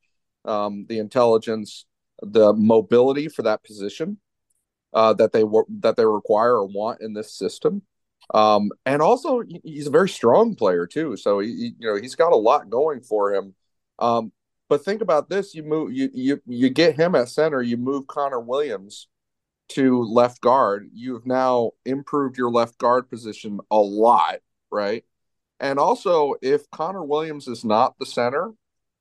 um, 0.44 0.87
the 0.88 0.98
intelligence, 0.98 1.87
the 2.20 2.52
mobility 2.52 3.28
for 3.28 3.42
that 3.42 3.64
position 3.64 4.18
uh, 4.92 5.12
that 5.14 5.33
they 5.33 5.44
were 5.44 5.66
that 5.81 5.96
they 5.96 6.05
require 6.05 6.57
or 6.57 6.66
want 6.66 7.00
in 7.00 7.14
this 7.14 7.33
system. 7.33 7.83
Um, 8.35 8.70
and 8.87 9.02
also, 9.02 9.42
he's 9.64 9.87
a 9.87 9.90
very 9.90 10.09
strong 10.09 10.55
player 10.55 10.87
too. 10.87 11.16
So 11.16 11.40
he, 11.40 11.72
you 11.78 11.88
know, 11.88 11.96
he's 11.96 12.14
got 12.14 12.33
a 12.33 12.37
lot 12.37 12.70
going 12.70 13.00
for 13.00 13.35
him. 13.35 13.55
Um, 13.98 14.33
but 14.72 14.87
think 14.87 15.02
about 15.02 15.28
this: 15.28 15.54
you 15.54 15.62
move, 15.64 15.92
you 15.92 16.08
you 16.14 16.40
you 16.46 16.70
get 16.70 16.96
him 16.96 17.14
at 17.14 17.28
center. 17.28 17.61
You 17.61 17.76
move 17.76 18.06
Connor 18.06 18.40
Williams 18.40 19.06
to 19.68 20.02
left 20.02 20.40
guard. 20.40 20.88
You've 20.94 21.26
now 21.26 21.72
improved 21.85 22.38
your 22.38 22.50
left 22.50 22.78
guard 22.78 23.11
position 23.11 23.61
a 23.70 23.76
lot, 23.76 24.37
right? 24.70 25.04
And 25.61 25.78
also, 25.78 26.37
if 26.40 26.70
Connor 26.70 27.04
Williams 27.04 27.48
is 27.48 27.66
not 27.66 27.98
the 27.98 28.06
center, 28.06 28.52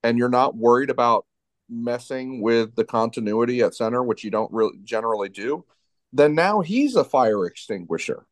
and 0.03 0.17
you're 0.17 0.27
not 0.27 0.57
worried 0.57 0.89
about 0.89 1.25
messing 1.69 2.41
with 2.41 2.75
the 2.75 2.83
continuity 2.83 3.61
at 3.61 3.73
center, 3.73 4.03
which 4.03 4.25
you 4.25 4.29
don't 4.29 4.51
really 4.51 4.77
generally 4.83 5.29
do, 5.29 5.63
then 6.11 6.35
now 6.35 6.59
he's 6.59 6.97
a 6.97 7.05
fire 7.05 7.45
extinguisher 7.45 8.25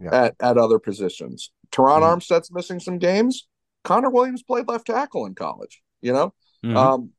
yeah. 0.00 0.24
at, 0.24 0.36
at 0.40 0.56
other 0.56 0.78
positions. 0.78 1.52
Terron 1.70 2.00
mm-hmm. 2.00 2.18
Armstead's 2.18 2.50
missing 2.50 2.80
some 2.80 2.96
games. 2.96 3.46
Connor 3.84 4.08
Williams 4.08 4.42
played 4.42 4.68
left 4.68 4.86
tackle 4.86 5.26
in 5.26 5.34
college, 5.34 5.82
you 6.00 6.14
know? 6.14 6.32
Mm-hmm. 6.64 6.76
Um, 6.76 7.10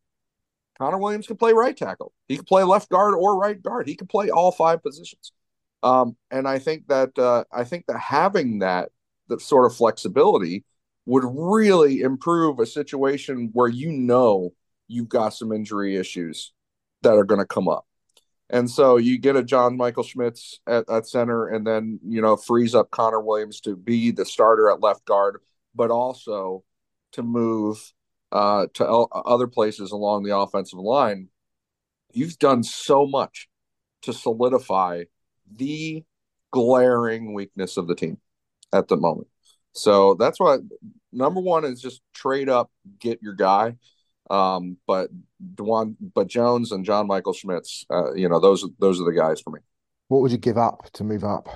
Connor 0.78 0.98
Williams 0.98 1.28
can 1.28 1.38
play 1.38 1.54
right 1.54 1.76
tackle. 1.76 2.14
He 2.28 2.38
can 2.38 2.46
play 2.46 2.64
left 2.64 2.90
guard 2.90 3.14
or 3.14 3.38
right 3.38 3.62
guard. 3.62 3.88
He 3.88 3.96
can 3.96 4.08
play 4.08 4.30
all 4.30 4.52
five 4.52 4.82
positions. 4.82 5.34
Um, 5.84 6.16
and 6.32 6.48
I 6.48 6.60
think 6.60 6.88
that 6.88 7.18
uh, 7.18 7.44
I 7.52 7.64
think 7.64 7.86
that 7.88 8.00
having 8.00 8.60
that 8.60 8.90
that 9.28 9.42
sort 9.42 9.66
of 9.66 9.76
flexibility 9.76 10.64
would 11.06 11.24
really 11.26 12.02
improve 12.02 12.60
a 12.60 12.66
situation 12.66 13.50
where 13.54 13.68
you 13.68 13.92
know 13.92 14.54
you've 14.88 15.10
got 15.10 15.30
some 15.30 15.52
injury 15.52 15.96
issues 15.96 16.54
that 17.02 17.14
are 17.14 17.24
going 17.24 17.40
to 17.40 17.46
come 17.46 17.68
up. 17.68 17.86
And 18.50 18.70
so 18.70 18.98
you 18.98 19.20
get 19.20 19.36
a 19.36 19.44
John 19.44 19.78
Michael 19.78 20.04
Schmitz 20.04 20.60
at, 20.66 20.90
at 20.90 21.08
center 21.08 21.48
and 21.48 21.66
then, 21.66 22.00
you 22.04 22.22
know, 22.22 22.36
frees 22.36 22.74
up 22.74 22.90
Connor 22.90 23.22
Williams 23.22 23.62
to 23.62 23.76
be 23.76 24.12
the 24.12 24.26
starter 24.26 24.72
at 24.72 24.82
left 24.82 25.06
guard, 25.06 25.42
but 25.76 25.92
also 25.92 26.64
to 27.12 27.22
move 27.22 27.94
uh, 28.32 28.68
to 28.74 28.86
el- 28.86 29.10
other 29.14 29.48
places 29.48 29.92
along 29.92 30.24
the 30.24 30.38
offensive 30.38 30.80
line. 30.80 31.30
You've 32.12 32.40
done 32.40 32.64
so 32.64 33.06
much 33.06 33.50
to 34.04 34.14
solidify 34.14 35.04
the 35.56 36.04
glaring 36.52 37.34
weakness 37.34 37.78
of 37.78 37.88
the 37.88 37.96
team 37.96 38.18
at 38.74 38.88
the 38.88 38.98
moment. 38.98 39.28
So 39.74 40.16
that's 40.16 40.40
why 40.40 40.58
number 41.12 41.40
one 41.40 41.66
is 41.66 41.82
just 41.82 42.02
trade 42.14 42.50
up, 42.50 42.72
get 43.00 43.22
your 43.22 43.34
guy. 43.34 43.76
Um, 44.30 44.78
but 44.86 45.10
Dwan, 45.56 45.96
but 46.14 46.28
Jones 46.28 46.72
and 46.72 46.86
John 46.86 47.08
Michael 47.08 47.34
Schmitz, 47.34 47.86
uh, 47.90 48.14
you 48.14 48.30
know, 48.30 48.40
those 48.40 48.66
those 48.80 49.02
are 49.02 49.06
the 49.06 49.18
guys 49.18 49.42
for 49.42 49.52
me. 49.52 49.60
What 50.08 50.22
would 50.22 50.32
you 50.32 50.38
give 50.38 50.58
up 50.58 50.90
to 50.94 51.04
move 51.04 51.24
up? 51.24 51.50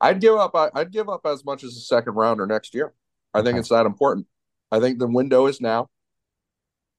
I'd 0.00 0.20
give 0.20 0.34
up. 0.34 0.52
I'd 0.74 0.92
give 0.92 1.08
up 1.08 1.26
as 1.26 1.44
much 1.44 1.64
as 1.64 1.76
a 1.76 1.80
second 1.80 2.14
rounder 2.14 2.46
next 2.46 2.74
year. 2.74 2.92
I 3.34 3.38
okay. 3.38 3.46
think 3.46 3.58
it's 3.58 3.70
that 3.70 3.86
important. 3.86 4.26
I 4.70 4.80
think 4.80 4.98
the 4.98 5.06
window 5.06 5.46
is 5.46 5.60
now, 5.60 5.88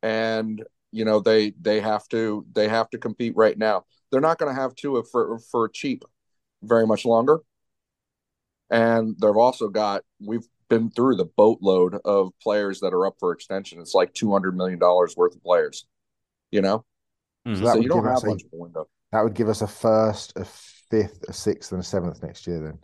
and 0.01 0.63
you 0.91 1.05
know 1.05 1.19
they 1.19 1.51
they 1.59 1.81
have 1.81 2.07
to 2.09 2.45
they 2.53 2.67
have 2.67 2.89
to 2.91 2.97
compete 2.97 3.35
right 3.35 3.57
now. 3.57 3.85
They're 4.11 4.21
not 4.21 4.37
going 4.37 4.53
to 4.53 4.59
have 4.59 4.75
Tua 4.75 5.03
for 5.03 5.39
for 5.39 5.67
cheap 5.69 6.03
very 6.63 6.87
much 6.87 7.05
longer. 7.05 7.39
And 8.69 9.15
they've 9.21 9.35
also 9.35 9.69
got 9.69 10.03
we've 10.19 10.47
been 10.69 10.89
through 10.89 11.15
the 11.15 11.25
boatload 11.25 11.99
of 12.03 12.31
players 12.41 12.81
that 12.81 12.93
are 12.93 13.05
up 13.05 13.15
for 13.19 13.31
extension. 13.31 13.79
It's 13.79 13.93
like 13.93 14.13
two 14.13 14.31
hundred 14.31 14.55
million 14.55 14.79
dollars 14.79 15.15
worth 15.15 15.35
of 15.35 15.43
players. 15.43 15.85
You 16.51 16.61
know, 16.61 16.85
mm-hmm. 17.47 17.63
so, 17.63 17.73
so 17.73 17.79
you 17.79 17.89
don't 17.89 18.05
have 18.05 18.23
much 18.23 18.43
of 18.43 18.49
a 18.53 18.57
window. 18.57 18.87
That 19.11 19.23
would 19.23 19.33
give 19.33 19.49
us 19.49 19.61
a 19.61 19.67
first, 19.67 20.33
a 20.37 20.45
fifth, 20.45 21.23
a 21.27 21.33
sixth, 21.33 21.71
and 21.71 21.81
a 21.81 21.83
seventh 21.83 22.21
next 22.23 22.47
year. 22.47 22.61
Then. 22.61 22.79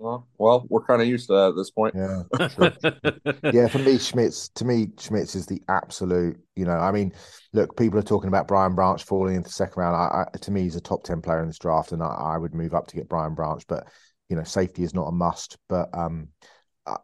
Well, 0.00 0.26
well, 0.38 0.66
we're 0.70 0.84
kind 0.84 1.02
of 1.02 1.08
used 1.08 1.26
to 1.26 1.34
that 1.34 1.48
at 1.50 1.56
this 1.56 1.70
point. 1.70 1.94
Yeah, 1.94 3.52
yeah. 3.52 3.68
For 3.68 3.78
me, 3.80 3.98
Schmitz. 3.98 4.48
To 4.54 4.64
me, 4.64 4.88
Schmitz 4.98 5.34
is 5.34 5.44
the 5.44 5.60
absolute. 5.68 6.38
You 6.56 6.64
know, 6.64 6.78
I 6.78 6.90
mean, 6.90 7.12
look, 7.52 7.76
people 7.76 7.98
are 7.98 8.02
talking 8.02 8.28
about 8.28 8.48
Brian 8.48 8.74
Branch 8.74 9.04
falling 9.04 9.34
into 9.34 9.48
the 9.48 9.52
second 9.52 9.78
round. 9.78 9.96
I, 9.96 10.24
I, 10.24 10.38
to 10.38 10.50
me, 10.50 10.62
he's 10.62 10.76
a 10.76 10.80
top 10.80 11.04
ten 11.04 11.20
player 11.20 11.42
in 11.42 11.48
this 11.48 11.58
draft, 11.58 11.92
and 11.92 12.02
I, 12.02 12.06
I 12.06 12.38
would 12.38 12.54
move 12.54 12.72
up 12.72 12.86
to 12.86 12.96
get 12.96 13.10
Brian 13.10 13.34
Branch. 13.34 13.62
But 13.68 13.88
you 14.30 14.36
know, 14.36 14.44
safety 14.44 14.84
is 14.84 14.94
not 14.94 15.08
a 15.08 15.12
must. 15.12 15.58
But 15.68 15.90
um, 15.92 16.28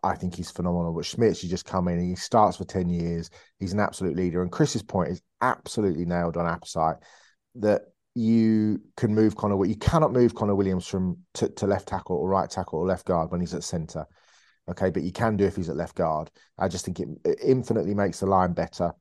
I 0.03 0.15
think 0.15 0.35
he's 0.35 0.51
phenomenal. 0.51 0.95
But 0.95 1.05
Schmitz, 1.05 1.43
you 1.43 1.51
just 1.51 1.67
come 1.67 1.89
in 1.89 1.99
and 1.99 2.09
he 2.09 2.17
starts 2.17 2.57
for 2.57 2.65
10 2.65 2.89
years. 2.89 3.29
He's 3.59 3.75
an 3.75 3.81
absolute 3.81 4.17
leader. 4.17 4.43
And 4.43 4.51
Chris's 4.51 4.83
point 4.83 5.11
is 5.11 5.21
absolutely 5.43 6.07
nailed 6.07 6.37
on 6.37 6.47
Apposite 6.47 6.99
that 7.57 7.83
you 8.17 8.81
can 8.97 9.15
move 9.15 9.37
Connor. 9.37 9.63
You 9.67 9.77
cannot 9.77 10.11
move 10.11 10.35
Connor 10.35 10.55
Williams 10.55 10.87
from 10.87 11.19
to, 11.35 11.51
to 11.51 11.67
left 11.67 11.87
tackle 11.87 12.17
or 12.17 12.27
right 12.27 12.49
tackle 12.49 12.79
or 12.79 12.87
left 12.87 13.05
guard 13.05 13.31
when 13.31 13.41
he's 13.41 13.53
at 13.53 13.63
center. 13.63 14.07
Okay, 14.71 14.89
but 14.89 15.03
you 15.03 15.13
can 15.13 15.37
do 15.37 15.45
if 15.45 15.55
he's 15.55 15.69
at 15.69 15.77
left 15.77 15.95
guard. 15.95 16.31
I 16.59 16.69
just 16.69 16.87
think 16.87 16.99
it, 16.99 17.09
it 17.27 17.39
infinitely 17.45 17.95
makes 17.95 18.21
the 18.21 18.27
line 18.27 18.55
better 18.55 18.93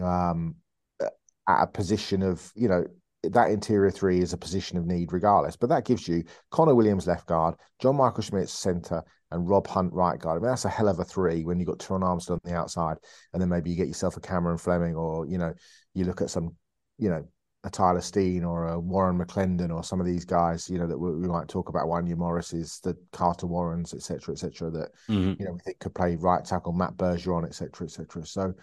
um, 0.00 0.54
at 1.00 1.62
a 1.62 1.66
position 1.66 2.22
of, 2.22 2.48
you 2.54 2.68
know, 2.68 2.84
that 3.24 3.50
interior 3.50 3.90
three 3.90 4.20
is 4.20 4.32
a 4.32 4.38
position 4.38 4.78
of 4.78 4.86
need 4.86 5.12
regardless. 5.12 5.56
But 5.56 5.70
that 5.70 5.84
gives 5.84 6.06
you 6.06 6.22
Connor 6.52 6.76
Williams 6.76 7.08
left 7.08 7.26
guard, 7.26 7.56
John 7.82 7.96
Michael 7.96 8.22
Schmitz 8.22 8.52
center, 8.52 9.02
and 9.32 9.48
Rob 9.48 9.66
Hunt 9.66 9.92
right 9.92 10.18
guard. 10.18 10.36
I 10.36 10.40
mean, 10.40 10.50
that's 10.52 10.64
a 10.64 10.68
hell 10.68 10.88
of 10.88 11.00
a 11.00 11.04
three 11.04 11.44
when 11.44 11.58
you've 11.58 11.68
got 11.68 11.80
Terron 11.80 12.02
Armstead 12.02 12.34
on 12.34 12.40
the 12.44 12.54
outside, 12.54 12.98
and 13.32 13.42
then 13.42 13.48
maybe 13.48 13.70
you 13.70 13.76
get 13.76 13.88
yourself 13.88 14.16
a 14.16 14.20
Cameron 14.20 14.58
Fleming, 14.58 14.94
or 14.94 15.26
you 15.26 15.38
know, 15.38 15.52
you 15.92 16.04
look 16.04 16.22
at 16.22 16.30
some, 16.30 16.54
you 16.98 17.10
know, 17.10 17.26
a 17.64 17.70
Tyler 17.70 18.00
Steen 18.00 18.44
or 18.44 18.68
a 18.68 18.80
Warren 18.80 19.18
McClendon 19.18 19.74
or 19.74 19.84
some 19.84 20.00
of 20.00 20.06
these 20.06 20.24
guys, 20.24 20.70
you 20.70 20.78
know, 20.78 20.86
that 20.86 20.98
we, 20.98 21.14
we 21.14 21.28
might 21.28 21.48
talk 21.48 21.68
about. 21.68 21.86
Wanya 21.86 22.16
Morris's, 22.16 22.80
the 22.82 22.96
Carter 23.12 23.46
Warrens, 23.46 23.92
etc., 23.92 24.32
etc. 24.32 24.70
that 24.70 24.90
mm-hmm. 25.08 25.34
you 25.38 25.46
know 25.46 25.52
we 25.52 25.60
think 25.60 25.78
could 25.78 25.94
play 25.94 26.16
right 26.16 26.44
tackle, 26.44 26.72
Matt 26.72 26.96
Bergeron, 26.96 27.44
etc., 27.44 27.86
etc. 27.86 28.24
So, 28.24 28.54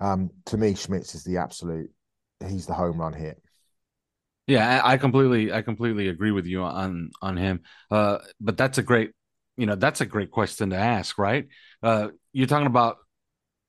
um, 0.00 0.30
to 0.46 0.56
me, 0.56 0.74
Schmitz 0.74 1.14
is 1.14 1.24
the 1.24 1.36
absolute. 1.36 1.90
He's 2.46 2.66
the 2.66 2.74
home 2.74 3.00
run 3.00 3.12
hit. 3.12 3.40
Yeah, 4.48 4.80
I 4.82 4.96
completely, 4.96 5.52
I 5.52 5.62
completely 5.62 6.08
agree 6.08 6.32
with 6.32 6.46
you 6.46 6.62
on 6.62 7.10
on 7.22 7.36
him. 7.36 7.60
Uh, 7.90 8.18
but 8.40 8.56
that's 8.56 8.78
a 8.78 8.82
great 8.82 9.12
you 9.56 9.66
know 9.66 9.74
that's 9.74 10.00
a 10.00 10.06
great 10.06 10.30
question 10.30 10.70
to 10.70 10.76
ask 10.76 11.18
right 11.18 11.48
uh 11.82 12.08
you're 12.32 12.46
talking 12.46 12.66
about 12.66 12.96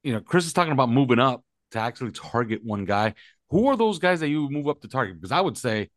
you 0.01 0.13
know 0.13 0.21
chris 0.21 0.45
is 0.45 0.53
talking 0.53 0.71
about 0.71 0.89
moving 0.89 1.19
up 1.19 1.43
to 1.71 1.80
actually 1.80 2.11
target 2.11 2.61
one 2.63 2.86
guy 2.86 3.13
who 3.54 3.68
are 3.68 3.78
those 3.78 3.99
guys 3.99 4.20
that 4.20 4.30
you 4.30 4.49
move 4.49 4.68
up 4.68 4.82
to 4.82 4.88
target? 4.88 5.16
Because 5.16 5.32
i 5.32 5.39
would 5.39 5.58
say 5.58 5.89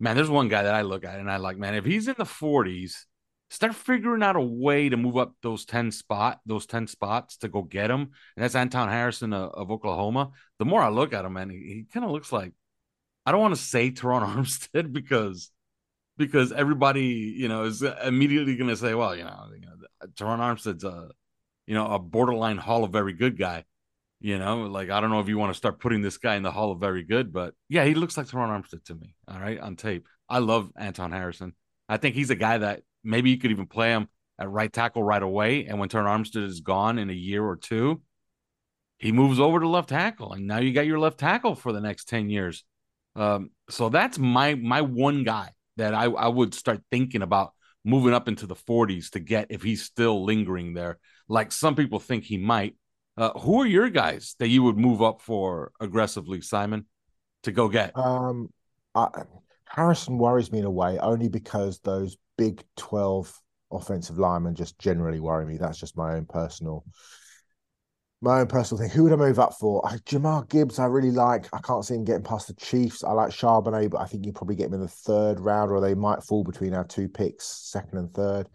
man 0.00 0.16
there's 0.16 0.30
one 0.30 0.48
guy 0.48 0.62
that 0.64 0.74
i 0.74 0.82
look 0.82 1.04
at 1.04 1.18
and 1.18 1.30
i 1.30 1.36
like 1.36 1.56
man 1.56 1.74
if 1.74 1.84
he's 1.84 2.08
in 2.08 2.16
the 2.18 2.24
40s 2.24 3.04
start 3.50 3.74
figuring 3.74 4.22
out 4.22 4.36
a 4.36 4.40
way 4.40 4.88
to 4.88 4.96
move 4.96 5.16
up 5.16 5.34
those 5.42 5.64
10 5.64 5.92
spot 5.92 6.40
those 6.44 6.66
10 6.66 6.88
spots 6.88 7.36
to 7.38 7.48
go 7.48 7.62
get 7.62 7.90
him. 7.90 8.00
And 8.36 8.44
that's 8.44 8.56
anton 8.56 8.88
harrison 8.88 9.32
of, 9.32 9.52
of 9.52 9.70
oklahoma. 9.70 10.32
The 10.58 10.64
more 10.64 10.82
i 10.82 10.88
look 10.88 11.12
at 11.12 11.24
him 11.24 11.34
man 11.34 11.50
he, 11.50 11.56
he 11.56 11.86
kind 11.92 12.04
of 12.04 12.10
looks 12.10 12.32
like 12.32 12.52
i 13.24 13.32
don't 13.32 13.40
want 13.40 13.54
to 13.54 13.60
say 13.62 13.90
Terron 13.90 14.26
armstead 14.36 14.92
because 14.92 15.50
because 16.16 16.52
everybody, 16.52 17.34
you 17.36 17.48
know, 17.48 17.64
is 17.64 17.82
immediately 17.82 18.56
going 18.56 18.70
to 18.70 18.76
say, 18.76 18.94
well, 18.94 19.16
you 19.16 19.24
know, 19.24 19.48
you 19.54 19.66
know, 19.66 19.72
Terron 20.14 20.38
Armstead's 20.38 20.84
a, 20.84 21.10
you 21.66 21.74
know, 21.74 21.86
a 21.86 21.98
borderline 21.98 22.58
Hall 22.58 22.84
of 22.84 22.92
Very 22.92 23.12
Good 23.12 23.38
guy. 23.38 23.64
You 24.20 24.38
know, 24.38 24.62
like 24.62 24.90
I 24.90 25.00
don't 25.00 25.10
know 25.10 25.20
if 25.20 25.28
you 25.28 25.38
want 25.38 25.52
to 25.52 25.56
start 25.56 25.80
putting 25.80 26.00
this 26.00 26.16
guy 26.16 26.36
in 26.36 26.42
the 26.42 26.50
Hall 26.50 26.72
of 26.72 26.80
Very 26.80 27.02
Good, 27.02 27.32
but 27.32 27.54
yeah, 27.68 27.84
he 27.84 27.94
looks 27.94 28.16
like 28.16 28.26
Terron 28.26 28.48
Armstead 28.48 28.84
to 28.86 28.94
me. 28.94 29.14
All 29.28 29.38
right, 29.38 29.58
on 29.58 29.76
tape. 29.76 30.06
I 30.28 30.38
love 30.38 30.70
Anton 30.76 31.12
Harrison. 31.12 31.54
I 31.88 31.98
think 31.98 32.14
he's 32.14 32.30
a 32.30 32.36
guy 32.36 32.58
that 32.58 32.80
maybe 33.02 33.30
you 33.30 33.38
could 33.38 33.50
even 33.50 33.66
play 33.66 33.90
him 33.90 34.08
at 34.38 34.48
right 34.48 34.72
tackle 34.72 35.02
right 35.02 35.22
away. 35.22 35.66
And 35.66 35.78
when 35.78 35.90
Terron 35.90 36.06
Armstead 36.06 36.44
is 36.44 36.60
gone 36.60 36.98
in 36.98 37.10
a 37.10 37.14
year 37.14 37.44
or 37.44 37.56
two, 37.56 38.00
he 38.96 39.12
moves 39.12 39.38
over 39.38 39.60
to 39.60 39.68
left 39.68 39.90
tackle, 39.90 40.32
and 40.32 40.46
now 40.46 40.58
you 40.58 40.72
got 40.72 40.86
your 40.86 40.98
left 40.98 41.18
tackle 41.18 41.54
for 41.54 41.72
the 41.72 41.80
next 41.80 42.08
ten 42.08 42.30
years. 42.30 42.64
Um, 43.16 43.50
so 43.68 43.88
that's 43.90 44.18
my 44.18 44.54
my 44.54 44.80
one 44.80 45.24
guy 45.24 45.50
that 45.76 45.94
I, 45.94 46.04
I 46.04 46.28
would 46.28 46.54
start 46.54 46.82
thinking 46.90 47.22
about 47.22 47.52
moving 47.84 48.14
up 48.14 48.28
into 48.28 48.46
the 48.46 48.54
40s 48.54 49.10
to 49.10 49.20
get 49.20 49.48
if 49.50 49.62
he's 49.62 49.82
still 49.82 50.24
lingering 50.24 50.74
there, 50.74 50.98
like 51.28 51.52
some 51.52 51.76
people 51.76 52.00
think 52.00 52.24
he 52.24 52.38
might. 52.38 52.76
Uh, 53.16 53.30
who 53.38 53.60
are 53.60 53.66
your 53.66 53.88
guys 53.88 54.34
that 54.38 54.48
you 54.48 54.62
would 54.62 54.76
move 54.76 55.00
up 55.00 55.20
for 55.20 55.72
aggressively, 55.80 56.40
Simon, 56.40 56.86
to 57.44 57.52
go 57.52 57.68
get? 57.68 57.96
Um, 57.96 58.48
I, 58.94 59.08
Harrison 59.64 60.18
worries 60.18 60.50
me 60.50 60.60
in 60.60 60.64
a 60.64 60.70
way 60.70 60.98
only 60.98 61.28
because 61.28 61.80
those 61.80 62.16
Big 62.36 62.64
12 62.76 63.40
offensive 63.70 64.18
linemen 64.18 64.54
just 64.54 64.78
generally 64.78 65.20
worry 65.20 65.46
me. 65.46 65.56
That's 65.56 65.78
just 65.78 65.96
my 65.96 66.14
own 66.14 66.26
personal 66.26 66.84
my 68.24 68.40
own 68.40 68.46
personal 68.46 68.80
thing. 68.80 68.90
Who 68.90 69.04
would 69.04 69.12
I 69.12 69.16
move 69.16 69.38
up 69.38 69.54
for? 69.54 69.86
I, 69.86 69.96
Jahmyr 69.98 70.48
Gibbs, 70.48 70.78
I 70.78 70.86
really 70.86 71.10
like. 71.10 71.46
I 71.52 71.58
can't 71.58 71.84
see 71.84 71.94
him 71.94 72.04
getting 72.04 72.24
past 72.24 72.48
the 72.48 72.54
Chiefs. 72.54 73.04
I 73.04 73.12
like 73.12 73.30
Charbonnet, 73.30 73.90
but 73.90 74.00
I 74.00 74.06
think 74.06 74.24
you 74.24 74.32
probably 74.32 74.56
get 74.56 74.68
him 74.68 74.74
in 74.74 74.80
the 74.80 74.88
third 74.88 75.38
round, 75.38 75.70
or 75.70 75.80
they 75.80 75.94
might 75.94 76.22
fall 76.22 76.42
between 76.42 76.74
our 76.74 76.84
two 76.84 77.08
picks, 77.08 77.44
second 77.44 77.98
and 77.98 78.12
third. 78.14 78.48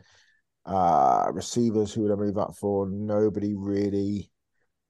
Uh, 0.66 1.28
receivers, 1.32 1.94
who 1.94 2.02
would 2.02 2.12
I 2.12 2.16
move 2.16 2.38
up 2.38 2.56
for? 2.56 2.90
Nobody 2.90 3.54
really. 3.54 4.32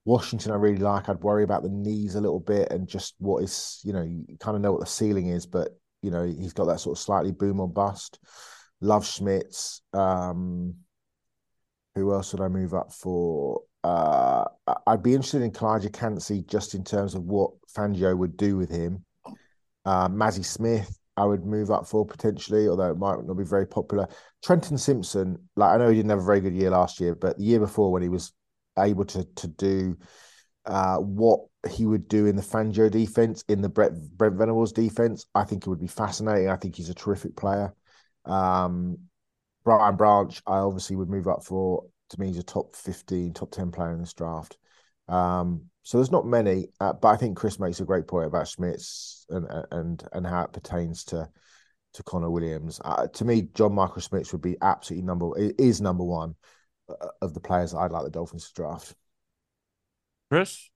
Washington, 0.06 0.52
I 0.52 0.56
really 0.56 0.78
like. 0.78 1.10
I'd 1.10 1.22
worry 1.22 1.43
about 1.43 1.64
the 1.64 1.70
knees 1.70 2.16
a 2.16 2.22
little 2.22 2.39
bit 2.39 2.72
and 2.72 2.88
just 2.88 3.16
what 3.20 3.43
is, 3.43 3.80
you 3.84 3.93
know, 3.93 4.02
you 4.02 4.38
kind 4.39 4.56
of 4.56 4.62
know 4.62 4.72
what 4.72 4.82
the 4.82 4.88
ceiling 4.88 5.28
is, 5.28 5.45
but 5.45 5.70
you 6.02 6.12
know, 6.12 6.24
he's 6.24 6.54
got 6.54 6.66
that 6.66 6.80
sort 6.80 6.97
of 6.97 7.02
slightly 7.02 7.32
boom 7.32 7.60
or 7.60 7.68
bust. 7.68 8.20
Love 8.82 9.06
Schmitz. 9.06 9.82
Um, 9.93 10.76
who 11.95 12.14
else 12.14 12.32
would 12.34 12.41
I 12.41 12.47
move 12.47 12.74
up 12.74 12.93
for? 12.93 13.62
Uh, 13.84 14.45
I'd 14.88 15.04
be 15.04 15.14
interested 15.14 15.41
in 15.41 15.52
Calijah 15.52 15.91
Kancey 15.91 16.43
just 16.43 16.76
in 16.76 16.84
terms 16.84 17.16
of 17.16 17.24
what 17.24 17.52
Fangio 17.76 18.18
would 18.18 18.38
do 18.38 18.58
with 18.58 18.70
him. 18.70 19.04
Uh, 19.86 20.08
Mazi 20.08 20.45
Smith, 20.45 20.97
I 21.18 21.26
would 21.26 21.45
move 21.45 21.72
up 21.72 21.88
for 21.88 22.06
potentially, 22.06 22.68
although 22.68 22.91
it 22.91 22.97
might 22.97 23.24
not 23.26 23.38
be 23.38 23.43
very 23.43 23.68
popular. 23.68 24.08
Trenton 24.43 24.78
Simpson, 24.78 25.38
like 25.56 25.72
I 25.74 25.78
know 25.78 25.89
he 25.89 25.95
didn't 25.95 26.12
have 26.12 26.20
a 26.20 26.26
very 26.26 26.39
good 26.39 26.56
year 26.56 26.70
last 26.70 27.00
year, 27.00 27.16
but 27.16 27.38
the 27.38 27.43
year 27.43 27.60
before 27.60 27.91
when 27.91 28.02
he 28.02 28.10
was 28.10 28.32
able 28.80 29.06
to 29.06 29.24
to 29.36 29.48
do 29.48 29.98
uh, 30.66 30.98
what 30.98 31.42
he 31.70 31.86
would 31.86 32.08
do 32.08 32.26
in 32.26 32.36
the 32.36 32.42
Fangio 32.42 32.90
defense, 32.90 33.44
in 33.48 33.62
the 33.62 33.70
Brett 33.70 33.92
Brent 34.16 34.36
Venables 34.36 34.72
defense, 34.72 35.26
I 35.34 35.44
think 35.44 35.64
it 35.64 35.70
would 35.70 35.80
be 35.80 35.88
fascinating. 35.88 36.50
I 36.50 36.56
think 36.56 36.76
he's 36.76 36.90
a 36.90 36.94
terrific 36.94 37.36
player. 37.36 37.74
Um, 38.26 38.98
Brian 39.66 39.96
Branch, 39.96 40.42
I 40.46 40.58
obviously 40.58 40.96
would 40.96 41.10
move 41.10 41.28
up 41.28 41.44
for. 41.44 41.86
To 42.12 42.20
me, 42.20 42.28
he's 42.28 42.38
a 42.38 42.44
top 42.44 42.76
fifteen, 42.76 43.34
top 43.34 43.52
ten 43.52 43.72
player 43.72 43.94
in 43.94 44.00
this 44.00 44.14
draft. 44.14 44.58
Um, 45.08 45.66
so 45.84 45.98
there's 45.98 46.12
not 46.12 46.26
many, 46.26 46.68
uh, 46.80 46.94
but 46.94 47.10
I 47.10 47.18
think 47.18 47.38
Chris 47.38 47.60
makes 47.60 47.80
a 47.80 47.86
great 47.86 48.08
point 48.08 48.28
about 48.28 48.48
Schmitz 48.48 49.26
and 49.30 49.48
and 49.72 50.04
and 50.14 50.26
how 50.26 50.44
it 50.44 50.54
pertains 50.54 51.04
to 51.06 51.30
to 51.94 52.04
Connor 52.04 52.30
Williams. 52.30 52.80
Uh, 52.84 53.08
to 53.08 53.26
me, 53.26 53.50
John 53.54 53.74
Michael 53.74 54.02
Schmitz 54.02 54.32
would 54.32 54.42
be 54.42 54.58
absolutely 54.62 55.06
number 55.06 55.32
is 55.38 55.82
number 55.82 56.04
one 56.04 56.36
of 57.22 57.34
the 57.34 57.40
players 57.40 57.74
I'd 57.74 57.92
like 57.92 58.04
the 58.04 58.10
Dolphins 58.10 58.48
to 58.48 58.54
draft. 58.54 58.96
Chris, 60.30 60.70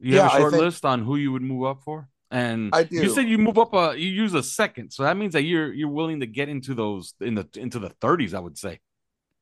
you 0.00 0.14
yeah, 0.14 0.28
have 0.28 0.34
a 0.34 0.36
short 0.38 0.52
think, 0.52 0.62
list 0.62 0.84
on 0.84 1.02
who 1.02 1.16
you 1.16 1.32
would 1.32 1.42
move 1.42 1.64
up 1.64 1.82
for? 1.82 2.08
And 2.30 2.70
I 2.72 2.82
do. 2.84 2.96
You 2.96 3.08
said 3.08 3.28
you 3.28 3.38
move 3.38 3.58
up 3.58 3.72
a 3.74 3.98
you 3.98 4.08
use 4.08 4.34
a 4.34 4.42
second, 4.42 4.90
so 4.92 5.04
that 5.04 5.16
means 5.16 5.32
that 5.34 5.42
you're 5.42 5.72
you're 5.72 5.88
willing 5.88 6.20
to 6.20 6.26
get 6.26 6.48
into 6.48 6.74
those 6.74 7.14
in 7.20 7.34
the 7.34 7.48
into 7.56 7.78
the 7.78 7.90
30s. 7.90 8.34
I 8.34 8.40
would 8.40 8.58
say. 8.58 8.80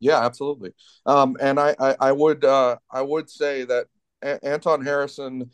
Yeah, 0.00 0.24
absolutely. 0.24 0.72
Um, 1.06 1.36
and 1.40 1.58
I, 1.58 1.74
I 1.78 1.96
I 1.98 2.12
would 2.12 2.44
uh 2.44 2.76
I 2.90 3.00
would 3.00 3.30
say 3.30 3.64
that 3.64 3.86
a- 4.22 4.44
Anton 4.44 4.84
Harrison 4.84 5.50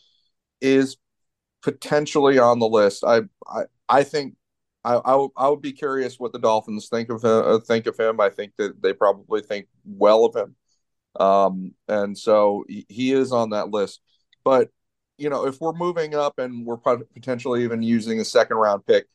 is 0.61 0.97
potentially 1.63 2.39
on 2.39 2.59
the 2.59 2.69
list. 2.69 3.05
I 3.05 3.23
I 3.47 3.65
I 3.89 4.03
think 4.03 4.35
I, 4.85 4.95
I, 4.97 5.11
w- 5.13 5.33
I 5.37 5.49
would 5.49 5.61
be 5.61 5.73
curious 5.73 6.19
what 6.19 6.33
the 6.33 6.39
Dolphins 6.39 6.89
think 6.89 7.11
of 7.11 7.23
him. 7.23 7.31
Uh, 7.31 7.59
think 7.59 7.87
of 7.87 7.99
him. 7.99 8.21
I 8.21 8.31
think 8.31 8.53
that 8.57 8.81
they 8.83 8.93
probably 8.93 9.43
think 9.43 9.67
well 9.85 10.25
of 10.25 10.35
him, 10.35 10.57
um, 11.19 11.75
and 11.89 12.17
so 12.17 12.65
he, 12.69 13.13
is 13.13 13.33
on 13.33 13.51
that 13.51 13.71
list. 13.71 14.01
But 14.45 14.71
you 15.19 15.29
know, 15.29 15.47
if 15.47 15.61
we're 15.61 15.75
moving 15.75 16.15
up 16.15 16.39
and 16.39 16.65
we're 16.65 16.79
potentially 16.79 17.63
even 17.65 17.83
using 17.83 18.21
a 18.21 18.25
second 18.25 18.57
round 18.57 18.87
pick, 18.87 19.07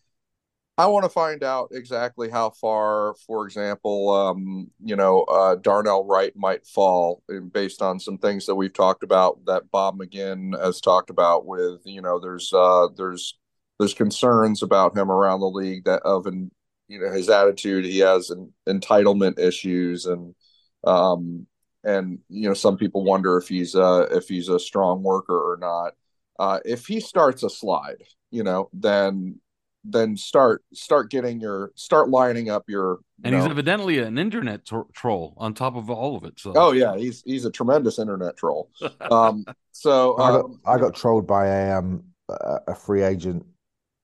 I 0.78 0.88
want 0.88 1.06
to 1.06 1.10
find 1.10 1.42
out 1.42 1.70
exactly 1.72 2.30
how 2.30 2.50
far, 2.50 3.16
for 3.26 3.46
example, 3.46 4.12
um, 4.12 4.70
you 4.84 4.98
know, 4.98 5.22
uh, 5.24 5.56
Darnell 5.56 6.06
Wright 6.06 6.34
might 6.36 6.68
fall 6.68 7.24
based 7.54 7.82
on 7.82 8.00
some 8.00 8.18
things 8.18 8.46
that 8.46 8.56
we've 8.56 8.74
talked 8.74 9.02
about 9.02 9.46
that 9.46 9.72
Bob 9.72 9.98
McGinn 9.98 10.60
has 10.62 10.82
talked 10.82 11.10
about 11.10 11.46
with, 11.46 11.80
you 11.86 12.02
know, 12.02 12.20
there's, 12.20 12.52
uh, 12.52 12.90
there's, 12.98 13.38
there's 13.80 13.94
concerns 13.94 14.62
about 14.62 14.98
him 14.98 15.10
around 15.10 15.40
the 15.40 15.48
league 15.48 15.86
that 15.86 16.02
of, 16.04 16.26
an, 16.28 16.52
you 16.90 17.00
know, 17.00 17.10
his 17.10 17.30
attitude, 17.30 17.86
he 17.86 18.00
has 18.00 18.30
an 18.30 18.52
entitlement 18.68 19.40
issues 19.40 20.06
and, 20.06 20.36
um, 20.84 21.48
and 21.86 22.20
you 22.30 22.48
know 22.48 22.54
some 22.54 22.78
people 22.78 23.04
wonder 23.04 23.38
if 23.38 23.48
he's 23.48 23.76
uh 23.76 24.08
if 24.12 24.28
he's 24.28 24.50
a 24.50 24.60
strong 24.60 25.04
worker 25.04 25.38
or 25.38 25.58
not. 25.58 25.94
Uh 26.40 26.60
if 26.66 26.86
he 26.86 27.00
starts 27.00 27.44
a 27.44 27.50
slide 27.50 28.04
you 28.32 28.44
know 28.44 28.70
then 28.74 29.40
then 29.86 30.18
start 30.18 30.64
start 30.74 31.12
getting 31.12 31.40
your 31.40 31.72
start 31.76 32.10
lining 32.10 32.50
up 32.50 32.64
your 32.68 33.00
and 33.24 33.34
know. 33.34 33.42
he's 33.42 33.50
evidently 33.50 34.00
an 34.00 34.18
internet 34.18 34.66
t- 34.66 34.76
troll 34.94 35.36
on 35.38 35.54
top 35.54 35.76
of 35.76 35.90
all 35.90 36.18
of 36.18 36.24
it 36.24 36.40
so. 36.40 36.54
Oh 36.56 36.72
yeah 36.72 36.98
he's 36.98 37.22
he's 37.26 37.46
a 37.46 37.52
tremendous 37.52 38.00
internet 38.00 38.36
troll. 38.36 38.70
Um 39.00 39.46
so 39.72 40.18
I, 40.20 40.32
got, 40.32 40.46
um, 40.46 40.60
I 40.66 40.78
got 40.78 40.96
trolled 40.96 41.28
by 41.28 41.48
a 41.48 41.78
um 41.78 42.04
a 42.28 42.74
free 42.74 43.04
agent 43.04 43.46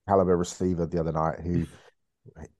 caliber 0.08 0.38
receiver 0.38 0.86
the 0.86 1.00
other 1.00 1.12
night 1.12 1.40
who 1.40 1.66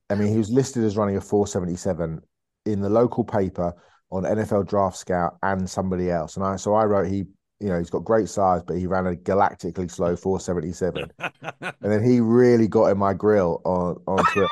i 0.10 0.16
mean 0.16 0.30
he 0.30 0.38
was 0.38 0.50
listed 0.50 0.84
as 0.84 0.98
running 0.98 1.18
a 1.18 1.22
477 1.22 2.22
in 2.66 2.82
the 2.82 2.90
local 2.90 3.24
paper 3.24 3.74
on 4.12 4.24
NFL 4.24 4.68
Draft 4.68 4.98
Scout 4.98 5.38
and 5.44 5.70
somebody 5.70 6.10
else. 6.10 6.36
And 6.36 6.46
I 6.46 6.56
so 6.56 6.74
I 6.74 6.86
wrote 6.86 7.08
he 7.08 7.26
you 7.60 7.70
know 7.70 7.78
he's 7.78 7.90
got 7.90 8.04
great 8.04 8.30
size, 8.30 8.62
but 8.64 8.78
he 8.78 8.88
ran 8.88 9.08
a 9.08 9.16
galactically 9.16 9.90
slow 9.90 10.16
477. 10.16 11.12
and 11.20 11.74
then 11.82 12.04
he 12.04 12.20
really 12.20 12.68
got 12.68 12.88
in 12.88 12.98
my 12.98 13.14
grill 13.14 13.62
on 13.66 14.02
on 14.08 14.24
Twitter. 14.26 14.48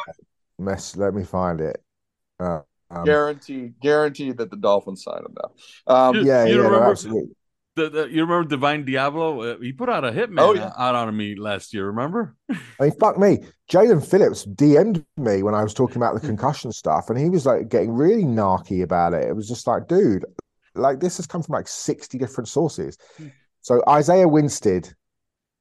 Mess, 0.58 0.96
let 0.98 1.14
me 1.14 1.24
find 1.24 1.62
it. 1.62 1.82
Uh, 2.40 2.62
um, 2.92 3.06
guaranteed, 3.06 3.80
guaranteed 3.80 4.38
that 4.38 4.50
the 4.50 4.58
Dolphins 4.58 5.04
signed 5.04 5.26
him 5.26 5.36
now. 5.42 5.94
Um, 5.94 6.16
yeah, 6.26 6.46
yeah, 6.46 6.56
no, 6.56 6.84
absolutely 6.84 7.36
the, 7.80 7.90
the, 7.90 8.10
you 8.10 8.22
remember 8.22 8.48
Divine 8.48 8.86
Deablo? 8.86 9.56
Uh, 9.56 9.60
he 9.60 9.72
put 9.72 9.90
out 9.90 10.04
a 10.04 10.12
hitman 10.12 10.40
oh, 10.40 10.54
yeah. 10.54 10.72
out 10.78 10.96
on 10.96 11.16
me 11.16 11.36
last 11.36 11.74
year. 11.74 11.88
Remember? 11.88 12.36
I 12.50 12.56
mean, 12.82 12.92
fuck 13.00 13.18
me. 13.18 13.40
Jaelan 13.72 14.06
Phillips 14.06 14.46
DM'd 14.46 15.06
me 15.18 15.44
when 15.44 15.56
I 15.56 15.64
was 15.64 15.74
talking 15.74 15.98
about 15.98 16.14
the 16.14 16.28
concussion 16.28 16.72
stuff, 16.72 17.10
and 17.10 17.18
he 17.18 17.30
was 17.30 17.46
like 17.46 17.70
getting 17.70 17.92
really 17.92 18.24
narky 18.24 18.84
about 18.84 19.14
it. 19.14 19.28
It 19.28 19.36
was 19.36 19.48
just 19.48 19.66
like, 19.68 19.88
dude, 19.88 20.26
like 20.76 21.00
this 21.00 21.18
has 21.18 21.28
come 21.28 21.42
from 21.42 21.54
like 21.54 21.68
sixty 21.68 22.18
different 22.18 22.48
sources. 22.48 22.98
So 23.62 23.82
Isaiah 23.88 24.28
Winstead, 24.28 24.94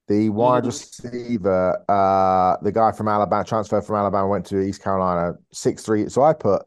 the 0.09 0.31
wide 0.31 0.66
receiver, 0.66 1.85
uh, 1.89 2.57
the 2.62 2.73
guy 2.73 2.93
from 2.93 3.09
Alabama, 3.09 3.45
transferred 3.45 3.85
from 3.85 3.97
Alabama, 3.97 4.29
went 4.29 4.47
to 4.47 4.61
East 4.61 4.83
Carolina, 4.83 5.35
six 5.53 5.83
three. 5.85 6.09
So 6.09 6.23
I 6.23 6.33
put 6.33 6.62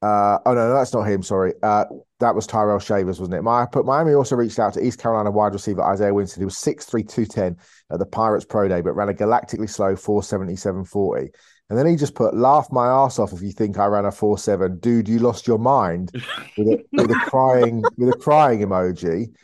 uh, 0.00 0.38
oh 0.46 0.54
no, 0.54 0.72
that's 0.72 0.92
not 0.92 1.02
him. 1.02 1.22
Sorry, 1.22 1.54
uh, 1.62 1.84
that 2.20 2.34
was 2.34 2.46
Tyrell 2.46 2.78
Shavers, 2.78 3.18
wasn't 3.18 3.38
it? 3.38 3.42
My, 3.42 3.66
but 3.72 3.84
Miami 3.84 4.12
also 4.12 4.36
reached 4.36 4.58
out 4.58 4.74
to 4.74 4.84
East 4.84 5.00
Carolina 5.00 5.30
wide 5.30 5.52
receiver 5.52 5.82
Isaiah 5.82 6.14
Winstead, 6.14 6.40
He 6.40 6.44
was 6.44 6.56
6'3", 6.56 7.08
210 7.08 7.56
at 7.90 7.98
the 7.98 8.06
Pirates 8.06 8.44
Pro 8.44 8.68
Day, 8.68 8.80
but 8.80 8.92
ran 8.92 9.08
a 9.08 9.14
galactically 9.14 9.68
slow 9.68 9.94
477.40. 9.94 11.30
And 11.68 11.78
then 11.78 11.86
he 11.86 11.96
just 11.96 12.14
put, 12.14 12.34
"Laugh 12.34 12.70
my 12.70 12.86
ass 12.86 13.18
off 13.18 13.32
if 13.32 13.42
you 13.42 13.50
think 13.50 13.78
I 13.78 13.86
ran 13.86 14.06
a 14.06 14.12
four 14.12 14.38
seven, 14.38 14.78
dude. 14.78 15.08
You 15.08 15.18
lost 15.18 15.46
your 15.46 15.58
mind," 15.58 16.12
with 16.56 16.68
a, 16.68 16.84
with 16.92 17.10
a 17.10 17.20
crying 17.26 17.82
with 17.96 18.14
a 18.14 18.18
crying 18.18 18.60
emoji. 18.60 19.34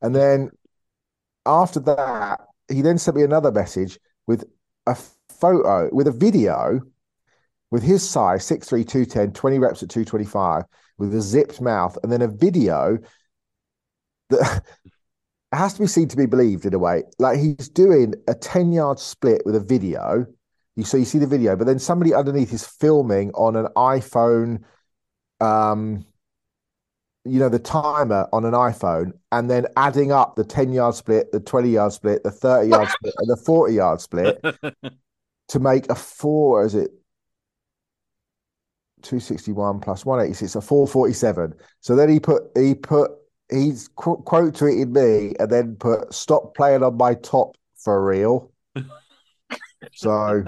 And 0.00 0.14
then 0.14 0.50
after 1.44 1.80
that, 1.80 2.40
he 2.68 2.80
then 2.80 2.98
sent 2.98 3.16
me 3.16 3.22
another 3.22 3.52
message 3.52 3.98
with 4.26 4.44
a 4.86 4.96
photo 5.28 5.90
with 5.92 6.06
a 6.06 6.12
video 6.12 6.80
with 7.74 7.82
his 7.82 8.08
size 8.08 8.48
6'3, 8.48 8.86
210, 8.86 9.32
20 9.32 9.58
reps 9.58 9.82
at 9.82 9.88
225, 9.90 10.62
with 10.96 11.12
a 11.12 11.20
zipped 11.20 11.60
mouth, 11.60 11.98
and 12.04 12.12
then 12.12 12.22
a 12.22 12.28
video 12.28 12.96
that 14.30 14.62
has 15.52 15.74
to 15.74 15.80
be 15.80 15.88
seen 15.88 16.06
to 16.06 16.16
be 16.16 16.24
believed 16.24 16.66
in 16.66 16.72
a 16.72 16.78
way. 16.78 17.02
Like 17.18 17.40
he's 17.40 17.68
doing 17.68 18.14
a 18.28 18.34
10 18.36 18.72
yard 18.72 19.00
split 19.00 19.42
with 19.44 19.56
a 19.56 19.60
video. 19.60 20.24
You 20.76 20.84
so 20.84 20.96
you 20.96 21.04
see 21.04 21.18
the 21.18 21.26
video, 21.26 21.56
but 21.56 21.66
then 21.66 21.80
somebody 21.80 22.14
underneath 22.14 22.52
is 22.52 22.64
filming 22.64 23.32
on 23.32 23.56
an 23.56 23.66
iPhone, 23.74 24.62
um, 25.40 26.06
you 27.24 27.40
know, 27.40 27.48
the 27.48 27.58
timer 27.58 28.28
on 28.32 28.44
an 28.44 28.54
iPhone, 28.54 29.14
and 29.32 29.50
then 29.50 29.66
adding 29.76 30.12
up 30.12 30.36
the 30.36 30.44
10 30.44 30.72
yard 30.72 30.94
split, 30.94 31.32
the 31.32 31.40
20 31.40 31.70
yard 31.70 31.92
split, 31.92 32.22
the 32.22 32.30
30 32.30 32.68
yard 32.68 32.88
split, 32.88 33.14
and 33.18 33.28
the 33.28 33.36
40 33.36 33.74
yard 33.74 34.00
split 34.00 34.40
to 35.48 35.58
make 35.58 35.90
a 35.90 35.96
four, 35.96 36.64
is 36.64 36.76
it 36.76 36.92
261 39.04 39.80
plus 39.80 40.04
186, 40.04 40.56
a 40.56 40.60
447. 40.60 41.54
So 41.80 41.94
then 41.94 42.08
he 42.08 42.18
put 42.18 42.42
he 42.56 42.74
put 42.74 43.10
he's 43.50 43.88
qu- 43.96 44.22
quote 44.22 44.54
tweeted 44.54 44.90
me 44.90 45.34
and 45.38 45.50
then 45.50 45.76
put 45.76 46.12
stop 46.12 46.54
playing 46.54 46.82
on 46.82 46.96
my 46.96 47.14
top 47.14 47.56
for 47.76 48.04
real. 48.04 48.52
so 49.92 50.44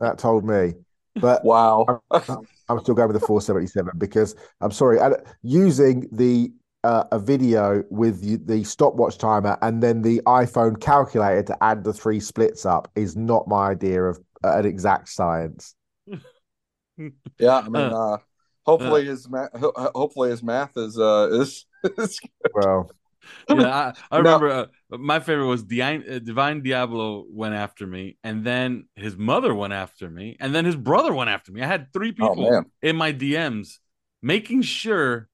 that 0.00 0.18
told 0.18 0.44
me. 0.44 0.74
But 1.14 1.44
wow, 1.44 2.02
I'm, 2.10 2.46
I'm 2.68 2.80
still 2.80 2.94
going 2.94 3.08
with 3.08 3.20
the 3.20 3.26
477 3.26 3.98
because 3.98 4.36
I'm 4.60 4.70
sorry, 4.70 4.98
using 5.42 6.08
the 6.12 6.52
uh, 6.84 7.04
a 7.10 7.18
video 7.18 7.82
with 7.90 8.46
the 8.46 8.62
stopwatch 8.62 9.18
timer 9.18 9.58
and 9.62 9.82
then 9.82 10.02
the 10.02 10.20
iPhone 10.26 10.80
calculator 10.80 11.42
to 11.42 11.64
add 11.64 11.82
the 11.82 11.92
three 11.92 12.20
splits 12.20 12.64
up 12.64 12.90
is 12.94 13.16
not 13.16 13.48
my 13.48 13.70
idea 13.70 14.04
of 14.04 14.18
uh, 14.44 14.58
an 14.58 14.66
exact 14.66 15.08
science. 15.08 15.74
yeah, 17.38 17.58
I 17.58 17.68
mean, 17.68 17.82
uh, 17.82 18.18
hopefully 18.64 19.06
his 19.06 19.28
math, 19.28 19.50
hopefully 19.54 20.30
his 20.30 20.42
math 20.42 20.76
is 20.76 20.98
uh 20.98 21.28
is, 21.32 21.66
is 21.98 22.20
well. 22.52 22.90
yeah, 23.48 23.92
I, 24.10 24.16
I 24.16 24.18
remember 24.18 24.48
uh, 24.48 24.66
my 24.90 25.20
favorite 25.20 25.46
was 25.46 25.62
Divine, 25.62 26.04
uh, 26.10 26.18
Divine 26.18 26.62
Deablo 26.62 27.24
went 27.30 27.54
after 27.54 27.86
me, 27.86 28.16
and 28.24 28.44
then 28.44 28.88
his 28.96 29.16
mother 29.16 29.54
went 29.54 29.72
after 29.72 30.08
me, 30.10 30.36
and 30.40 30.54
then 30.54 30.64
his 30.64 30.76
brother 30.76 31.12
went 31.12 31.30
after 31.30 31.52
me. 31.52 31.62
I 31.62 31.66
had 31.66 31.92
three 31.92 32.12
people 32.12 32.46
oh, 32.52 32.64
in 32.82 32.96
my 32.96 33.12
DMs 33.12 33.78
making 34.22 34.62
sure 34.62 35.28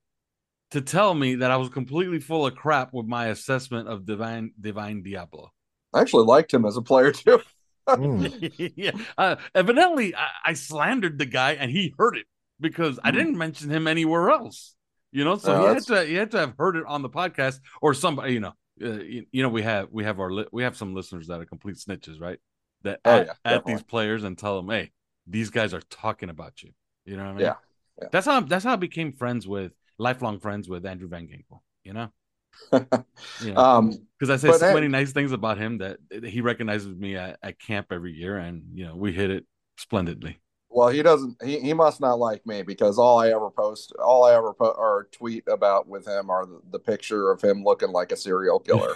to 0.70 0.80
tell 0.80 1.14
me 1.14 1.36
that 1.36 1.50
I 1.50 1.56
was 1.56 1.68
completely 1.68 2.20
full 2.20 2.46
of 2.46 2.56
crap 2.56 2.92
with 2.92 3.06
my 3.06 3.26
assessment 3.26 3.88
of 3.88 4.04
Divine 4.04 4.52
Divine 4.60 5.02
Deablo. 5.02 5.48
I 5.92 6.00
actually 6.00 6.24
liked 6.24 6.52
him 6.52 6.64
as 6.64 6.76
a 6.76 6.82
player 6.82 7.12
too. 7.12 7.40
Mm. 7.88 8.72
yeah, 8.76 8.92
uh, 9.18 9.36
evidently 9.54 10.14
I, 10.14 10.28
I, 10.44 10.52
slandered 10.54 11.18
the 11.18 11.26
guy 11.26 11.52
and 11.52 11.70
he 11.70 11.94
heard 11.98 12.16
it 12.16 12.26
because 12.60 12.96
mm. 12.96 13.00
I 13.04 13.10
didn't 13.10 13.36
mention 13.36 13.70
him 13.70 13.86
anywhere 13.86 14.30
else. 14.30 14.74
You 15.12 15.24
know, 15.24 15.36
so 15.36 15.60
he 15.60 15.66
had 15.74 15.82
to 15.84 16.04
he 16.04 16.14
had 16.14 16.30
to 16.32 16.38
have 16.38 16.54
heard 16.58 16.76
it 16.76 16.84
on 16.86 17.02
the 17.02 17.08
podcast 17.08 17.60
or 17.80 17.94
somebody. 17.94 18.32
You 18.32 18.40
know, 18.40 18.52
uh, 18.82 18.94
you, 18.94 19.26
you, 19.30 19.42
know 19.44 19.48
we 19.48 19.62
have 19.62 19.88
we 19.92 20.02
have 20.02 20.18
our 20.18 20.30
li- 20.30 20.48
we 20.50 20.64
have 20.64 20.76
some 20.76 20.92
listeners 20.92 21.28
that 21.28 21.40
are 21.40 21.44
complete 21.44 21.76
snitches, 21.76 22.20
right? 22.20 22.38
That 22.82 23.00
oh, 23.04 23.10
at, 23.10 23.26
yeah, 23.26 23.32
at 23.44 23.64
these 23.64 23.82
players 23.82 24.24
and 24.24 24.36
tell 24.36 24.56
them, 24.56 24.68
hey, 24.70 24.90
these 25.26 25.50
guys 25.50 25.72
are 25.72 25.80
talking 25.82 26.30
about 26.30 26.62
you. 26.64 26.70
You 27.04 27.16
know 27.16 27.24
what 27.24 27.30
I 27.30 27.34
mean? 27.34 27.40
Yeah. 27.42 27.54
yeah. 28.02 28.08
That's 28.10 28.26
how 28.26 28.40
that's 28.40 28.64
how 28.64 28.72
I 28.72 28.76
became 28.76 29.12
friends 29.12 29.46
with 29.46 29.72
lifelong 29.98 30.40
friends 30.40 30.68
with 30.68 30.84
Andrew 30.84 31.08
Van 31.08 31.28
Ginkel. 31.28 31.60
You 31.84 31.92
know. 31.92 32.08
Know, 32.72 33.56
um, 33.56 33.92
because 34.18 34.30
I 34.30 34.36
say 34.36 34.56
so 34.56 34.74
many 34.74 34.88
nice 34.88 35.12
things 35.12 35.32
about 35.32 35.58
him 35.58 35.78
that 35.78 35.98
he 36.24 36.40
recognizes 36.40 36.94
me 36.94 37.16
at, 37.16 37.38
at 37.42 37.58
camp 37.58 37.88
every 37.90 38.12
year, 38.12 38.38
and 38.38 38.62
you 38.74 38.86
know 38.86 38.96
we 38.96 39.12
hit 39.12 39.30
it 39.30 39.44
splendidly. 39.76 40.38
Well, 40.74 40.88
he 40.88 41.02
doesn't. 41.02 41.36
He, 41.44 41.60
he 41.60 41.72
must 41.72 42.00
not 42.00 42.18
like 42.18 42.44
me 42.46 42.62
because 42.62 42.98
all 42.98 43.20
I 43.20 43.30
ever 43.30 43.48
post, 43.48 43.92
all 44.04 44.24
I 44.24 44.34
ever 44.34 44.52
put 44.52 44.76
or 44.76 45.08
tweet 45.12 45.44
about 45.46 45.86
with 45.86 46.06
him 46.06 46.30
are 46.30 46.46
the, 46.46 46.60
the 46.72 46.80
picture 46.80 47.30
of 47.30 47.40
him 47.40 47.62
looking 47.62 47.90
like 47.90 48.10
a 48.10 48.16
serial 48.16 48.58
killer. 48.58 48.94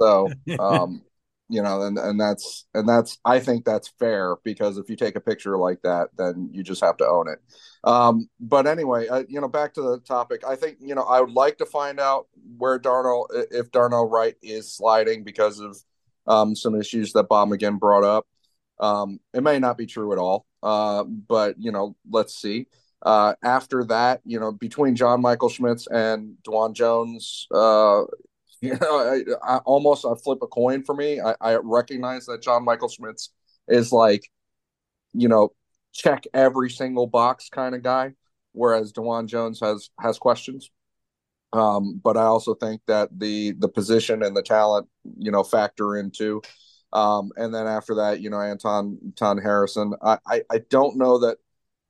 so, 0.00 0.30
um, 0.58 1.02
you 1.48 1.62
know, 1.62 1.82
and 1.82 1.98
and 1.98 2.20
that's 2.20 2.66
and 2.74 2.88
that's 2.88 3.18
I 3.24 3.40
think 3.40 3.64
that's 3.64 3.88
fair 3.98 4.36
because 4.44 4.78
if 4.78 4.90
you 4.90 4.96
take 4.96 5.16
a 5.16 5.20
picture 5.20 5.56
like 5.56 5.82
that, 5.82 6.08
then 6.16 6.50
you 6.52 6.62
just 6.62 6.82
have 6.82 6.96
to 6.98 7.06
own 7.06 7.28
it. 7.28 7.38
Um, 7.84 8.28
but 8.40 8.66
anyway, 8.66 9.08
uh, 9.08 9.24
you 9.28 9.40
know, 9.40 9.48
back 9.48 9.74
to 9.74 9.82
the 9.82 9.98
topic. 10.00 10.42
I 10.46 10.56
think 10.56 10.78
you 10.80 10.94
know 10.94 11.04
I 11.04 11.20
would 11.20 11.32
like 11.32 11.58
to 11.58 11.66
find 11.66 11.98
out 12.00 12.26
where 12.56 12.78
Darnell, 12.78 13.28
if 13.50 13.70
Darnell 13.70 14.08
Wright 14.08 14.36
is 14.42 14.72
sliding 14.72 15.24
because 15.24 15.60
of 15.60 15.76
um, 16.28 16.54
some 16.54 16.78
issues 16.78 17.12
that 17.14 17.28
Bob 17.28 17.48
McGinn 17.48 17.80
brought 17.80 18.04
up. 18.04 18.26
Um, 18.78 19.18
it 19.34 19.42
may 19.42 19.58
not 19.58 19.76
be 19.76 19.86
true 19.86 20.12
at 20.12 20.18
all, 20.18 20.46
uh, 20.62 21.02
but 21.02 21.56
you 21.58 21.72
know, 21.72 21.96
let's 22.08 22.34
see. 22.40 22.66
Uh, 23.02 23.34
after 23.42 23.84
that, 23.84 24.20
you 24.24 24.38
know, 24.38 24.52
between 24.52 24.94
John 24.94 25.20
Michael 25.20 25.48
Schmitz 25.48 25.86
and 25.86 26.36
Dawand 26.42 26.74
Jones, 26.74 27.46
uh, 27.52 28.02
you 28.60 28.76
know, 28.80 28.98
I, 28.98 29.54
I 29.54 29.58
almost 29.58 30.04
I 30.04 30.14
flip 30.22 30.38
a 30.42 30.46
coin 30.46 30.84
for 30.84 30.94
me. 30.94 31.20
I, 31.20 31.34
I 31.40 31.56
recognize 31.56 32.26
that 32.26 32.42
John 32.42 32.64
Michael 32.64 32.88
Schmitz 32.88 33.30
is 33.68 33.92
like, 33.92 34.28
you 35.12 35.28
know, 35.28 35.52
check 35.92 36.24
every 36.34 36.70
single 36.70 37.06
box 37.06 37.48
kind 37.50 37.74
of 37.74 37.82
guy, 37.82 38.14
whereas 38.52 38.92
Dawand 38.92 39.26
Jones 39.26 39.60
has 39.60 39.90
has 40.00 40.18
questions. 40.18 40.70
Um, 41.52 42.00
but 42.02 42.16
I 42.16 42.24
also 42.24 42.54
think 42.54 42.82
that 42.86 43.08
the 43.18 43.52
the 43.52 43.68
position 43.68 44.22
and 44.22 44.36
the 44.36 44.42
talent, 44.42 44.88
you 45.18 45.30
know, 45.30 45.42
factor 45.42 45.96
into 45.96 46.42
um, 46.92 47.30
and 47.36 47.54
then 47.54 47.66
after 47.66 47.96
that, 47.96 48.20
you 48.20 48.30
know, 48.30 48.40
Anton 48.40 49.12
Ton 49.16 49.38
Harrison. 49.38 49.94
I, 50.02 50.18
I, 50.26 50.42
I 50.50 50.58
don't 50.70 50.96
know 50.96 51.18
that 51.18 51.38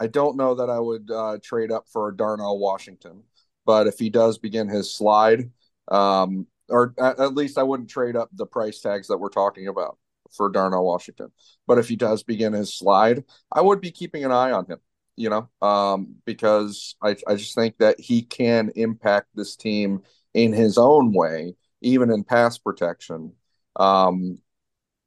I 0.01 0.07
don't 0.07 0.37
know 0.37 0.55
that 0.57 0.71
I 0.71 0.79
would 0.81 1.11
uh, 1.11 1.39
trade 1.43 1.73
up 1.73 1.87
for 1.93 2.13
Darnell 2.13 2.59
Washington, 2.59 3.23
but 3.65 3.87
if 3.87 3.99
he 3.99 4.11
does 4.11 4.39
begin 4.39 4.69
his 4.69 4.95
slide, 4.95 5.51
um, 5.89 6.47
or 6.69 6.95
at, 6.99 7.19
at, 7.19 7.35
least 7.35 7.59
I 7.59 7.63
wouldn't 7.63 7.91
trade 7.91 8.17
up 8.17 8.31
the 8.33 8.47
price 8.47 8.81
tags 8.81 9.09
that 9.09 9.19
we're 9.19 9.29
talking 9.29 9.69
about 9.69 9.99
for 10.31 10.51
Darnell 10.51 10.85
Washington. 10.85 11.31
But 11.67 11.79
if 11.79 11.89
he 11.89 11.97
does 11.97 12.23
begin 12.23 12.53
his 12.53 12.77
slide, 12.77 13.25
I 13.53 13.61
would 13.61 13.81
be 13.81 13.91
keeping 13.91 14.25
an 14.25 14.33
eye 14.33 14.53
on 14.53 14.67
him. 14.67 14.79
You 15.17 15.31
know, 15.31 15.49
um, 15.67 16.15
because 16.25 16.95
I 17.03 17.17
I 17.27 17.35
just 17.35 17.57
think 17.57 17.79
that 17.79 17.99
he 17.99 18.23
can 18.23 18.71
impact 18.77 19.29
this 19.35 19.57
team 19.57 20.03
in 20.33 20.53
his 20.53 20.79
own 20.79 21.13
way, 21.13 21.57
even 21.81 22.11
in 22.13 22.23
pass 22.23 22.57
protection. 22.57 23.33
Um, 23.75 24.39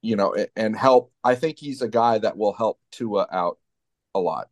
you 0.02 0.16
know, 0.16 0.36
and 0.54 0.76
help. 0.76 1.12
I 1.24 1.34
think 1.34 1.58
he's 1.58 1.80
a 1.80 1.88
guy 1.88 2.18
that 2.18 2.36
will 2.36 2.52
help 2.52 2.78
Tua 2.90 3.26
out 3.32 3.58
a 4.14 4.20
lot. 4.20 4.48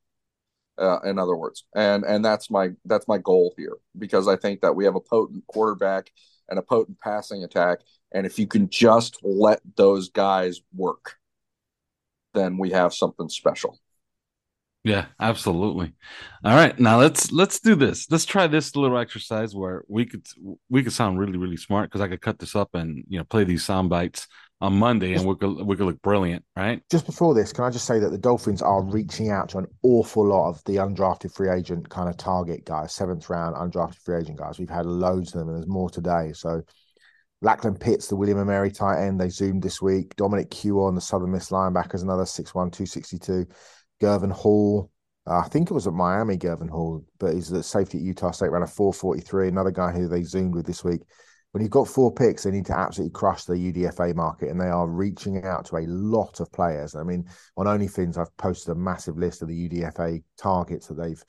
Uh, 0.79 1.01
in 1.01 1.19
other 1.19 1.37
words, 1.37 1.65
and 1.75 2.05
and 2.05 2.25
that's 2.25 2.51
my 2.51 2.71
that's 2.87 3.07
my 3.07 3.19
goal 3.19 3.53
here 3.59 3.77
because 3.99 4.27
I 4.27 4.37
think 4.37 4.63
that 4.63 4.75
we 4.75 4.87
have 4.87 4.95
a 4.95 5.01
potent 5.01 5.47
quarterback 5.47 6.11
and 6.51 6.59
a 6.59 6.63
potent 6.63 6.99
passing 7.01 7.45
attack, 7.45 7.79
and 8.13 8.27
if 8.27 8.39
you 8.39 8.47
can 8.47 8.69
just 8.69 9.19
let 9.23 9.61
those 9.77 10.11
guys 10.11 10.61
work, 10.75 11.17
then 12.35 12.59
we 12.59 12.71
have 12.71 12.93
something 12.93 13.29
special. 13.29 13.79
Yeah, 14.83 15.07
absolutely. 15.21 15.93
All 16.43 16.55
right, 16.55 16.79
now 16.79 16.99
let's 16.99 17.31
let's 17.33 17.61
do 17.61 17.75
this. 17.75 18.11
Let's 18.11 18.25
try 18.25 18.47
this 18.47 18.75
little 18.75 18.97
exercise 18.97 19.55
where 19.55 19.85
we 19.89 20.07
could 20.07 20.27
we 20.71 20.83
could 20.83 20.95
sound 20.95 21.19
really 21.19 21.37
really 21.37 21.59
smart 21.59 21.91
because 21.91 22.01
I 22.01 22.09
could 22.09 22.23
cut 22.23 22.39
this 22.39 22.57
up 22.57 22.75
and 22.75 23.05
you 23.07 23.19
know 23.19 23.25
play 23.25 23.45
these 23.45 23.65
sound 23.65 23.91
bites 23.91 24.27
on 24.61 24.79
Monday, 24.79 25.15
and 25.15 25.25
we 25.27 25.35
could 25.37 25.67
we 25.67 25.77
could 25.77 25.87
look 25.87 26.03
brilliant, 26.03 26.45
right? 26.55 26.83
Just 26.91 27.07
before 27.07 27.35
this, 27.35 27.53
can 27.53 27.65
I 27.65 27.71
just 27.71 27.87
say 27.87 27.99
that 27.99 28.11
the 28.11 28.19
Dolphins 28.19 28.61
are 28.61 28.83
reaching 28.83 29.31
out 29.31 29.49
to 29.51 29.59
an 29.59 29.67
awful 29.83 30.27
lot 30.27 30.51
of 30.51 30.63
the 30.65 30.77
undrafted 30.77 31.33
free 31.33 31.49
agent 31.49 31.89
kind 31.89 32.09
of 32.09 32.17
target 32.19 32.67
guys, 32.67 32.93
seventh 32.93 33.31
round 33.31 33.57
undrafted 33.57 34.03
free 34.03 34.19
agent 34.19 34.39
guys. 34.39 34.59
We've 34.59 34.69
had 34.69 34.87
loads 34.87 35.35
of 35.35 35.41
them, 35.41 35.49
and 35.49 35.57
there's 35.57 35.69
more 35.69 35.89
today. 35.89 36.33
So, 36.35 36.63
Lachlan 37.41 37.77
Pitts, 37.77 38.09
the 38.09 38.17
William 38.17 38.39
and 38.39 38.47
Mary 38.47 38.71
tight 38.71 39.03
end, 39.03 39.19
they 39.19 39.31
zoomed 39.31 39.63
this 39.63 39.81
week. 39.81 40.15
Dominic 40.17 40.51
Quewon 40.51 40.95
the 40.95 41.01
Southern 41.01 41.33
Miss 41.33 41.51
linebackers, 41.51 42.03
another 42.03 42.25
6'1", 42.25 42.53
262. 42.53 43.47
Gurvan 44.03 44.33
Hall, 44.33 44.91
uh, 45.27 45.39
I 45.39 45.49
think 45.49 45.71
it 45.71 45.75
was 45.75 45.87
at 45.87 45.95
Miami, 45.95 46.37
Gurvan 46.37 46.69
Hall, 46.69 47.03
but 47.19 47.33
he's 47.33 47.49
the 47.49 47.63
safety 47.63 47.97
at 47.97 48.05
Utah 48.05 48.31
State, 48.31 48.51
ran 48.51 48.63
a 48.63 48.67
443. 48.67 49.49
Another 49.49 49.71
guy 49.71 49.91
who 49.91 50.07
they 50.07 50.23
zoomed 50.23 50.55
with 50.55 50.67
this 50.67 50.85
week 50.85 51.01
when 51.53 51.63
you've 51.63 51.73
got 51.73 51.89
four 51.89 52.15
picks, 52.15 52.45
they 52.45 52.51
need 52.51 52.67
to 52.67 52.79
absolutely 52.79 53.13
crush 53.13 53.45
the 53.45 53.55
UDFA 53.55 54.15
market, 54.15 54.51
and 54.51 54.61
they 54.61 54.69
are 54.69 54.89
reaching 54.89 55.45
out 55.45 55.65
to 55.67 55.77
a 55.77 55.87
lot 55.87 56.39
of 56.41 56.53
players. 56.53 56.95
I 56.95 57.03
mean, 57.03 57.27
on 57.57 57.67
OnlyFins, 57.67 58.19
I've 58.19 58.37
posted 58.37 58.73
a 58.73 58.79
massive 58.79 59.19
list 59.19 59.43
of 59.43 59.49
the 59.49 59.69
UDFA 59.69 60.23
targets 60.39 60.87
that 60.87 60.95
they've 60.95 61.23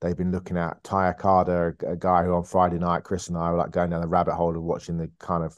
they've 0.00 0.16
been 0.16 0.32
looking 0.32 0.56
at. 0.56 0.82
Ty 0.82 1.12
Carter, 1.14 1.76
a 1.86 1.96
guy 1.96 2.24
who 2.24 2.32
on 2.32 2.44
Friday 2.44 2.78
night, 2.78 3.04
Chris 3.04 3.28
and 3.28 3.36
I 3.36 3.50
were 3.50 3.58
like 3.58 3.70
going 3.70 3.90
down 3.90 4.00
the 4.00 4.08
rabbit 4.08 4.34
hole 4.34 4.56
of 4.56 4.62
watching 4.62 4.96
the 4.96 5.10
kind 5.18 5.44
of 5.44 5.56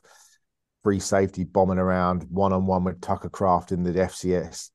free 0.83 1.01
safety 1.01 1.45
bombing 1.45 1.79
around 1.79 2.27
one 2.31 2.53
on 2.53 2.67
one 2.67 2.85
with 2.85 3.01
Tucker 3.01 3.29
Kraft 3.29 3.73
in 3.73 3.83
the 3.83 3.93
FCS 3.93 4.71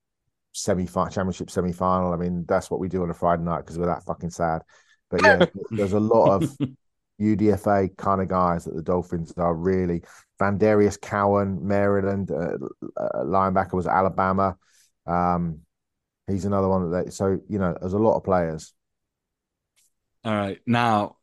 semi 0.53 0.85
championship 0.85 1.51
semi 1.51 1.71
final. 1.71 2.13
I 2.13 2.17
mean, 2.17 2.45
that's 2.47 2.71
what 2.71 2.79
we 2.79 2.89
do 2.89 3.03
on 3.03 3.09
a 3.09 3.13
Friday 3.13 3.43
night 3.43 3.59
because 3.59 3.77
we're 3.77 3.87
that 3.87 4.05
fucking 4.05 4.31
sad. 4.31 4.61
But 5.09 5.21
yeah, 5.23 5.45
there's 5.71 5.93
a 5.93 5.99
lot 5.99 6.31
of 6.31 6.57
UDFA 7.19 7.95
kind 7.97 8.21
of 8.21 8.27
guys 8.27 8.65
that 8.65 8.75
the 8.75 8.81
Dolphins 8.81 9.33
are 9.37 9.53
really. 9.53 10.01
Vandarius 10.39 10.99
Cowan, 10.99 11.65
Maryland, 11.65 12.31
uh, 12.31 12.57
uh, 12.97 13.23
linebacker 13.23 13.73
was 13.73 13.87
Alabama. 13.87 14.57
Um, 15.05 15.59
he's 16.27 16.45
another 16.45 16.67
one 16.67 16.91
that 16.91 17.13
so 17.13 17.39
you 17.49 17.59
know, 17.59 17.75
there's 17.79 17.93
a 17.93 17.97
lot 17.97 18.17
of 18.17 18.23
players. 18.23 18.73
All 20.23 20.33
right. 20.33 20.59
Now, 20.65 21.17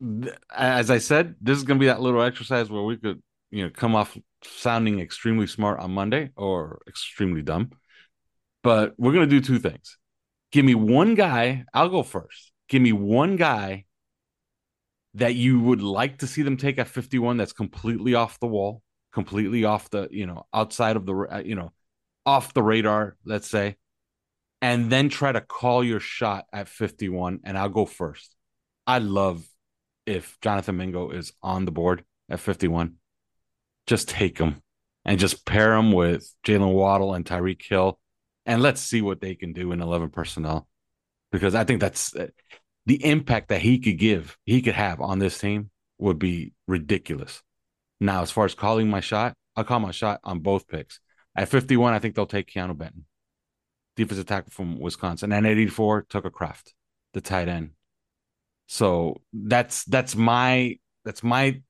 th- 0.00 0.34
as 0.54 0.90
I 0.90 0.98
said, 0.98 1.34
this 1.40 1.56
is 1.56 1.64
going 1.64 1.78
to 1.78 1.82
be 1.82 1.86
that 1.86 2.02
little 2.02 2.22
exercise 2.22 2.70
where 2.70 2.82
we 2.82 2.98
could, 2.98 3.22
you 3.50 3.64
know, 3.64 3.70
come 3.70 3.96
off 3.96 4.16
sounding 4.44 5.00
extremely 5.00 5.46
smart 5.46 5.80
on 5.80 5.92
Monday 5.92 6.30
or 6.36 6.82
extremely 6.86 7.42
dumb. 7.42 7.70
But 8.62 8.94
we're 8.98 9.12
going 9.12 9.28
to 9.28 9.40
do 9.40 9.40
two 9.40 9.58
things. 9.58 9.96
Give 10.52 10.64
me 10.64 10.74
one 10.74 11.14
guy. 11.14 11.64
I'll 11.72 11.88
go 11.88 12.02
first. 12.02 12.52
Give 12.68 12.82
me 12.82 12.92
one 12.92 13.36
guy 13.36 13.86
that 15.14 15.34
you 15.34 15.60
would 15.60 15.82
like 15.82 16.18
to 16.18 16.26
see 16.26 16.42
them 16.42 16.56
take 16.56 16.78
at 16.78 16.88
51 16.88 17.36
that's 17.36 17.52
completely 17.52 18.14
off 18.14 18.38
the 18.40 18.46
wall, 18.46 18.82
completely 19.12 19.64
off 19.64 19.90
the, 19.90 20.08
you 20.10 20.26
know, 20.26 20.46
outside 20.54 20.96
of 20.96 21.06
the, 21.06 21.14
uh, 21.14 21.42
you 21.44 21.54
know, 21.56 21.72
off 22.26 22.54
the 22.54 22.62
radar, 22.62 23.16
let's 23.24 23.48
say. 23.48 23.76
and 24.62 24.90
then 24.90 25.08
try 25.08 25.32
to 25.32 25.40
call 25.40 25.82
your 25.82 26.00
shot 26.00 26.46
at 26.52 26.68
51, 26.68 27.40
and 27.44 27.56
I'll 27.56 27.68
go 27.68 27.86
first. 27.86 28.34
I 28.86 28.98
love 28.98 29.46
if 30.06 30.38
Jonathan 30.42 30.76
Mingo 30.76 31.10
is 31.10 31.32
on 31.42 31.64
the 31.64 31.70
board 31.72 32.04
at 32.28 32.40
51. 32.40 32.96
Just 33.86 34.08
take 34.08 34.38
him 34.38 34.62
and 35.04 35.18
just 35.18 35.46
pair 35.46 35.74
him 35.74 35.92
with 35.92 36.30
Jaylen 36.46 36.72
Waddle 36.74 37.14
and 37.14 37.24
Tyreek 37.24 37.62
Hill, 37.62 37.98
and 38.46 38.62
let's 38.62 38.80
see 38.80 39.00
what 39.02 39.20
they 39.20 39.34
can 39.34 39.52
do 39.52 39.72
in 39.72 39.80
11 39.80 40.10
personnel. 40.10 40.68
Because 41.32 41.54
I 41.54 41.64
think 41.64 41.80
that's 41.80 42.14
the 42.86 43.04
impact 43.04 43.48
that 43.48 43.60
he 43.60 43.78
could 43.78 43.98
give, 43.98 44.36
he 44.44 44.62
could 44.62 44.74
have 44.74 45.00
on 45.00 45.18
this 45.18 45.38
team 45.38 45.70
would 45.98 46.18
be 46.18 46.52
ridiculous. 46.66 47.42
Now, 48.00 48.22
as 48.22 48.30
far 48.30 48.46
as 48.46 48.54
calling 48.54 48.88
my 48.88 49.00
shot, 49.00 49.34
I'll 49.56 49.64
call 49.64 49.80
my 49.80 49.90
shot 49.90 50.20
on 50.24 50.40
both 50.40 50.66
picks. 50.66 51.00
At 51.36 51.48
51, 51.48 51.92
I 51.92 51.98
think 51.98 52.14
they'll 52.14 52.26
take 52.26 52.50
Keanu 52.50 52.76
Benton, 52.76 53.04
defensive 53.96 54.26
tackle 54.26 54.50
from 54.50 54.80
Wisconsin. 54.80 55.32
And 55.32 55.46
at 55.46 55.52
84, 55.52 56.06
Tucker 56.08 56.30
Kraft, 56.30 56.74
the 57.12 57.20
tight 57.20 57.48
end. 57.48 57.70
So 58.66 59.20
that's 59.32 59.84
that's 59.84 60.14
my 60.14 60.78
that's 61.04 61.22
my 61.22 61.60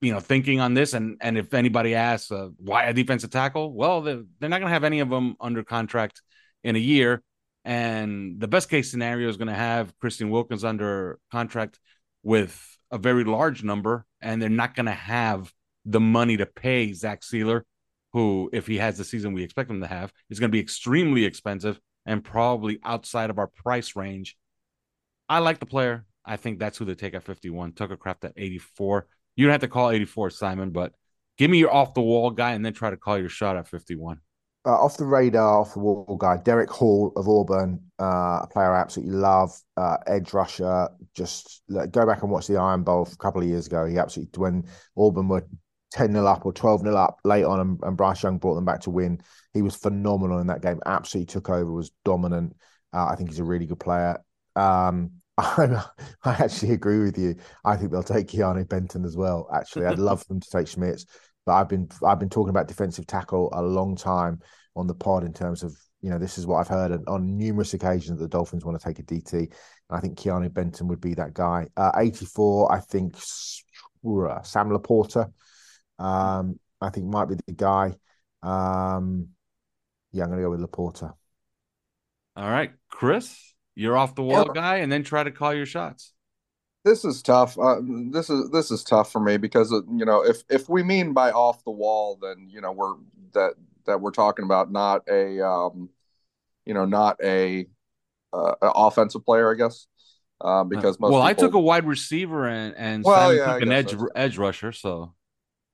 you 0.00 0.12
know 0.12 0.20
thinking 0.20 0.60
on 0.60 0.74
this. 0.74 0.94
And 0.94 1.16
and 1.20 1.38
if 1.38 1.54
anybody 1.54 1.94
asks 1.94 2.30
uh, 2.30 2.48
why 2.58 2.84
a 2.84 2.92
defensive 2.92 3.30
tackle, 3.30 3.72
well, 3.72 4.02
they're, 4.02 4.22
they're 4.38 4.48
not 4.48 4.58
going 4.58 4.68
to 4.68 4.74
have 4.74 4.84
any 4.84 5.00
of 5.00 5.10
them 5.10 5.36
under 5.40 5.62
contract 5.62 6.22
in 6.64 6.76
a 6.76 6.80
year. 6.80 7.22
And 7.64 8.40
the 8.40 8.48
best 8.48 8.70
case 8.70 8.90
scenario 8.90 9.28
is 9.28 9.36
going 9.36 9.48
to 9.48 9.54
have 9.54 9.96
Christian 9.98 10.30
Wilkins 10.30 10.64
under 10.64 11.18
contract 11.30 11.78
with 12.22 12.78
a 12.90 12.98
very 12.98 13.24
large 13.24 13.62
number, 13.62 14.06
and 14.20 14.40
they're 14.40 14.48
not 14.48 14.74
going 14.74 14.86
to 14.86 14.92
have 14.92 15.52
the 15.84 16.00
money 16.00 16.36
to 16.36 16.46
pay 16.46 16.92
Zach 16.92 17.22
Sieler, 17.22 17.62
who, 18.12 18.50
if 18.52 18.66
he 18.66 18.78
has 18.78 18.98
the 18.98 19.04
season 19.04 19.32
we 19.32 19.42
expect 19.42 19.70
him 19.70 19.80
to 19.80 19.86
have, 19.86 20.12
is 20.28 20.40
going 20.40 20.50
to 20.50 20.52
be 20.52 20.60
extremely 20.60 21.24
expensive 21.24 21.78
and 22.06 22.24
probably 22.24 22.78
outside 22.84 23.30
of 23.30 23.38
our 23.38 23.46
price 23.46 23.94
range. 23.94 24.36
I 25.28 25.38
like 25.38 25.60
the 25.60 25.66
player. 25.66 26.04
I 26.24 26.36
think 26.36 26.58
that's 26.58 26.78
who 26.78 26.84
they 26.84 26.94
take 26.94 27.14
at 27.14 27.22
51. 27.22 27.72
Tucker 27.72 27.96
Kraft 27.96 28.24
at 28.24 28.32
84. 28.36 29.06
You 29.36 29.46
don't 29.46 29.52
have 29.52 29.60
to 29.60 29.68
call 29.68 29.90
84, 29.90 30.30
Simon, 30.30 30.70
but 30.70 30.92
give 31.38 31.50
me 31.50 31.58
your 31.58 31.72
off 31.72 31.94
the 31.94 32.00
wall 32.00 32.30
guy 32.30 32.52
and 32.52 32.64
then 32.64 32.72
try 32.72 32.90
to 32.90 32.96
call 32.96 33.18
your 33.18 33.28
shot 33.28 33.56
at 33.56 33.68
51. 33.68 34.20
Uh, 34.66 34.84
off 34.84 34.98
the 34.98 35.06
radar, 35.06 35.60
off 35.60 35.72
the 35.72 35.78
wall 35.78 36.18
guy, 36.20 36.36
Derick 36.36 36.68
Hall 36.68 37.12
of 37.16 37.26
Auburn, 37.26 37.80
uh, 37.98 38.40
a 38.42 38.48
player 38.52 38.72
I 38.72 38.80
absolutely 38.80 39.14
love, 39.14 39.58
uh, 39.78 39.96
edge 40.06 40.34
rusher. 40.34 40.88
Just 41.14 41.62
like, 41.68 41.90
go 41.92 42.06
back 42.06 42.22
and 42.22 42.30
watch 42.30 42.46
the 42.46 42.58
Iron 42.58 42.82
Bowl 42.82 43.08
a 43.10 43.16
couple 43.16 43.40
of 43.40 43.48
years 43.48 43.66
ago. 43.66 43.86
He 43.86 43.96
absolutely, 43.96 44.38
when 44.38 44.64
Auburn 44.98 45.28
were 45.28 45.46
10 45.92 46.12
0 46.12 46.26
up 46.26 46.44
or 46.44 46.52
12 46.52 46.82
0 46.82 46.94
up 46.94 47.20
late 47.24 47.44
on, 47.44 47.60
and, 47.60 47.78
and, 47.82 47.96
Bryce 47.96 48.22
Young 48.22 48.36
brought 48.36 48.54
them 48.54 48.66
back 48.66 48.80
to 48.80 48.90
win, 48.90 49.22
he 49.54 49.62
was 49.62 49.76
phenomenal 49.76 50.40
in 50.40 50.46
that 50.48 50.62
game. 50.62 50.78
Absolutely 50.84 51.32
took 51.32 51.48
over, 51.48 51.72
was 51.72 51.92
dominant. 52.04 52.54
Uh, 52.92 53.06
I 53.06 53.16
think 53.16 53.30
he's 53.30 53.38
a 53.38 53.44
really 53.44 53.66
good 53.66 53.80
player. 53.80 54.18
Um, 54.56 55.12
I, 55.38 55.82
I 56.22 56.32
actually 56.32 56.72
agree 56.72 57.00
with 57.00 57.16
you. 57.16 57.36
I 57.64 57.76
think 57.76 57.92
they'll 57.92 58.02
take 58.02 58.28
Keanu 58.28 58.68
Benton 58.68 59.04
as 59.04 59.16
well. 59.16 59.48
Actually, 59.54 59.86
I'd 59.86 59.98
love 59.98 60.22
them 60.28 60.40
to 60.40 60.50
take 60.50 60.68
Schmitz, 60.68 61.06
but 61.46 61.54
I've 61.54 61.68
been 61.68 61.88
I've 62.04 62.18
been 62.18 62.30
talking 62.30 62.50
about 62.50 62.68
defensive 62.68 63.06
tackle 63.06 63.50
a 63.52 63.62
long 63.62 63.96
time 63.96 64.40
on 64.76 64.86
the 64.86 64.94
pod 64.94 65.24
in 65.24 65.32
terms 65.32 65.62
of 65.62 65.76
you 66.00 66.10
know 66.10 66.18
this 66.18 66.38
is 66.38 66.46
what 66.46 66.58
I've 66.58 66.68
heard 66.68 66.92
on 67.06 67.36
numerous 67.36 67.74
occasions 67.74 68.18
that 68.18 68.24
the 68.24 68.28
Dolphins 68.28 68.64
want 68.64 68.80
to 68.80 68.86
take 68.86 68.98
a 68.98 69.02
DT. 69.02 69.32
And 69.32 69.50
I 69.90 70.00
think 70.00 70.18
Keanu 70.18 70.52
Benton 70.52 70.88
would 70.88 71.00
be 71.00 71.14
that 71.14 71.34
guy. 71.34 71.68
Uh, 71.76 71.92
84, 71.96 72.72
I 72.72 72.80
think 72.80 73.16
Sam 73.16 74.70
Laporta, 74.70 75.32
um, 75.98 76.58
I 76.80 76.90
think 76.90 77.06
might 77.06 77.28
be 77.28 77.36
the 77.46 77.52
guy. 77.52 77.94
Um, 78.42 79.28
yeah, 80.12 80.24
I'm 80.24 80.30
going 80.30 80.38
to 80.38 80.44
go 80.44 80.50
with 80.50 80.60
Laporta. 80.60 81.12
All 82.36 82.50
right, 82.50 82.72
Chris 82.88 83.50
you're 83.80 83.96
off 83.96 84.14
the 84.14 84.22
wall 84.22 84.44
yeah. 84.48 84.52
guy, 84.54 84.76
and 84.76 84.90
then 84.92 85.02
try 85.02 85.24
to 85.24 85.30
call 85.30 85.54
your 85.54 85.66
shots. 85.66 86.12
This 86.84 87.04
is 87.04 87.22
tough. 87.22 87.58
Uh, 87.58 87.80
this 88.10 88.30
is 88.30 88.50
this 88.50 88.70
is 88.70 88.82
tough 88.82 89.12
for 89.12 89.20
me 89.20 89.36
because 89.36 89.72
uh, 89.72 89.82
you 89.94 90.04
know 90.04 90.24
if 90.24 90.42
if 90.48 90.68
we 90.68 90.82
mean 90.82 91.12
by 91.12 91.30
off 91.30 91.62
the 91.64 91.70
wall, 91.70 92.18
then 92.20 92.48
you 92.50 92.60
know 92.60 92.72
we're 92.72 92.94
that 93.34 93.54
that 93.86 94.00
we're 94.00 94.10
talking 94.10 94.44
about 94.44 94.72
not 94.72 95.02
a 95.08 95.44
um, 95.46 95.90
you 96.64 96.72
know 96.72 96.86
not 96.86 97.18
a, 97.22 97.66
uh, 98.32 98.54
offensive 98.62 99.24
player, 99.24 99.52
I 99.52 99.56
guess. 99.56 99.86
Um, 100.42 100.70
because 100.70 100.98
most 100.98 101.12
well, 101.12 101.20
people... 101.20 101.28
I 101.28 101.34
took 101.34 101.54
a 101.54 101.60
wide 101.60 101.84
receiver 101.84 102.48
and 102.48 102.74
and 102.76 103.04
well, 103.04 103.34
yeah, 103.34 103.52
took 103.52 103.62
an 103.62 103.72
edge 103.72 103.94
edge 104.14 104.38
rusher. 104.38 104.72
So, 104.72 105.12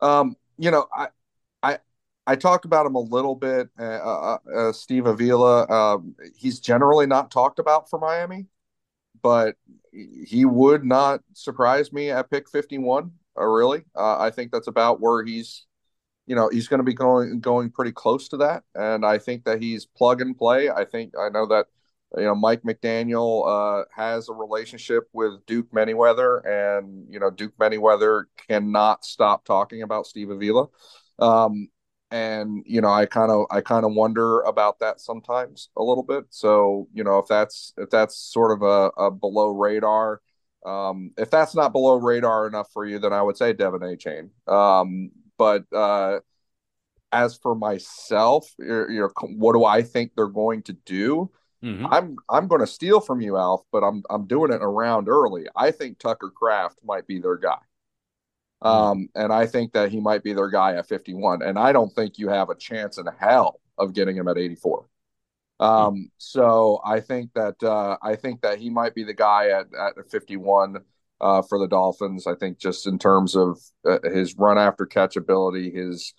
um, 0.00 0.36
you 0.58 0.72
know, 0.72 0.88
I 0.92 1.08
I 2.26 2.34
talked 2.34 2.64
about 2.64 2.86
him 2.86 2.96
a 2.96 3.00
little 3.00 3.36
bit. 3.36 3.68
Uh, 3.78 3.82
uh, 3.82 4.38
uh, 4.54 4.72
Steve 4.72 5.06
Avila, 5.06 5.68
um, 5.68 6.16
he's 6.36 6.58
generally 6.58 7.06
not 7.06 7.30
talked 7.30 7.60
about 7.60 7.88
for 7.88 8.00
Miami, 8.00 8.46
but 9.22 9.54
he 10.26 10.44
would 10.44 10.84
not 10.84 11.20
surprise 11.32 11.92
me 11.92 12.10
at 12.10 12.30
pick 12.30 12.48
51. 12.48 13.10
Uh, 13.38 13.44
really, 13.44 13.84
uh, 13.94 14.18
I 14.18 14.30
think 14.30 14.50
that's 14.50 14.66
about 14.66 15.00
where 15.00 15.24
he's, 15.24 15.66
you 16.26 16.34
know, 16.34 16.48
he's 16.48 16.68
going 16.68 16.78
to 16.78 16.84
be 16.84 16.94
going 16.94 17.40
going 17.40 17.70
pretty 17.70 17.92
close 17.92 18.28
to 18.28 18.38
that, 18.38 18.64
and 18.74 19.04
I 19.04 19.18
think 19.18 19.44
that 19.44 19.62
he's 19.62 19.84
plug 19.86 20.20
and 20.20 20.36
play. 20.36 20.70
I 20.70 20.84
think 20.84 21.12
I 21.18 21.28
know 21.28 21.46
that 21.46 21.66
you 22.16 22.24
know 22.24 22.34
Mike 22.34 22.62
McDaniel 22.62 23.46
uh, 23.46 23.84
has 23.94 24.28
a 24.28 24.32
relationship 24.32 25.08
with 25.12 25.44
Duke 25.46 25.70
Manyweather, 25.70 26.44
and 26.46 27.06
you 27.10 27.20
know 27.20 27.30
Duke 27.30 27.56
Manyweather 27.58 28.24
cannot 28.48 29.04
stop 29.04 29.44
talking 29.44 29.82
about 29.82 30.06
Steve 30.06 30.30
Avila. 30.30 30.68
Um, 31.18 31.68
and 32.10 32.62
you 32.66 32.80
know 32.80 32.88
i 32.88 33.04
kind 33.04 33.32
of 33.32 33.46
i 33.50 33.60
kind 33.60 33.84
of 33.84 33.92
wonder 33.92 34.40
about 34.42 34.78
that 34.78 35.00
sometimes 35.00 35.70
a 35.76 35.82
little 35.82 36.04
bit. 36.04 36.24
So 36.30 36.88
you 36.92 37.04
know 37.04 37.18
if 37.18 37.26
that's 37.26 37.72
if 37.76 37.90
that's 37.90 38.16
sort 38.16 38.52
of 38.52 38.62
a, 38.62 39.02
a 39.02 39.10
below 39.10 39.48
radar 39.48 40.20
um, 40.64 41.12
if 41.16 41.30
that's 41.30 41.54
not 41.54 41.72
below 41.72 41.94
radar 41.96 42.46
enough 42.46 42.70
for 42.72 42.84
you 42.84 42.98
then 42.98 43.12
i 43.12 43.22
would 43.22 43.36
say 43.36 43.54
De'Von 43.54 43.80
Achane. 43.80 44.30
Um, 44.52 45.10
but 45.38 45.64
uh, 45.72 46.20
as 47.12 47.36
for 47.36 47.54
myself 47.54 48.48
you 48.58 48.86
know 48.88 49.28
what 49.36 49.54
do 49.54 49.64
i 49.64 49.82
think 49.82 50.12
they're 50.14 50.26
going 50.28 50.62
to 50.64 50.72
do? 50.72 51.30
Mm-hmm. 51.64 51.86
i'm 51.86 52.16
i'm 52.28 52.48
going 52.48 52.60
to 52.60 52.66
steal 52.66 53.00
from 53.00 53.22
you 53.22 53.38
alf 53.38 53.62
but 53.72 53.82
i'm 53.82 54.02
i'm 54.10 54.26
doing 54.26 54.52
it 54.52 54.62
around 54.62 55.08
early. 55.08 55.46
I 55.56 55.70
think 55.70 55.98
tucker 55.98 56.30
kraft 56.30 56.78
might 56.84 57.06
be 57.06 57.18
their 57.18 57.38
guy. 57.38 57.58
Um, 58.62 59.08
and 59.14 59.32
I 59.32 59.46
think 59.46 59.72
that 59.72 59.90
he 59.90 60.00
might 60.00 60.22
be 60.22 60.32
their 60.32 60.48
guy 60.48 60.74
at 60.74 60.88
51. 60.88 61.42
And 61.42 61.58
I 61.58 61.72
don't 61.72 61.92
think 61.92 62.18
you 62.18 62.28
have 62.28 62.50
a 62.50 62.54
chance 62.54 62.98
in 62.98 63.06
hell 63.18 63.60
of 63.78 63.92
getting 63.92 64.16
him 64.16 64.28
at 64.28 64.38
84. 64.38 64.88
Um, 65.58 65.94
hmm. 65.94 66.02
so 66.18 66.80
I 66.84 67.00
think 67.00 67.32
that 67.34 67.62
uh, 67.62 67.96
I 68.02 68.16
think 68.16 68.42
that 68.42 68.58
he 68.58 68.68
might 68.70 68.94
be 68.94 69.04
the 69.04 69.14
guy 69.14 69.48
at, 69.48 69.66
at 69.74 70.10
51 70.10 70.78
uh, 71.20 71.42
for 71.42 71.58
the 71.58 71.68
Dolphins. 71.68 72.26
I 72.26 72.34
think 72.34 72.58
just 72.58 72.86
in 72.86 72.98
terms 72.98 73.36
of 73.36 73.58
uh, 73.88 73.98
his 74.04 74.36
run 74.36 74.58
after 74.58 74.84
catch 74.84 75.16
ability, 75.16 75.70
his 75.70 76.12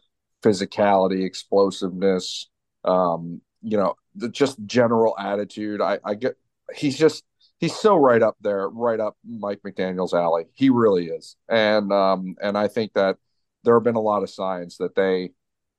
physicality, 0.44 1.24
explosiveness, 1.26 2.50
um, 2.84 3.42
you 3.62 3.78
know, 3.78 3.96
the 4.16 4.30
just 4.30 4.58
general 4.66 5.16
attitude. 5.20 5.82
I, 5.82 6.00
I 6.04 6.16
get 6.16 6.36
he's 6.76 6.98
just 6.98 7.24
he's 7.60 7.76
so 7.76 7.96
right 7.96 8.22
up 8.22 8.38
there, 8.42 8.70
right 8.70 9.00
up 9.00 9.18
Mike 9.26 9.62
McDaniel's 9.66 10.14
alley. 10.14 10.46
He 10.54 10.70
really 10.70 11.08
is, 11.08 11.36
and 11.50 11.92
um, 11.92 12.36
and 12.42 12.58
I 12.58 12.68
think 12.68 12.94
that 12.94 13.18
there 13.64 13.76
have 13.76 13.84
been 13.84 13.96
a 13.96 14.02
lot 14.02 14.24
of 14.24 14.30
signs 14.30 14.78
that 14.78 14.96
they 14.96 15.32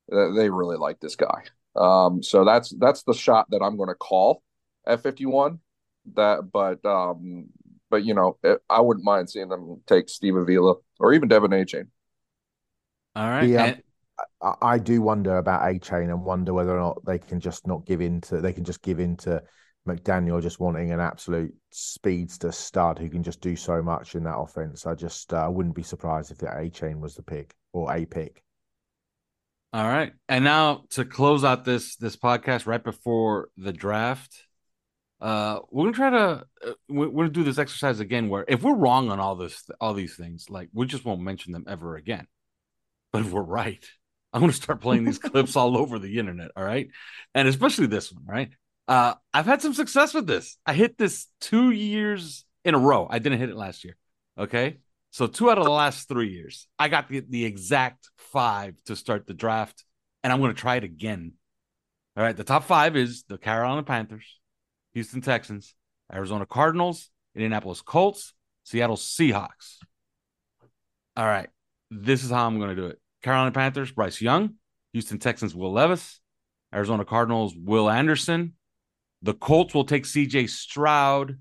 that 0.09 0.35
they 0.37 0.51
really 0.51 0.77
like 0.77 1.01
this 1.01 1.17
guy. 1.17 1.45
Um, 1.77 2.23
so 2.23 2.45
that's 2.45 2.75
that's 2.79 3.03
the 3.03 3.15
shot 3.15 3.47
that 3.51 3.63
I'm 3.63 3.77
going 3.77 3.89
to 3.89 3.95
call 3.95 4.43
at 4.87 5.03
51. 5.03 5.61
That, 6.15 6.51
but 6.53 6.85
um, 6.85 7.49
but 7.91 8.05
you 8.05 8.15
know, 8.15 8.39
it, 8.43 8.61
I 8.69 8.81
wouldn't 8.81 9.05
mind 9.05 9.31
seeing 9.31 9.49
them 9.49 9.83
take 9.87 10.09
Steve 10.09 10.37
Avila 10.37 10.77
or 10.99 11.13
even 11.13 11.29
De'Von 11.29 11.51
Achane. 11.51 11.89
All 13.15 13.29
right. 13.29 13.49
Yeah. 13.49 13.65
And- 13.65 13.83
I, 14.43 14.55
I 14.63 14.79
do 14.79 15.01
wonder 15.01 15.37
about 15.37 15.63
Achane 15.63 16.11
and 16.11 16.25
wonder 16.25 16.53
whether 16.53 16.77
or 16.77 16.81
not 16.81 17.05
they 17.05 17.19
can 17.19 17.41
just 17.41 17.67
not 17.67 17.87
give 17.87 18.01
in 18.01 18.21
to 18.23 18.41
they 18.41 18.53
can 18.53 18.65
just 18.65 18.83
give 18.83 18.99
in 18.99 19.17
to 19.19 19.43
McDaniel 19.89 20.43
just 20.43 20.61
wanting 20.61 20.93
an 20.93 21.01
absolute 21.01 21.55
speedster 21.71 22.53
stud 22.53 22.99
who 22.99 23.09
can 23.09 23.23
just 23.23 23.41
do 23.41 23.57
so 23.57 23.83
much 23.83 24.15
in 24.15 24.25
that 24.25 24.37
offense. 24.37 24.87
I 24.87 24.95
just 24.95 25.33
uh, 25.33 25.49
wouldn't 25.51 25.75
be 25.75 25.83
surprised 25.83 26.31
if 26.31 26.39
Achane 26.39 27.01
was 27.01 27.15
the 27.15 27.23
pick 27.23 27.55
or 27.73 27.93
a 27.93 28.05
pick. 28.05 28.43
All 29.73 29.87
right, 29.87 30.13
and 30.29 30.45
now 30.45 30.85
to 30.91 31.05
close 31.05 31.45
out 31.45 31.65
this 31.65 31.97
this 31.97 32.17
podcast 32.17 32.67
right 32.67 32.83
before 32.83 33.51
the 33.59 33.73
draft, 33.73 34.47
uh, 35.21 35.59
we're 35.71 35.85
gonna 35.85 35.97
try 35.97 36.11
to 36.11 36.45
uh, 36.67 36.73
we're 36.89 37.11
gonna 37.11 37.29
do 37.29 37.45
this 37.45 37.59
exercise 37.59 38.01
again. 38.01 38.31
Where 38.31 38.47
if 38.49 38.63
we're 38.63 38.75
wrong 38.75 39.11
on 39.11 39.21
all 39.21 39.37
this 39.37 39.69
all 39.79 39.93
these 39.93 40.17
things, 40.17 40.49
like 40.49 40.71
we 40.73 40.87
just 40.87 41.05
won't 41.05 41.21
mention 41.21 41.53
them 41.53 41.67
ever 41.69 41.97
again. 41.97 42.27
But 43.13 43.23
if 43.23 43.31
we're 43.31 43.43
right, 43.43 43.85
I'm 44.33 44.41
gonna 44.41 44.55
start 44.55 44.81
playing 44.81 45.05
these 45.05 45.19
clips 45.19 45.55
all 45.55 45.77
over 45.77 45.99
the 45.99 46.19
internet. 46.19 46.51
All 46.57 46.65
right, 46.65 46.89
and 47.35 47.47
especially 47.47 47.89
this 47.89 48.11
one. 48.11 48.25
Right, 48.27 48.51
uh, 48.89 49.15
I've 49.35 49.47
had 49.47 49.63
some 49.63 49.75
success 49.75 50.15
with 50.15 50.27
this. 50.27 50.57
I 50.67 50.73
hit 50.73 50.97
this 50.97 51.27
two 51.41 51.71
years 51.71 52.45
in 52.65 52.75
a 52.75 52.79
row. 52.79 53.07
I 53.09 53.19
didn't 53.19 53.39
hit 53.39 53.51
it 53.51 53.57
last 53.57 53.85
year. 53.85 53.97
Okay. 54.39 54.79
So 55.11 55.27
two 55.27 55.51
out 55.51 55.59
of 55.59 55.65
the 55.65 55.71
last 55.71 56.09
three 56.09 56.33
years, 56.33 56.67
I 56.79 56.89
got 56.89 57.09
the, 57.09 57.21
the 57.21 57.45
exact 57.45 58.09
five 58.17 58.75
to 58.87 58.97
start 58.97 59.27
the 59.27 59.35
draft, 59.35 59.85
and 60.25 60.33
I'm 60.33 60.41
going 60.41 60.55
to 60.55 60.61
try 60.61 60.77
it 60.77 60.85
again. 60.85 61.33
All 62.17 62.23
right. 62.23 62.37
The 62.37 62.45
top 62.45 62.65
five 62.65 62.97
is 62.97 63.25
the 63.29 63.39
Carolina 63.39 63.83
Panthers, 63.83 64.39
Houston 64.95 65.21
Texans, 65.21 65.75
Arizona 66.13 66.47
Cardinals, 66.47 67.11
Indianapolis 67.35 67.83
Colts, 67.83 68.33
Seattle 68.65 68.97
Seahawks. 68.97 69.77
All 71.17 71.27
right. 71.27 71.49
This 71.91 72.25
is 72.25 72.31
how 72.31 72.47
I'm 72.47 72.59
going 72.59 72.75
to 72.75 72.77
do 72.77 72.87
it. 72.87 72.99
Carolina 73.23 73.53
Panthers, 73.53 73.91
Bryce 73.91 74.21
Young. 74.21 74.55
Houston 74.93 75.19
Texans, 75.19 75.55
Will 75.55 75.73
Levis. 75.73 76.21
Arizona 76.75 77.05
Cardinals, 77.05 77.55
Will 77.57 77.89
Anderson. 77.89 78.55
The 79.23 79.35
Colts 79.35 79.75
will 79.75 79.85
take 79.85 80.05
CJ 80.05 80.49
Stroud. 80.49 81.39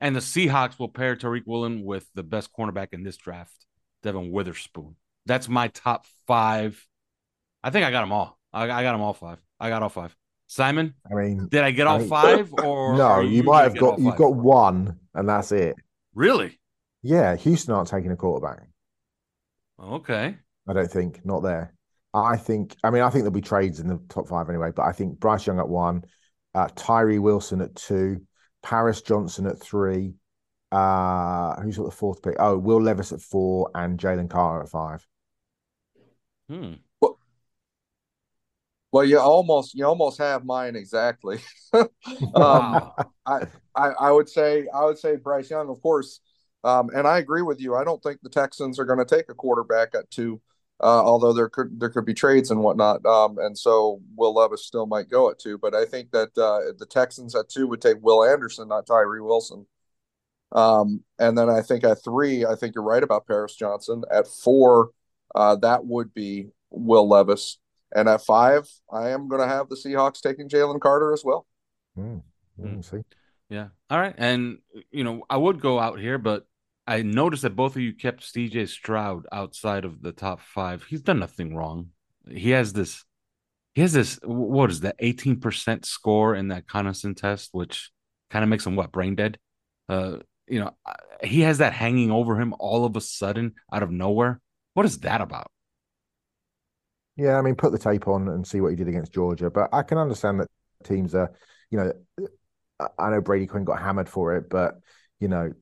And 0.00 0.14
the 0.14 0.20
Seahawks 0.20 0.78
will 0.78 0.88
pair 0.88 1.16
Tariq 1.16 1.46
Woolen 1.46 1.82
with 1.82 2.06
the 2.14 2.22
best 2.22 2.50
cornerback 2.52 2.88
in 2.92 3.04
this 3.04 3.16
draft, 3.16 3.64
Devon 4.02 4.30
Witherspoon. 4.30 4.96
That's 5.24 5.48
my 5.48 5.68
top 5.68 6.04
five. 6.26 6.84
I 7.62 7.70
think 7.70 7.86
I 7.86 7.90
got 7.90 8.02
them 8.02 8.12
all. 8.12 8.38
I, 8.52 8.64
I 8.64 8.82
got 8.82 8.92
them 8.92 9.00
all 9.00 9.14
five. 9.14 9.38
I 9.58 9.70
got 9.70 9.82
all 9.82 9.88
five. 9.88 10.14
Simon, 10.46 10.92
I 11.10 11.14
mean, 11.14 11.48
did 11.50 11.62
I 11.62 11.70
get 11.70 11.86
all 11.86 11.96
I 11.96 11.98
mean- 12.00 12.08
five? 12.08 12.52
Or 12.62 12.96
no, 12.98 13.02
are 13.04 13.22
you, 13.22 13.42
might 13.44 13.62
have 13.62 13.78
got 13.78 13.98
you've 13.98 14.16
got 14.16 14.34
one, 14.34 14.98
and 15.14 15.26
that's 15.26 15.52
it. 15.52 15.74
really 16.14 16.60
Yeah, 17.02 17.34
Houston 17.36 17.72
aren't 17.74 17.88
taking 17.88 18.10
a 18.10 18.16
quarterback. 18.16 18.66
okay. 19.82 20.36
I 20.68 20.72
don't 20.72 20.90
think 20.90 21.24
not 21.24 21.42
there. 21.42 21.72
I 22.12 22.36
think. 22.36 22.76
I 22.84 22.90
mean, 22.90 23.02
I 23.02 23.08
think 23.10 23.22
there'll 23.22 23.30
be 23.32 23.40
trades 23.40 23.80
in 23.80 23.88
the 23.88 24.00
top 24.08 24.28
five 24.28 24.48
anyway. 24.50 24.70
But 24.74 24.82
I 24.82 24.92
think 24.92 25.18
Bryce 25.18 25.46
Young 25.46 25.58
at 25.58 25.68
one, 25.68 26.04
uh, 26.54 26.68
Tyree 26.74 27.18
Wilson 27.18 27.60
at 27.60 27.74
two, 27.74 28.22
Paris 28.62 29.02
Johnson 29.02 29.46
at 29.46 29.60
three. 29.60 30.14
Uh, 30.72 31.60
who's 31.60 31.76
got 31.76 31.84
the 31.84 31.90
fourth 31.90 32.22
pick? 32.22 32.34
Oh, 32.38 32.58
Will 32.58 32.80
Levis 32.80 33.12
at 33.12 33.20
four, 33.20 33.70
and 33.74 33.98
Jalen 33.98 34.30
Carter 34.30 34.64
at 34.64 34.68
five. 34.68 35.06
Hmm. 36.48 36.74
Well, 38.94 39.04
you 39.04 39.18
almost 39.18 39.74
you 39.74 39.84
almost 39.84 40.18
have 40.18 40.44
mine 40.44 40.76
exactly. 40.76 41.40
um, 41.74 41.88
I, 43.26 43.46
I 43.74 43.88
I 43.98 44.10
would 44.12 44.28
say 44.28 44.68
I 44.72 44.84
would 44.84 44.98
say 44.98 45.16
Bryce 45.16 45.50
Young, 45.50 45.68
of 45.68 45.82
course, 45.82 46.20
um, 46.62 46.90
and 46.94 47.04
I 47.04 47.18
agree 47.18 47.42
with 47.42 47.60
you. 47.60 47.74
I 47.74 47.82
don't 47.82 48.00
think 48.00 48.20
the 48.22 48.28
Texans 48.30 48.78
are 48.78 48.84
going 48.84 49.00
to 49.00 49.04
take 49.04 49.28
a 49.28 49.34
quarterback 49.34 49.96
at 49.96 50.08
two, 50.12 50.40
uh, 50.80 51.02
although 51.04 51.32
there 51.32 51.48
could 51.48 51.78
there 51.78 51.90
could 51.90 52.04
be 52.04 52.14
trades 52.14 52.50
and 52.50 52.60
whatnot. 52.60 53.04
Um, 53.06 53.38
and 53.38 53.56
so 53.56 54.00
Will 54.16 54.34
Levis 54.34 54.64
still 54.64 54.86
might 54.86 55.08
go 55.08 55.30
at 55.30 55.38
two, 55.38 55.58
but 55.58 55.74
I 55.74 55.84
think 55.84 56.10
that 56.10 56.36
uh, 56.36 56.72
the 56.78 56.86
Texans 56.86 57.34
at 57.34 57.48
two 57.48 57.66
would 57.68 57.80
take 57.80 57.98
Will 58.00 58.24
Anderson, 58.24 58.68
not 58.68 58.86
Tyree 58.86 59.20
Wilson. 59.20 59.66
Um, 60.52 61.02
and 61.18 61.36
then 61.36 61.50
I 61.50 61.62
think 61.62 61.84
at 61.84 62.02
three, 62.02 62.44
I 62.44 62.54
think 62.54 62.74
you're 62.74 62.84
right 62.84 63.02
about 63.02 63.26
Paris 63.26 63.56
Johnson. 63.56 64.04
At 64.10 64.28
four, 64.28 64.90
uh, 65.34 65.56
that 65.56 65.84
would 65.84 66.14
be 66.14 66.50
Will 66.70 67.08
Levis. 67.08 67.58
And 67.94 68.08
at 68.08 68.22
five, 68.22 68.68
I 68.92 69.10
am 69.10 69.28
going 69.28 69.40
to 69.40 69.48
have 69.48 69.68
the 69.68 69.76
Seahawks 69.76 70.20
taking 70.20 70.48
Jalen 70.48 70.80
Carter 70.80 71.12
as 71.12 71.24
well. 71.24 71.46
See, 72.82 72.98
Yeah. 73.48 73.68
All 73.90 73.98
right. 73.98 74.14
And 74.16 74.58
you 74.90 75.04
know, 75.04 75.24
I 75.28 75.36
would 75.36 75.60
go 75.60 75.78
out 75.78 75.98
here, 75.98 76.18
but 76.18 76.46
I 76.86 77.02
noticed 77.02 77.42
that 77.42 77.56
both 77.56 77.76
of 77.76 77.82
you 77.82 77.94
kept 77.94 78.22
CJ 78.22 78.68
Stroud 78.68 79.26
outside 79.32 79.84
of 79.84 80.02
the 80.02 80.12
top 80.12 80.40
five. 80.40 80.84
He's 80.84 81.02
done 81.02 81.18
nothing 81.18 81.56
wrong. 81.56 81.90
He 82.28 82.50
has 82.50 82.72
this 82.72 83.04
he 83.74 83.80
has 83.82 83.92
this 83.92 84.18
what 84.22 84.70
is 84.70 84.80
that 84.80 84.98
18% 85.00 85.84
score 85.84 86.34
in 86.34 86.48
that 86.48 86.66
Cognition 86.66 87.14
test, 87.14 87.50
which 87.52 87.90
kind 88.30 88.42
of 88.42 88.48
makes 88.48 88.66
him 88.66 88.76
what 88.76 88.92
brain 88.92 89.14
dead. 89.14 89.38
Uh, 89.88 90.18
you 90.46 90.60
know, 90.60 90.70
he 91.22 91.40
has 91.40 91.58
that 91.58 91.72
hanging 91.72 92.10
over 92.10 92.38
him 92.40 92.54
all 92.58 92.84
of 92.84 92.96
a 92.96 93.00
sudden 93.00 93.54
out 93.72 93.82
of 93.82 93.90
nowhere. 93.90 94.40
What 94.74 94.86
is 94.86 94.98
that 95.00 95.20
about? 95.20 95.50
yeah. 97.16 97.36
I 97.38 97.42
mean, 97.42 97.54
put 97.54 97.72
the 97.72 97.78
tape 97.78 98.08
on 98.08 98.28
and 98.28 98.46
see 98.46 98.60
what 98.60 98.70
he 98.70 98.76
did 98.76 98.88
against 98.88 99.12
Georgia. 99.12 99.50
But 99.50 99.70
I 99.72 99.82
can 99.82 99.98
understand 99.98 100.40
that 100.40 100.48
teams 100.84 101.14
are, 101.14 101.32
you 101.70 101.78
know, 101.78 101.92
I- 102.98 103.10
know 103.10 103.20
Brady 103.20 103.46
Quinn 103.46 103.64
got 103.64 103.80
hammered 103.80 104.08
for 104.08 104.36
it, 104.36 104.50
but 104.50 104.80
you 105.20 105.28
know, 105.28 105.52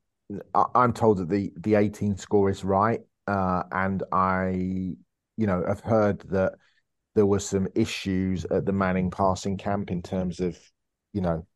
I'm 0.75 0.93
told 0.93 1.19
that 1.19 1.29
the 1.29 1.53
the 1.59 1.75
18 1.75 2.17
score 2.17 2.51
is 2.51 2.65
right, 2.65 3.01
uh, 3.27 3.63
and 3.73 4.03
I, 4.13 4.51
you 5.37 5.47
know, 5.47 5.65
have 5.67 5.81
heard 5.81 6.21
that 6.31 6.55
there 7.15 7.27
were 7.27 7.39
some 7.39 7.69
issues 7.75 8.45
at 8.47 8.65
the 8.65 8.73
Manning 8.73 9.11
passing 9.11 9.57
camp 9.59 9.91
in 9.91 10.03
terms 10.03 10.41
of, 10.41 10.59
you 11.13 11.21
know, 11.21 11.47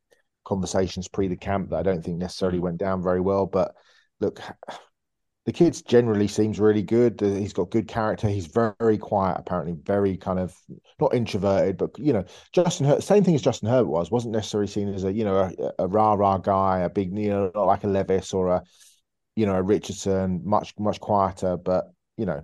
conversations 0.45 1.09
pre 1.09 1.29
the 1.29 1.37
camp 1.37 1.71
that 1.71 1.77
I 1.77 1.83
don't 1.83 2.03
think 2.05 2.19
necessarily 2.19 2.59
went 2.59 2.79
down 2.79 3.03
very 3.03 3.21
well. 3.21 3.47
But 3.47 3.75
look, 4.21 4.41
the 5.47 5.53
kids 5.53 5.81
generally 5.81 6.27
seems 6.27 6.59
really 6.59 6.83
good. 6.83 7.21
He's 7.21 7.53
got 7.53 7.71
good 7.71 7.87
character. 7.87 8.29
He's 8.29 8.47
very, 8.47 8.75
very 8.81 8.99
quiet, 8.99 9.37
apparently, 9.39 9.77
very 9.85 10.17
kind 10.17 10.41
of 10.41 10.53
not 11.01 11.15
introverted, 11.15 11.79
but 11.79 11.97
you 11.99 12.13
know, 12.13 12.25
Justin 12.53 12.85
Herbert, 12.85 13.05
same 13.05 13.23
thing 13.23 13.37
as 13.37 13.43
Justin 13.43 13.69
Herbert 13.69 13.89
was, 13.89 14.11
wasn't 14.11 14.35
necessarily 14.35 14.67
seen 14.67 14.93
as 14.93 15.05
a 15.05 15.13
you 15.13 15.25
know 15.25 15.37
a, 15.37 15.85
a 15.85 15.87
rah 15.87 16.15
rah 16.15 16.39
guy, 16.39 16.81
a 16.81 16.91
big 16.91 17.17
you 17.17 17.31
know 17.31 17.53
not 17.55 17.67
like 17.67 17.85
a 17.85 17.87
Levis 17.87 18.35
or 18.35 18.49
a 18.49 18.63
you 19.37 19.47
know 19.47 19.55
a 19.55 19.63
Richardson, 19.63 20.43
much 20.45 20.75
much 20.81 20.99
quieter. 20.99 21.57
But 21.57 21.85
you 22.17 22.27
know, 22.27 22.43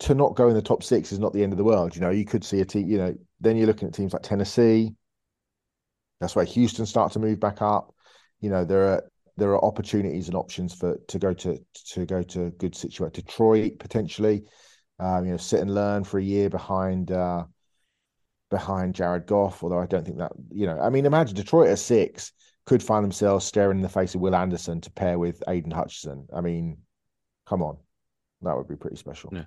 to 0.00 0.14
not 0.14 0.34
go 0.34 0.48
in 0.48 0.54
the 0.54 0.62
top 0.62 0.82
six 0.82 1.12
is 1.12 1.18
not 1.18 1.34
the 1.34 1.42
end 1.42 1.52
of 1.52 1.58
the 1.58 1.64
world. 1.64 1.94
You 1.94 2.00
know, 2.00 2.10
you 2.10 2.24
could 2.24 2.42
see 2.42 2.60
a 2.62 2.64
team. 2.64 2.88
You 2.88 2.98
know, 2.98 3.14
then 3.40 3.58
you're 3.58 3.66
looking 3.66 3.86
at 3.86 3.92
teams 3.92 4.14
like 4.14 4.22
Tennessee. 4.22 4.94
That's 6.20 6.34
where 6.34 6.46
Houston 6.46 6.86
start 6.86 7.12
to 7.12 7.18
move 7.18 7.38
back 7.38 7.60
up. 7.60 7.94
You 8.40 8.48
know, 8.48 8.64
there 8.64 8.94
are 8.94 9.10
there 9.38 9.50
are 9.50 9.64
opportunities 9.64 10.26
and 10.26 10.36
options 10.36 10.74
for 10.74 10.98
to 11.06 11.18
go 11.18 11.32
to 11.32 11.58
to 11.92 12.04
go 12.04 12.22
to 12.24 12.50
good 12.58 12.74
situation. 12.74 13.12
Detroit 13.12 13.78
potentially, 13.78 14.44
um, 14.98 15.24
you 15.24 15.30
know, 15.30 15.36
sit 15.36 15.60
and 15.60 15.74
learn 15.74 16.04
for 16.04 16.18
a 16.18 16.22
year 16.22 16.50
behind 16.50 17.12
uh, 17.12 17.44
behind 18.50 18.94
Jared 18.94 19.26
Goff. 19.26 19.62
Although 19.62 19.78
I 19.78 19.86
don't 19.86 20.04
think 20.04 20.18
that 20.18 20.32
you 20.50 20.66
know, 20.66 20.78
I 20.78 20.90
mean, 20.90 21.06
imagine 21.06 21.36
Detroit 21.36 21.68
at 21.68 21.78
six 21.78 22.32
could 22.66 22.82
find 22.82 23.04
themselves 23.04 23.46
staring 23.46 23.78
in 23.78 23.82
the 23.82 23.88
face 23.88 24.14
of 24.14 24.20
Will 24.20 24.34
Anderson 24.34 24.80
to 24.82 24.90
pair 24.90 25.18
with 25.18 25.42
Aidan 25.48 25.70
Hutchinson. 25.70 26.26
I 26.34 26.40
mean, 26.40 26.78
come 27.46 27.62
on, 27.62 27.78
that 28.42 28.56
would 28.56 28.68
be 28.68 28.76
pretty 28.76 28.96
special. 28.96 29.30
Yeah. 29.32 29.44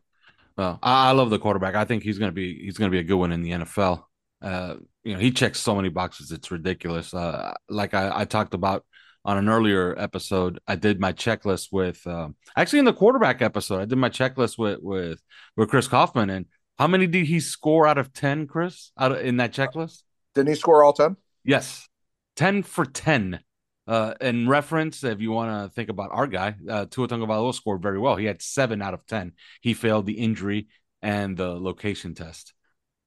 Well, 0.58 0.80
I, 0.82 1.12
love 1.12 1.30
the 1.30 1.40
quarterback. 1.40 1.76
I 1.76 1.86
think 1.86 2.04
he's 2.04 2.18
gonna 2.18 2.32
be 2.32 2.64
he's 2.64 2.78
gonna 2.78 2.92
be 2.92 3.00
a 3.00 3.04
good 3.04 3.18
one 3.18 3.34
in 3.34 3.42
the 3.42 3.52
NFL. 3.52 4.04
Uh, 4.42 4.76
you 5.04 5.14
know, 5.14 5.20
he 5.20 5.32
checks 5.32 5.60
so 5.60 5.76
many 5.76 5.90
boxes, 5.90 6.32
it's 6.32 6.50
ridiculous. 6.50 7.14
Uh, 7.14 7.54
like 7.70 7.94
I, 7.94 8.22
I 8.22 8.26
talked 8.26 8.54
about 8.54 8.86
on 9.24 9.38
an 9.38 9.50
earlier 9.50 9.98
episode, 9.98 10.60
I 10.68 10.76
did 10.76 11.00
my 11.00 11.14
checklist 11.14 11.70
with 11.72 12.06
um, 12.08 12.36
actually 12.56 12.80
in 12.80 12.86
the 12.86 12.94
quarterback 12.94 13.42
episode, 13.42 13.82
I 13.82 13.86
did 13.86 13.98
my 13.98 14.10
checklist 14.10 14.58
with 14.58 14.80
with 14.82 15.22
with 15.56 15.70
Chris 15.70 15.88
Kaufman, 15.88 16.30
and 16.30 16.46
how 16.78 16.88
many 16.88 17.08
did 17.08 17.26
he 17.26 17.40
score 17.40 17.88
out 17.88 17.98
of 17.98 18.14
ten, 18.14 18.48
Chris? 18.48 18.92
Out 18.98 19.12
of, 19.12 19.20
in 19.20 19.38
that 19.38 19.54
checklist? 19.54 20.04
Didn't 20.34 20.50
he 20.50 20.56
score 20.56 20.84
all 20.84 20.94
10? 20.94 21.18
Yes, 21.44 21.88
ten 22.36 22.64
for 22.64 22.86
ten. 22.86 23.42
Uh, 23.88 24.14
in 24.22 24.48
reference, 24.48 25.04
if 25.04 25.20
you 25.20 25.32
want 25.32 25.68
to 25.68 25.74
think 25.76 25.90
about 25.90 26.12
our 26.14 26.28
guy, 26.28 26.56
uh, 26.70 26.86
Tua 26.86 27.08
Tagovailoa 27.08 27.54
scored 27.54 27.82
very 27.82 28.00
well. 28.00 28.16
He 28.16 28.26
had 28.26 28.42
seven 28.42 28.82
out 28.82 28.94
of 28.94 29.06
ten. 29.06 29.34
He 29.62 29.74
failed 29.74 30.06
the 30.06 30.14
injury 30.14 30.68
and 31.02 31.36
the 31.36 31.50
location 31.50 32.16
test, 32.16 32.54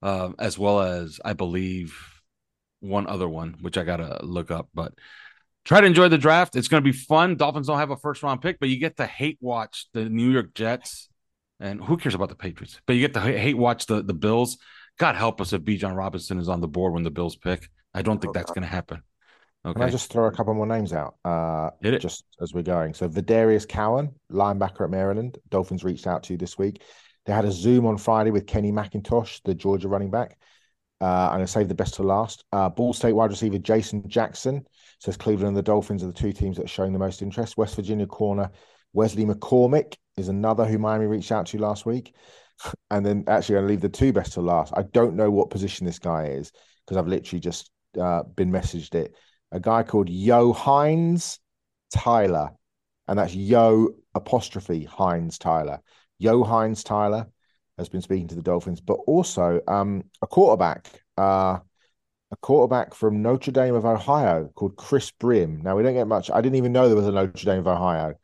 uh, 0.03 0.33
as 0.39 0.59
well 0.59 0.81
as 0.81 1.21
I 1.25 1.33
believe 1.33 1.97
one 2.81 3.07
other 3.07 3.29
one, 3.29 3.57
which 3.61 3.79
I 3.79 3.85
gotta 3.85 4.21
look 4.25 4.51
up. 4.51 4.69
But 4.75 4.95
try 5.65 5.81
to 5.81 5.87
enjoy 5.87 6.09
the 6.09 6.19
draft. 6.19 6.57
It's 6.57 6.69
gonna 6.69 6.83
be 6.83 6.93
fun. 6.93 7.37
Dolphins 7.37 7.67
don't 7.67 7.79
have 7.79 7.91
a 7.91 7.97
first 7.97 8.23
round 8.23 8.43
pick, 8.43 8.59
but 8.61 8.69
you 8.69 8.79
get 8.79 8.97
to 8.99 9.07
hate 9.07 9.39
watch 9.41 9.87
the 9.93 10.09
New 10.09 10.31
York 10.31 10.55
Jets, 10.55 11.09
and 11.61 11.83
who 11.83 11.97
cares 11.97 12.15
about 12.15 12.29
the 12.29 12.37
Patriots? 12.37 12.81
But 12.87 12.95
you 12.95 13.01
get 13.01 13.15
to 13.15 13.21
hate 13.21 13.57
watch 13.57 13.87
the 13.87 14.03
the 14.03 14.15
Bills. 14.15 14.59
God 14.99 15.17
help 15.17 15.41
us 15.41 15.53
if 15.53 15.63
Bijan 15.63 15.97
Robinson 15.97 16.39
is 16.39 16.49
on 16.49 16.61
the 16.61 16.69
board 16.69 16.93
when 16.93 17.03
the 17.03 17.11
Bills 17.11 17.37
pick. 17.37 17.69
I 17.93 18.03
don't 18.03 18.21
think 18.21 18.35
that's 18.35 18.51
gonna 18.53 18.67
happen. 18.67 19.03
Can 19.73 19.83
I 19.83 19.87
Okay, 19.87 19.91
just 19.91 20.13
throw 20.13 20.27
a 20.27 20.31
couple 20.31 20.55
more 20.55 20.67
names 20.67 20.93
out? 20.93 21.17
Uh, 21.25 21.71
just 21.99 22.25
as 22.41 22.53
we're 22.53 22.63
going. 22.63 22.95
So 22.95 23.09
Vidarius 23.09 23.67
Cowan, 23.67 24.15
linebacker 24.31 24.85
at 24.85 24.91
Maryland, 24.91 25.39
Dolphins 25.49 25.83
reached 25.83 26.07
out 26.07 26.23
to 26.25 26.35
you 26.35 26.37
this 26.39 26.59
week. 26.59 26.83
They 27.27 27.33
had 27.33 27.45
a 27.45 27.51
Zoom 27.51 27.87
on 27.87 27.97
Friday 27.97 28.31
with 28.31 28.47
Kenny 28.47 28.71
McIntosh, 28.71 29.41
the 29.45 29.55
Georgia 29.55 29.89
running 29.89 30.11
back. 30.11 30.39
Uh, 31.05 31.29
and 31.35 31.43
I 31.43 31.45
saved 31.45 31.69
the 31.69 31.75
best 31.75 31.93
to 31.95 32.03
last. 32.03 32.45
Uh, 32.51 32.71
Ball 32.71 32.95
State 32.95 33.13
wide 33.13 33.29
receiver 33.29 33.59
Jason 33.59 34.09
Jackson 34.09 34.65
says 35.01 35.19
Cleveland 35.19 35.49
and 35.49 35.57
the 35.57 35.63
Dolphins 35.63 36.03
are 36.03 36.07
the 36.07 36.15
two 36.15 36.33
teams 36.33 36.57
that 36.57 36.65
are 36.65 36.69
showing 36.69 36.95
the 36.95 36.99
most 36.99 37.21
interest. 37.21 37.59
West 37.59 37.77
Virginia 37.77 38.07
corner 38.07 38.51
Wesley 38.95 39.27
McCormick 39.27 39.97
is 40.17 40.29
another 40.29 40.65
who 40.65 40.79
Miami 40.79 41.05
reached 41.05 41.31
out 41.31 41.45
to 41.47 41.59
last 41.59 41.85
week. 41.85 42.15
And 42.91 43.05
then 43.05 43.25
actually, 43.27 43.57
I'm 43.57 43.63
going 43.63 43.69
to 43.69 43.73
leave 43.73 43.81
the 43.81 43.99
two 43.99 44.13
best 44.15 44.35
to 44.35 44.41
last. 44.41 44.73
I 44.77 44.85
don't 44.85 45.17
know 45.17 45.31
what 45.31 45.51
position 45.51 45.85
this 45.85 45.99
guy 45.99 46.27
is 46.29 46.53
because 46.87 46.97
I've 46.97 47.09
literally 47.09 47.41
just 47.41 47.71
uh, 48.01 48.23
been 48.23 48.51
messaged 48.51 48.95
it. 48.95 49.15
A 49.51 49.59
guy 49.59 49.83
called 49.83 50.09
Yo 50.09 50.53
Heinz 50.53 51.41
Tyler, 51.93 52.53
and 53.09 53.19
that's 53.19 53.35
Yo 53.35 53.89
apostrophe 54.15 54.85
Heinz 54.85 55.37
Tyler. 55.37 55.81
Yo 56.19 56.45
Heinz 56.45 56.85
Tyler 56.85 57.27
has 57.79 57.89
been 57.89 58.03
speaking 58.03 58.29
to 58.29 58.35
the 58.35 58.43
Dolphins, 58.43 58.81
but 58.81 58.99
also 59.07 59.61
um, 59.67 60.05
a 60.23 60.27
quarterback, 60.27 61.03
uh, 61.19 61.59
a 62.31 62.37
quarterback 62.41 62.95
from 62.95 63.23
Notre 63.23 63.53
Dame 63.53 63.75
of 63.75 63.85
Ohio 63.85 64.51
called 64.55 64.77
Chris 64.77 65.11
Brim. 65.11 65.61
Now 65.63 65.77
we 65.77 65.83
don't 65.83 65.95
get 65.95 66.07
much. 66.07 66.31
I 66.31 66.41
didn't 66.41 66.57
even 66.57 66.73
know 66.73 66.89
there 66.89 66.97
was 66.97 67.09
a 67.09 67.13
Notre 67.13 67.45
Dame 67.45 67.61
of 67.61 67.67
Ohio, 67.67 68.15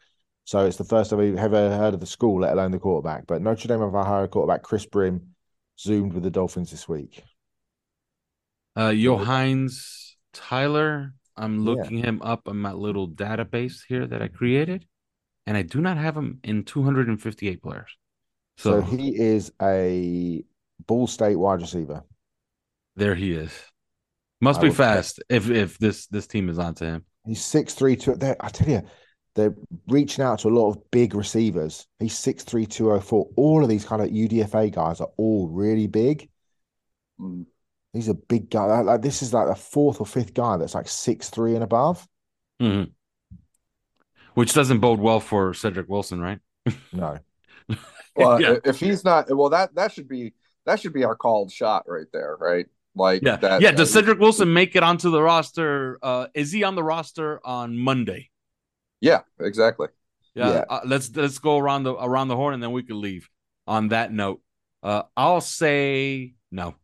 so 0.45 0.67
it's 0.67 0.77
the 0.77 0.85
first 0.85 1.11
time 1.11 1.21
I've 1.21 1.37
ever 1.37 1.77
heard 1.77 1.95
of 1.95 2.01
the 2.01 2.07
school, 2.07 2.41
let 2.41 2.53
alone 2.53 2.71
the 2.71 2.79
quarterback. 2.79 3.27
But 3.27 3.43
Notre 3.43 3.69
Dame 3.69 3.83
of 3.83 3.95
Ohio 3.95 4.27
quarterback 4.27 4.63
Chris 4.63 4.87
Brim 4.87 5.35
zoomed 5.79 6.13
with 6.13 6.23
the 6.23 6.31
Dolphins 6.31 6.71
this 6.71 6.89
week. 6.89 7.23
uh, 8.77 8.91
Yo'Heinz 8.91 10.15
Tyler. 10.33 11.15
I'm 11.37 11.65
looking 11.65 11.99
yeah. 11.99 12.07
him 12.07 12.23
up 12.23 12.49
on 12.49 12.59
my 12.59 12.73
little 12.73 13.09
database 13.09 13.81
here 13.89 14.07
that 14.07 14.21
I 14.21 14.29
created, 14.29 14.87
and 15.47 15.57
I 15.57 15.63
do 15.63 15.81
not 15.81 15.97
have 15.97 16.17
him 16.17 16.39
in 16.45 16.65
258 16.65 17.63
players. 17.63 17.97
So, 18.61 18.81
so 18.81 18.83
he 18.83 19.17
is 19.19 19.51
a 19.63 20.45
Ball 20.87 21.07
State 21.07 21.37
wide 21.37 21.63
receiver. 21.63 22.03
There 22.95 23.15
he 23.15 23.33
is. 23.33 23.51
Must 24.43 24.61
I 24.61 24.65
be 24.65 24.71
fast 24.71 25.23
if 25.31 25.49
if 25.49 25.79
this 25.79 26.07
this 26.09 26.27
team 26.27 26.51
is 26.51 26.59
onto 26.59 26.85
him. 26.85 27.05
He's 27.25 27.43
six 27.43 27.73
three 27.73 27.97
two. 27.97 28.19
I 28.21 28.49
tell 28.51 28.69
you, 28.69 28.83
they're 29.35 29.55
reaching 29.89 30.23
out 30.23 30.41
to 30.41 30.49
a 30.49 30.51
lot 30.51 30.69
of 30.69 30.91
big 30.91 31.15
receivers. 31.15 31.87
He's 31.99 32.19
six 32.19 32.45
three 32.45 32.67
two 32.67 32.93
oh 32.93 33.01
four. 33.01 33.31
All 33.37 33.63
of 33.63 33.71
these 33.71 33.87
kind 33.87 34.03
of 34.03 34.11
UDFA 34.11 34.75
guys 34.75 35.01
are 35.01 35.11
all 35.17 35.49
really 35.49 35.87
big. 35.87 36.29
Mm. 37.19 37.47
He's 37.95 38.09
a 38.09 38.15
big 38.15 38.51
guy. 38.51 38.81
Like 38.83 39.01
this 39.01 39.23
is 39.23 39.33
like 39.33 39.49
the 39.49 39.55
fourth 39.55 40.01
or 40.01 40.07
fifth 40.07 40.35
guy 40.35 40.59
that's 40.59 40.75
like 40.75 40.89
six 40.89 41.31
three 41.31 41.55
and 41.55 41.65
above. 41.65 42.07
Mm-hmm. 42.61 42.91
Which 44.35 44.53
doesn't 44.53 44.81
bode 44.81 45.01
well 45.01 45.21
for 45.21 45.55
Cedric 45.55 45.89
Wilson, 45.89 46.21
right? 46.21 46.41
No. 46.93 47.19
well, 48.17 48.41
yeah. 48.41 48.57
if 48.65 48.81
he's 48.81 49.05
not, 49.05 49.35
well, 49.35 49.51
that 49.51 49.75
that 49.75 49.93
should 49.93 50.09
be 50.09 50.35
that 50.67 50.81
should 50.81 50.93
be 50.93 51.05
our 51.05 51.17
called 51.17 51.51
shot 51.53 51.85
right 51.87 52.07
there, 52.13 52.37
right? 52.39 52.67
Like 52.95 53.23
yeah, 53.23 53.37
that, 53.37 53.61
yeah. 53.61 53.71
Does 53.71 53.93
Cedric 53.93 54.19
Wilson 54.19 54.53
make 54.53 54.75
it 54.75 54.83
onto 54.83 55.11
the 55.11 55.23
roster? 55.23 55.99
Uh, 56.03 56.27
is 56.35 56.53
he 56.53 56.65
on 56.65 56.75
the 56.75 56.83
roster 56.83 57.41
on 57.45 57.79
Monday? 57.79 58.31
Yeah, 59.01 59.21
exactly. 59.41 59.89
Yeah, 60.35 60.53
yeah. 60.53 60.65
Uh, 60.69 60.81
let's 60.85 61.15
let's 61.15 61.39
go 61.39 61.59
around 61.59 61.85
the 61.85 61.95
around 61.95 62.29
the 62.29 62.37
horn 62.37 62.55
and 62.55 62.63
then 62.63 62.73
we 62.73 62.83
can 62.83 63.01
leave. 63.01 63.29
On 63.67 63.89
that 63.89 64.13
note, 64.13 64.41
uh, 64.83 65.03
I'll 65.17 65.41
say 65.41 66.35
no. 66.51 66.75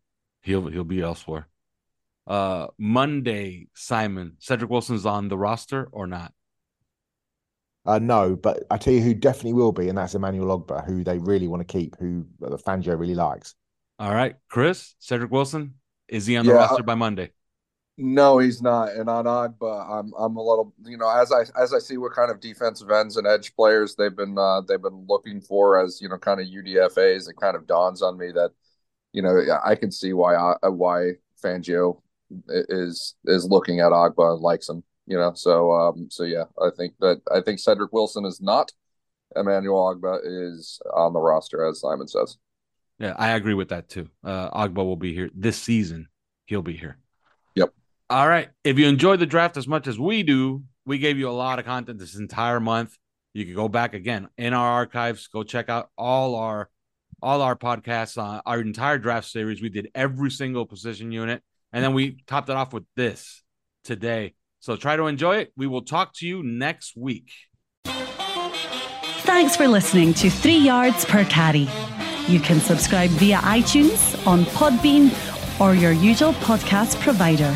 He'll 0.41 0.67
he'll 0.67 0.85
be 0.85 1.01
elsewhere. 1.01 1.47
Uh, 2.25 2.67
Monday, 2.77 3.67
Simon 3.73 4.37
Cedric 4.39 4.69
Wilson's 4.69 5.05
on 5.05 5.27
the 5.27 5.37
roster 5.37 5.87
or 5.91 6.07
not? 6.07 6.33
Uh, 7.87 7.99
no, 7.99 8.35
but 8.35 8.65
I 8.69 8.77
tell 8.77 8.93
you 8.93 9.01
who 9.01 9.13
definitely 9.13 9.53
will 9.53 9.71
be, 9.71 9.87
and 9.87 9.97
that's 9.97 10.13
Emmanuel 10.13 10.59
Ogbah, 10.59 10.85
who 10.85 11.05
they 11.05 11.17
really 11.19 11.47
want 11.47 11.65
to 11.65 11.71
keep, 11.71 11.95
who 11.97 12.25
the 12.39 12.57
Fangio 12.57 12.99
really 12.99 13.15
likes. 13.15 13.55
All 13.97 14.13
right, 14.13 14.35
Chris 14.49 14.93
Cedric 14.99 15.31
Wilson 15.31 15.75
is 16.09 16.25
he 16.25 16.35
on 16.37 16.45
the 16.45 16.51
yeah, 16.51 16.59
roster 16.59 16.83
by 16.83 16.95
Monday? 16.95 17.31
No, 17.97 18.37
he's 18.37 18.61
not. 18.61 18.91
And 18.91 19.09
on 19.09 19.25
Ogbah, 19.25 19.89
I'm 19.89 20.13
I'm 20.19 20.35
a 20.35 20.43
little 20.43 20.73
you 20.83 20.97
know 20.97 21.09
as 21.09 21.31
I 21.31 21.45
as 21.59 21.73
I 21.73 21.79
see 21.79 21.97
what 21.97 22.13
kind 22.13 22.29
of 22.29 22.39
defensive 22.39 22.91
ends 22.91 23.17
and 23.17 23.25
edge 23.25 23.55
players 23.55 23.95
they've 23.95 24.15
been 24.15 24.37
uh, 24.37 24.61
they've 24.61 24.81
been 24.81 25.05
looking 25.07 25.41
for 25.41 25.83
as 25.83 25.99
you 26.01 26.09
know 26.09 26.17
kind 26.17 26.39
of 26.39 26.47
UDFA's. 26.47 27.27
It 27.27 27.37
kind 27.37 27.55
of 27.55 27.65
dawns 27.67 28.01
on 28.01 28.17
me 28.17 28.31
that 28.33 28.51
you 29.13 29.21
know 29.21 29.41
I 29.65 29.75
can 29.75 29.91
see 29.91 30.13
why 30.13 30.35
uh, 30.35 30.69
why 30.69 31.13
Fangio 31.43 32.01
is 32.49 33.15
is 33.25 33.45
looking 33.45 33.79
at 33.79 33.91
Ogbah 33.91 34.33
and 34.33 34.41
likes 34.41 34.69
him. 34.69 34.83
You 35.07 35.17
know, 35.17 35.31
so 35.33 35.71
um 35.71 36.07
so 36.11 36.23
yeah, 36.23 36.43
I 36.61 36.69
think 36.75 36.93
that 36.99 37.21
I 37.33 37.41
think 37.41 37.59
Cedric 37.59 37.91
Wilson 37.93 38.25
is 38.25 38.41
not. 38.41 38.71
Emmanuel 39.35 39.95
Ogbah 39.95 40.19
is 40.23 40.79
on 40.93 41.13
the 41.13 41.19
roster, 41.19 41.65
as 41.65 41.81
Simon 41.81 42.07
says. 42.07 42.37
Yeah, 42.99 43.13
I 43.17 43.31
agree 43.31 43.53
with 43.53 43.69
that 43.69 43.89
too. 43.89 44.09
Uh, 44.23 44.49
Ogbah 44.51 44.85
will 44.85 44.95
be 44.95 45.13
here 45.13 45.29
this 45.35 45.57
season. 45.57 46.07
He'll 46.45 46.61
be 46.61 46.75
here. 46.77 46.97
Yep. 47.55 47.73
All 48.09 48.27
right. 48.27 48.49
If 48.63 48.79
you 48.79 48.87
enjoyed 48.87 49.19
the 49.19 49.25
draft 49.25 49.57
as 49.57 49.67
much 49.67 49.87
as 49.87 49.99
we 49.99 50.23
do, 50.23 50.63
we 50.85 50.97
gave 50.97 51.17
you 51.17 51.29
a 51.29 51.31
lot 51.31 51.59
of 51.59 51.65
content 51.65 51.99
this 51.99 52.15
entire 52.15 52.59
month. 52.59 52.97
You 53.33 53.45
can 53.45 53.53
go 53.53 53.67
back 53.67 53.93
again 53.93 54.29
in 54.37 54.53
our 54.53 54.67
archives. 54.67 55.27
Go 55.27 55.43
check 55.43 55.69
out 55.69 55.89
all 55.97 56.35
our 56.35 56.69
all 57.21 57.41
our 57.41 57.55
podcasts 57.55 58.21
on 58.21 58.41
our 58.45 58.59
entire 58.61 58.97
draft 58.97 59.27
series. 59.27 59.61
We 59.61 59.69
did 59.69 59.89
every 59.93 60.31
single 60.31 60.65
position 60.65 61.11
unit, 61.11 61.43
and 61.71 61.83
then 61.83 61.93
we 61.93 62.17
topped 62.25 62.49
it 62.49 62.55
off 62.55 62.73
with 62.73 62.85
this 62.95 63.43
today. 63.83 64.33
So 64.67 64.75
try 64.75 64.97
to 64.97 65.05
enjoy 65.05 65.37
it. 65.37 65.53
We 65.55 65.65
will 65.65 65.83
talk 65.83 66.13
to 66.15 66.27
you 66.27 66.43
next 66.43 66.97
week. 66.97 67.31
Thanks 67.85 69.55
for 69.55 69.65
listening 69.65 70.13
to 70.15 70.29
Three 70.29 70.57
Yards 70.57 71.05
Per 71.05 71.23
Carry. 71.23 71.69
You 72.27 72.41
can 72.41 72.59
subscribe 72.59 73.09
via 73.11 73.37
iTunes, 73.37 74.27
on 74.27 74.43
Podbean, 74.59 75.13
or 75.61 75.73
your 75.73 75.93
usual 75.93 76.33
podcast 76.33 76.99
provider. 76.99 77.55